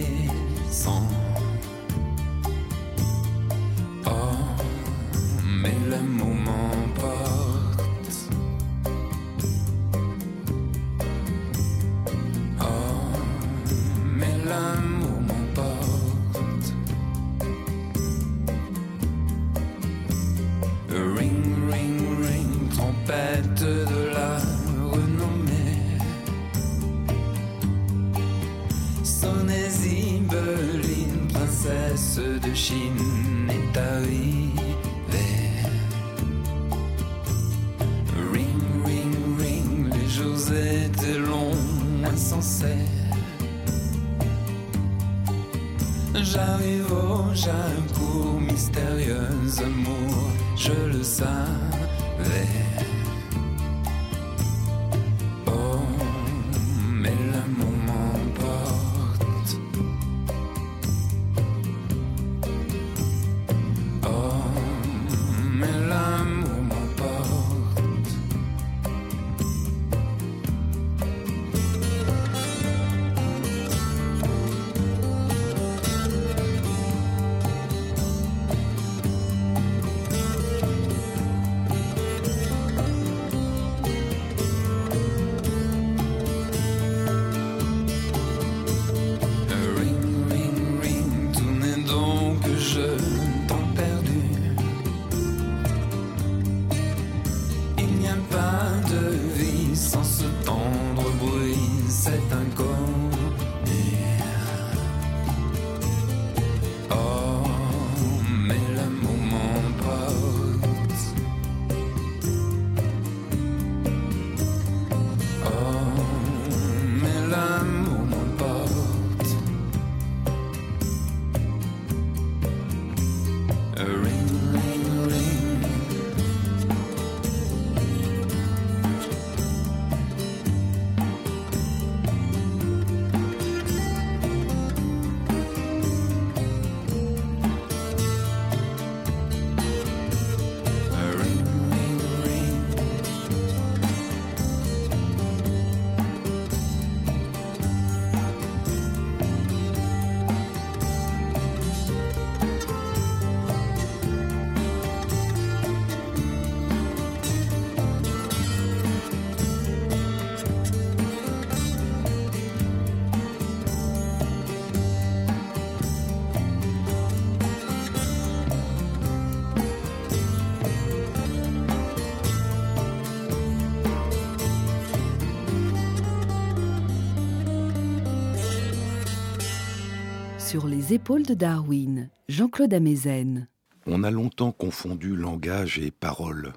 Sur 180.55 180.67
les 180.67 180.93
épaules 180.93 181.23
de 181.23 181.33
Darwin, 181.33 182.09
Jean-Claude 182.29 182.73
Amezen. 182.73 183.49
On 183.85 184.05
a 184.05 184.09
longtemps 184.09 184.53
confondu 184.53 185.13
langage 185.13 185.79
et 185.79 185.91
parole, 185.91 186.53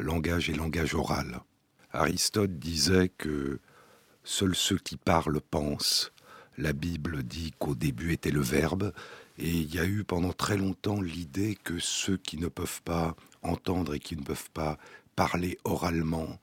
langage 0.00 0.50
et 0.50 0.54
langage 0.54 0.96
oral. 0.96 1.42
Aristote 1.92 2.58
disait 2.58 3.10
que 3.16 3.60
seuls 4.24 4.56
ceux 4.56 4.78
qui 4.78 4.96
parlent 4.96 5.40
pensent. 5.40 6.12
La 6.56 6.72
Bible 6.72 7.22
dit 7.22 7.52
qu'au 7.60 7.76
début 7.76 8.12
était 8.12 8.32
le 8.32 8.40
Verbe, 8.40 8.92
et 9.38 9.48
il 9.48 9.72
y 9.72 9.78
a 9.78 9.86
eu 9.86 10.02
pendant 10.02 10.32
très 10.32 10.56
longtemps 10.56 11.00
l'idée 11.00 11.56
que 11.62 11.78
ceux 11.78 12.16
qui 12.16 12.38
ne 12.38 12.48
peuvent 12.48 12.82
pas 12.82 13.14
entendre 13.42 13.94
et 13.94 14.00
qui 14.00 14.16
ne 14.16 14.24
peuvent 14.24 14.50
pas 14.52 14.78
parler 15.14 15.58
oralement, 15.62 16.40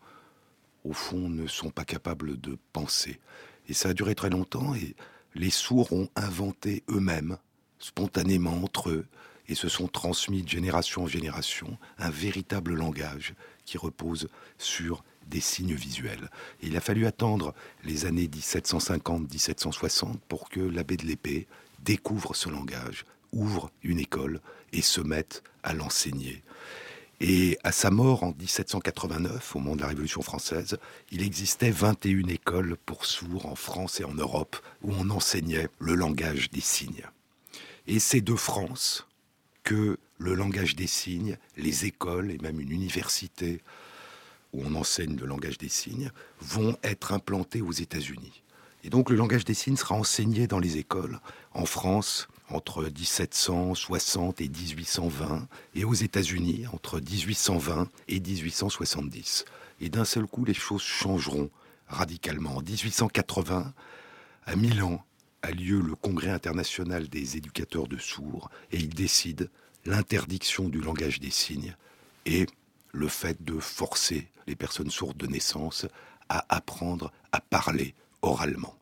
au 0.86 0.93
fond, 0.93 1.28
ne 1.28 1.48
sont 1.48 1.72
pas 1.72 1.84
capables 1.84 2.39
de 2.39 2.58
penser. 2.72 3.20
Et 3.68 3.74
ça 3.74 3.89
a 3.89 3.93
duré 3.93 4.16
très 4.16 4.30
longtemps, 4.30 4.74
et 4.76 4.96
les 5.36 5.50
sourds 5.50 5.92
ont 5.92 6.10
inventé 6.16 6.84
eux-mêmes, 6.90 7.38
spontanément 7.78 8.64
entre 8.64 8.90
eux, 8.90 9.06
et 9.48 9.56
se 9.56 9.70
sont 9.70 9.88
transmis 9.88 10.42
de 10.42 10.50
génération 10.50 11.04
en 11.04 11.08
génération 11.08 11.78
un 12.00 12.10
véritable 12.10 12.74
langage 12.74 13.36
qui 13.66 13.78
repose 13.78 14.28
sur 14.58 15.04
des 15.28 15.40
signes 15.40 15.76
visuels. 15.76 16.30
Il 16.62 16.76
a 16.78 16.82
fallu 16.82 17.06
attendre 17.06 17.54
les 17.84 18.06
années 18.06 18.28
1750-1760 18.28 20.18
pour 20.28 20.50
que 20.50 20.62
l'abbé 20.62 20.98
de 20.98 21.06
l'épée 21.06 21.48
découvre 21.84 22.36
ce 22.36 22.50
langage, 22.50 23.06
ouvre 23.32 23.72
une 23.84 24.00
école 24.00 24.40
et 24.72 24.82
se 24.82 25.02
met 25.02 25.28
à 25.64 25.74
l'enseigner. 25.74 26.44
Et 27.22 27.57
à 27.63 27.72
sa 27.72 27.91
mort 27.91 28.24
en 28.24 28.34
1789, 28.34 29.55
au 29.55 29.59
moment 29.59 29.76
de 29.76 29.82
la 29.82 29.88
Révolution 29.88 30.22
française, 30.22 30.78
il 31.11 31.22
existait 31.22 31.72
21 31.72 32.28
écoles 32.28 32.76
pour 32.86 33.05
sourds 33.05 33.45
en 33.45 33.55
France 33.55 34.01
et 34.01 34.03
en 34.03 34.13
Europe 34.13 34.57
où 34.82 34.91
on 34.91 35.09
enseignait 35.09 35.70
le 35.80 35.95
langage 35.95 36.49
des 36.49 36.61
signes. 36.61 37.05
Et 37.88 37.99
c'est 37.99 38.22
de 38.22 38.36
France 38.36 39.07
que 39.63 39.97
le 40.18 40.34
langage 40.34 40.76
des 40.76 40.88
signes, 40.88 41.38
les 41.57 41.86
écoles 41.86 42.32
et 42.32 42.38
même 42.38 42.59
une 42.59 42.72
université 42.72 43.61
où 44.53 44.63
on 44.66 44.76
enseigne 44.76 45.18
le 45.18 45.26
langage 45.26 45.57
des 45.57 45.70
signes 45.70 46.11
vont 46.39 46.78
être 46.84 47.13
implantés 47.13 47.61
aux 47.61 47.72
États-Unis. 47.72 48.41
Et 48.84 48.89
donc 48.89 49.09
le 49.09 49.16
langage 49.16 49.45
des 49.45 49.53
signes 49.53 49.78
sera 49.78 49.95
enseigné 49.95 50.47
dans 50.47 50.59
les 50.59 50.78
écoles 50.78 51.20
en 51.53 51.66
France, 51.66 52.28
entre 52.50 52.84
1760 52.84 54.41
et 54.41 54.50
1820, 54.50 55.48
et 55.74 55.84
aux 55.84 55.93
États-Unis 55.93 56.66
entre 56.72 57.00
1820 57.00 57.89
et 58.08 58.20
1870. 58.20 59.46
Et 59.82 59.89
d'un 59.89 60.06
seul 60.06 60.26
coup, 60.28 60.46
les 60.46 60.54
choses 60.54 60.82
changeront 60.82 61.50
radicalement. 61.88 62.58
En 62.58 62.62
1880, 62.62 63.74
à 64.46 64.56
Milan, 64.56 65.04
a 65.41 65.52
lieu 65.52 65.80
le 65.80 65.96
Congrès 65.96 66.32
international 66.32 67.08
des 67.08 67.38
éducateurs 67.38 67.88
de 67.88 67.98
sourds, 67.98 68.50
et 68.72 68.78
il 68.78 68.89
décide 68.89 69.50
l'interdiction 69.86 70.70
du 70.70 70.82
langage 70.82 71.20
des 71.20 71.30
signes 71.30 71.76
et 72.26 72.48
le 72.91 73.08
fait 73.08 73.43
de 73.43 73.60
forcer 73.60 74.28
les 74.48 74.56
personnes 74.56 74.89
sourdes 74.89 75.18
de 75.18 75.28
naissance 75.28 75.86
à 76.30 76.46
apprendre 76.50 77.12
à 77.32 77.39
parler 77.39 77.93
oralement. 78.22 78.76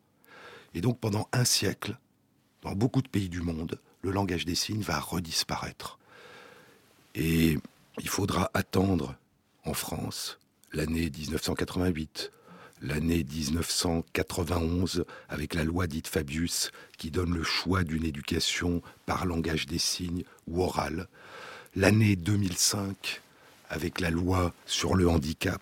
Et 0.73 0.81
donc 0.81 0.99
pendant 0.99 1.27
un 1.33 1.43
siècle, 1.43 1.97
dans 2.63 2.73
beaucoup 2.73 3.01
de 3.01 3.07
pays 3.07 3.29
du 3.29 3.41
monde, 3.41 3.79
le 4.01 4.11
langage 4.11 4.45
des 4.45 4.55
signes 4.55 4.81
va 4.81 4.99
redisparaître. 4.99 5.99
Et 7.15 7.57
il 7.99 8.09
faudra 8.09 8.49
attendre 8.53 9.15
en 9.65 9.73
France 9.73 10.39
l'année 10.71 11.09
1988, 11.09 12.31
l'année 12.81 13.23
1991, 13.23 15.05
avec 15.29 15.53
la 15.53 15.63
loi 15.63 15.87
dite 15.87 16.07
Fabius, 16.07 16.71
qui 16.97 17.11
donne 17.11 17.33
le 17.33 17.43
choix 17.43 17.83
d'une 17.83 18.05
éducation 18.05 18.81
par 19.05 19.25
langage 19.25 19.67
des 19.67 19.77
signes 19.77 20.23
ou 20.47 20.63
orale, 20.63 21.07
l'année 21.75 22.15
2005, 22.15 23.21
avec 23.69 23.99
la 23.99 24.09
loi 24.09 24.53
sur 24.65 24.95
le 24.95 25.07
handicap, 25.07 25.61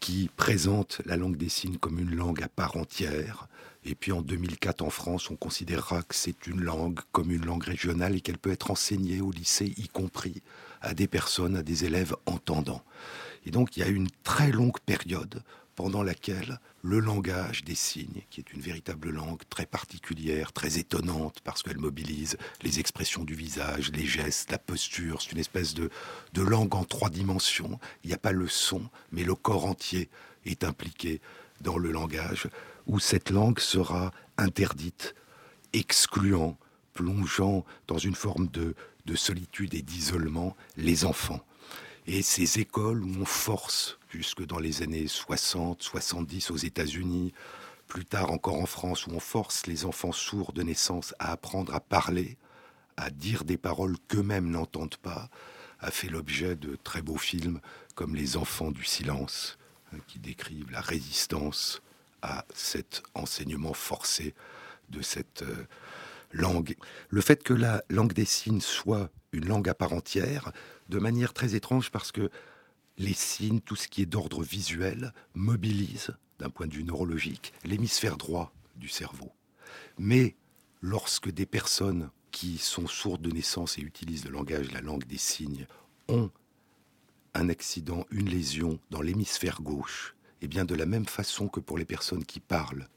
qui 0.00 0.30
présente 0.36 1.00
la 1.06 1.16
langue 1.16 1.36
des 1.36 1.48
signes 1.48 1.78
comme 1.78 1.98
une 1.98 2.14
langue 2.14 2.42
à 2.42 2.48
part 2.48 2.76
entière, 2.76 3.48
et 3.86 3.94
puis 3.94 4.10
en 4.10 4.20
2004, 4.20 4.82
en 4.82 4.90
France, 4.90 5.30
on 5.30 5.36
considérera 5.36 6.02
que 6.02 6.14
c'est 6.14 6.46
une 6.46 6.60
langue 6.60 6.98
comme 7.12 7.30
une 7.30 7.44
langue 7.44 7.62
régionale 7.62 8.16
et 8.16 8.20
qu'elle 8.20 8.38
peut 8.38 8.50
être 8.50 8.72
enseignée 8.72 9.20
au 9.20 9.30
lycée, 9.30 9.74
y 9.76 9.88
compris 9.88 10.42
à 10.80 10.92
des 10.92 11.06
personnes, 11.06 11.56
à 11.56 11.62
des 11.62 11.84
élèves 11.84 12.16
entendants. 12.26 12.82
Et 13.46 13.50
donc 13.50 13.76
il 13.76 13.80
y 13.80 13.82
a 13.84 13.88
une 13.88 14.08
très 14.24 14.50
longue 14.50 14.80
période 14.80 15.42
pendant 15.76 16.02
laquelle 16.02 16.58
le 16.82 16.98
langage 16.98 17.62
des 17.62 17.74
signes, 17.74 18.22
qui 18.30 18.40
est 18.40 18.52
une 18.52 18.60
véritable 18.60 19.10
langue 19.10 19.42
très 19.50 19.66
particulière, 19.66 20.52
très 20.52 20.78
étonnante, 20.78 21.40
parce 21.44 21.62
qu'elle 21.62 21.78
mobilise 21.78 22.38
les 22.62 22.80
expressions 22.80 23.24
du 23.24 23.34
visage, 23.34 23.92
les 23.92 24.06
gestes, 24.06 24.50
la 24.50 24.58
posture, 24.58 25.22
c'est 25.22 25.32
une 25.32 25.38
espèce 25.38 25.74
de, 25.74 25.90
de 26.32 26.42
langue 26.42 26.74
en 26.74 26.84
trois 26.84 27.10
dimensions. 27.10 27.78
Il 28.02 28.08
n'y 28.08 28.14
a 28.14 28.18
pas 28.18 28.32
le 28.32 28.48
son, 28.48 28.88
mais 29.12 29.22
le 29.22 29.34
corps 29.34 29.66
entier 29.66 30.08
est 30.44 30.64
impliqué 30.64 31.20
dans 31.60 31.78
le 31.78 31.92
langage 31.92 32.48
où 32.86 33.00
cette 33.00 33.30
langue 33.30 33.58
sera 33.58 34.12
interdite, 34.38 35.14
excluant, 35.72 36.56
plongeant 36.94 37.64
dans 37.86 37.98
une 37.98 38.14
forme 38.14 38.48
de, 38.48 38.74
solitude 39.14 39.74
et 39.74 39.82
d'isolement 39.82 40.56
les 40.76 41.04
enfants. 41.04 41.40
Et 42.06 42.22
ces 42.22 42.58
écoles 42.58 43.04
où 43.04 43.20
on 43.20 43.24
force, 43.24 43.98
jusque 44.08 44.44
dans 44.44 44.58
les 44.58 44.82
années 44.82 45.06
60, 45.06 45.82
70 45.82 46.50
aux 46.50 46.56
États-Unis, 46.56 47.32
plus 47.86 48.04
tard 48.04 48.32
encore 48.32 48.60
en 48.60 48.66
France, 48.66 49.06
où 49.06 49.10
on 49.12 49.20
force 49.20 49.66
les 49.66 49.84
enfants 49.84 50.12
sourds 50.12 50.52
de 50.52 50.62
naissance 50.62 51.14
à 51.18 51.32
apprendre 51.32 51.74
à 51.74 51.80
parler, 51.80 52.36
à 52.96 53.10
dire 53.10 53.44
des 53.44 53.56
paroles 53.56 53.96
qu'eux-mêmes 54.08 54.50
n'entendent 54.50 54.96
pas, 54.96 55.28
a 55.80 55.90
fait 55.90 56.08
l'objet 56.08 56.56
de 56.56 56.76
très 56.82 57.02
beaux 57.02 57.18
films 57.18 57.60
comme 57.94 58.14
Les 58.14 58.36
enfants 58.36 58.72
du 58.72 58.84
silence, 58.84 59.56
hein, 59.92 59.98
qui 60.06 60.18
décrivent 60.18 60.70
la 60.70 60.80
résistance 60.80 61.80
à 62.26 62.44
cet 62.52 63.04
enseignement 63.14 63.72
forcé 63.72 64.34
de 64.90 65.00
cette 65.00 65.42
euh, 65.42 65.66
langue. 66.32 66.76
Le 67.08 67.20
fait 67.20 67.42
que 67.42 67.54
la 67.54 67.84
langue 67.88 68.12
des 68.12 68.24
signes 68.24 68.60
soit 68.60 69.10
une 69.32 69.46
langue 69.46 69.68
à 69.68 69.74
part 69.74 69.92
entière, 69.92 70.50
de 70.88 70.98
manière 70.98 71.32
très 71.32 71.54
étrange 71.54 71.90
parce 71.90 72.10
que 72.10 72.30
les 72.98 73.14
signes, 73.14 73.60
tout 73.60 73.76
ce 73.76 73.86
qui 73.86 74.02
est 74.02 74.06
d'ordre 74.06 74.42
visuel, 74.42 75.12
mobilise, 75.34 76.10
d'un 76.40 76.50
point 76.50 76.66
de 76.66 76.74
vue 76.74 76.84
neurologique, 76.84 77.52
l'hémisphère 77.64 78.16
droit 78.16 78.52
du 78.74 78.88
cerveau. 78.88 79.32
Mais 79.98 80.34
lorsque 80.80 81.30
des 81.30 81.46
personnes 81.46 82.10
qui 82.32 82.58
sont 82.58 82.88
sourdes 82.88 83.22
de 83.22 83.30
naissance 83.30 83.78
et 83.78 83.82
utilisent 83.82 84.24
le 84.24 84.32
langage, 84.32 84.72
la 84.72 84.80
langue 84.80 85.06
des 85.06 85.18
signes, 85.18 85.66
ont 86.08 86.30
un 87.34 87.48
accident, 87.48 88.04
une 88.10 88.28
lésion 88.28 88.80
dans 88.90 89.02
l'hémisphère 89.02 89.62
gauche, 89.62 90.15
eh 90.42 90.48
bien 90.48 90.64
de 90.64 90.74
la 90.74 90.86
même 90.86 91.06
façon 91.06 91.48
que 91.48 91.60
pour 91.60 91.78
les 91.78 91.84
personnes 91.84 92.24
qui 92.24 92.40
parlent, 92.40 92.88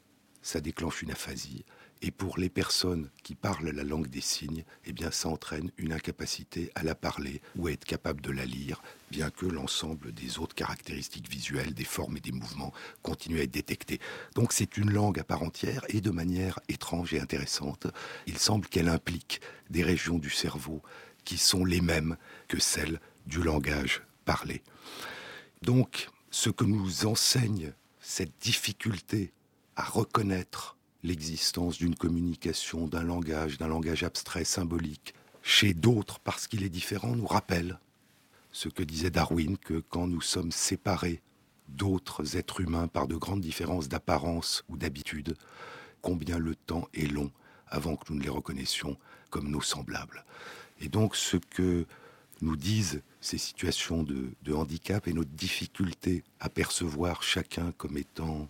ça 0.41 0.61
déclenche 0.61 1.01
une 1.01 1.11
aphasie, 1.11 1.65
et 2.01 2.11
pour 2.11 2.37
les 2.37 2.49
personnes 2.49 3.09
qui 3.23 3.35
parlent 3.35 3.69
la 3.69 3.83
langue 3.83 4.07
des 4.07 4.21
signes, 4.21 4.63
eh 4.85 4.93
bien 4.93 5.11
ça 5.11 5.27
entraîne 5.27 5.71
une 5.77 5.91
incapacité 5.91 6.71
à 6.75 6.83
la 6.83 6.95
parler 6.95 7.41
ou 7.57 7.67
à 7.67 7.71
être 7.71 7.83
capable 7.83 8.21
de 8.21 8.31
la 8.31 8.45
lire, 8.45 8.81
bien 9.11 9.29
que 9.29 9.45
l'ensemble 9.45 10.13
des 10.13 10.39
autres 10.39 10.55
caractéristiques 10.55 11.29
visuelles, 11.29 11.73
des 11.73 11.83
formes 11.83 12.17
et 12.17 12.21
des 12.21 12.31
mouvements 12.31 12.73
continuent 13.01 13.39
à 13.39 13.43
être 13.43 13.51
détectés. 13.51 13.99
Donc 14.35 14.53
c'est 14.53 14.77
une 14.77 14.91
langue 14.91 15.19
à 15.19 15.25
part 15.25 15.43
entière 15.43 15.83
et 15.89 15.99
de 15.99 16.09
manière 16.09 16.59
étrange 16.69 17.13
et 17.13 17.19
intéressante. 17.19 17.87
Il 18.27 18.37
semble 18.37 18.67
qu'elle 18.67 18.89
implique 18.89 19.41
des 19.69 19.83
régions 19.83 20.19
du 20.19 20.29
cerveau 20.29 20.81
qui 21.25 21.37
sont 21.37 21.65
les 21.65 21.81
mêmes 21.81 22.15
que 22.47 22.59
celles 22.59 22.99
du 23.25 23.43
langage 23.43 24.03
parlé. 24.23 24.63
Donc, 25.61 26.09
ce 26.31 26.49
que 26.49 26.63
nous 26.63 27.05
enseigne 27.05 27.73
cette 27.99 28.33
difficulté 28.41 29.33
à 29.75 29.83
reconnaître 29.83 30.77
l'existence 31.03 31.77
d'une 31.77 31.95
communication, 31.95 32.87
d'un 32.87 33.03
langage, 33.03 33.57
d'un 33.57 33.67
langage 33.67 34.03
abstrait, 34.03 34.43
symbolique, 34.43 35.13
chez 35.41 35.73
d'autres 35.73 36.19
parce 36.19 36.47
qu'il 36.47 36.63
est 36.63 36.69
différent, 36.69 37.15
nous 37.15 37.25
rappelle 37.25 37.79
ce 38.51 38.67
que 38.67 38.83
disait 38.83 39.11
Darwin, 39.11 39.57
que 39.57 39.79
quand 39.79 40.07
nous 40.07 40.21
sommes 40.21 40.51
séparés 40.51 41.21
d'autres 41.67 42.35
êtres 42.35 42.61
humains 42.61 42.87
par 42.87 43.07
de 43.07 43.15
grandes 43.15 43.41
différences 43.41 43.87
d'apparence 43.87 44.63
ou 44.69 44.77
d'habitude, 44.77 45.35
combien 46.01 46.39
le 46.39 46.55
temps 46.55 46.87
est 46.93 47.11
long 47.11 47.31
avant 47.67 47.95
que 47.95 48.11
nous 48.11 48.17
ne 48.17 48.23
les 48.23 48.29
reconnaissions 48.29 48.97
comme 49.29 49.49
nos 49.49 49.61
semblables. 49.61 50.25
Et 50.79 50.89
donc 50.89 51.15
ce 51.15 51.37
que 51.37 51.85
nous 52.41 52.55
disent 52.55 53.01
ces 53.21 53.37
situations 53.37 54.03
de, 54.03 54.53
handicap 54.53 55.07
et 55.07 55.13
notre 55.13 55.29
difficulté 55.31 56.23
à 56.39 56.49
percevoir 56.49 57.23
chacun 57.23 57.71
comme 57.77 57.97
étant 57.97 58.47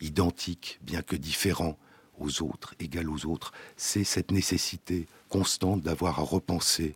identique, 0.00 0.78
bien 0.82 1.02
que 1.02 1.16
différent 1.16 1.78
aux 2.18 2.42
autres, 2.42 2.74
égal 2.80 3.08
aux 3.08 3.26
autres, 3.26 3.52
c'est 3.76 4.04
cette 4.04 4.30
nécessité 4.30 5.06
constante 5.28 5.80
d'avoir 5.80 6.18
à 6.18 6.22
repenser 6.22 6.94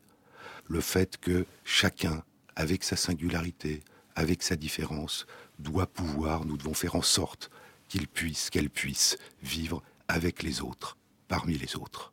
le 0.69 0.81
fait 0.81 1.17
que 1.19 1.47
chacun, 1.65 2.23
avec 2.57 2.83
sa 2.83 2.97
singularité, 2.97 3.83
avec 4.15 4.43
sa 4.43 4.57
différence, 4.57 5.27
doit 5.59 5.87
pouvoir, 5.87 6.45
nous 6.45 6.57
devons 6.57 6.75
faire 6.75 6.97
en 6.97 7.03
sorte 7.03 7.51
qu'il 7.89 8.09
puisse, 8.09 8.51
qu'elle 8.51 8.71
puisse 8.71 9.19
vivre 9.43 9.83
avec 10.09 10.43
les 10.43 10.61
autres, 10.61 10.97
parmi 11.29 11.57
les 11.57 11.77
autres. 11.77 12.13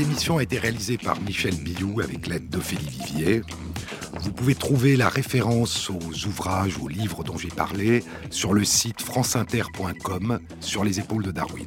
Cette 0.00 0.08
émission 0.08 0.38
a 0.38 0.42
été 0.42 0.58
réalisée 0.58 0.96
par 0.96 1.20
Michel 1.20 1.54
Bilou 1.56 2.00
avec 2.00 2.26
l'aide 2.26 2.48
d'Ophélie 2.48 2.88
Vivier. 2.88 3.42
Vous 4.22 4.32
pouvez 4.32 4.54
trouver 4.54 4.96
la 4.96 5.10
référence 5.10 5.90
aux 5.90 6.26
ouvrages, 6.26 6.78
aux 6.78 6.88
livres 6.88 7.22
dont 7.22 7.36
j'ai 7.36 7.48
parlé 7.48 8.02
sur 8.30 8.54
le 8.54 8.64
site 8.64 9.02
franceinter.com 9.02 10.40
sur 10.60 10.84
les 10.84 11.00
épaules 11.00 11.24
de 11.24 11.32
Darwin. 11.32 11.66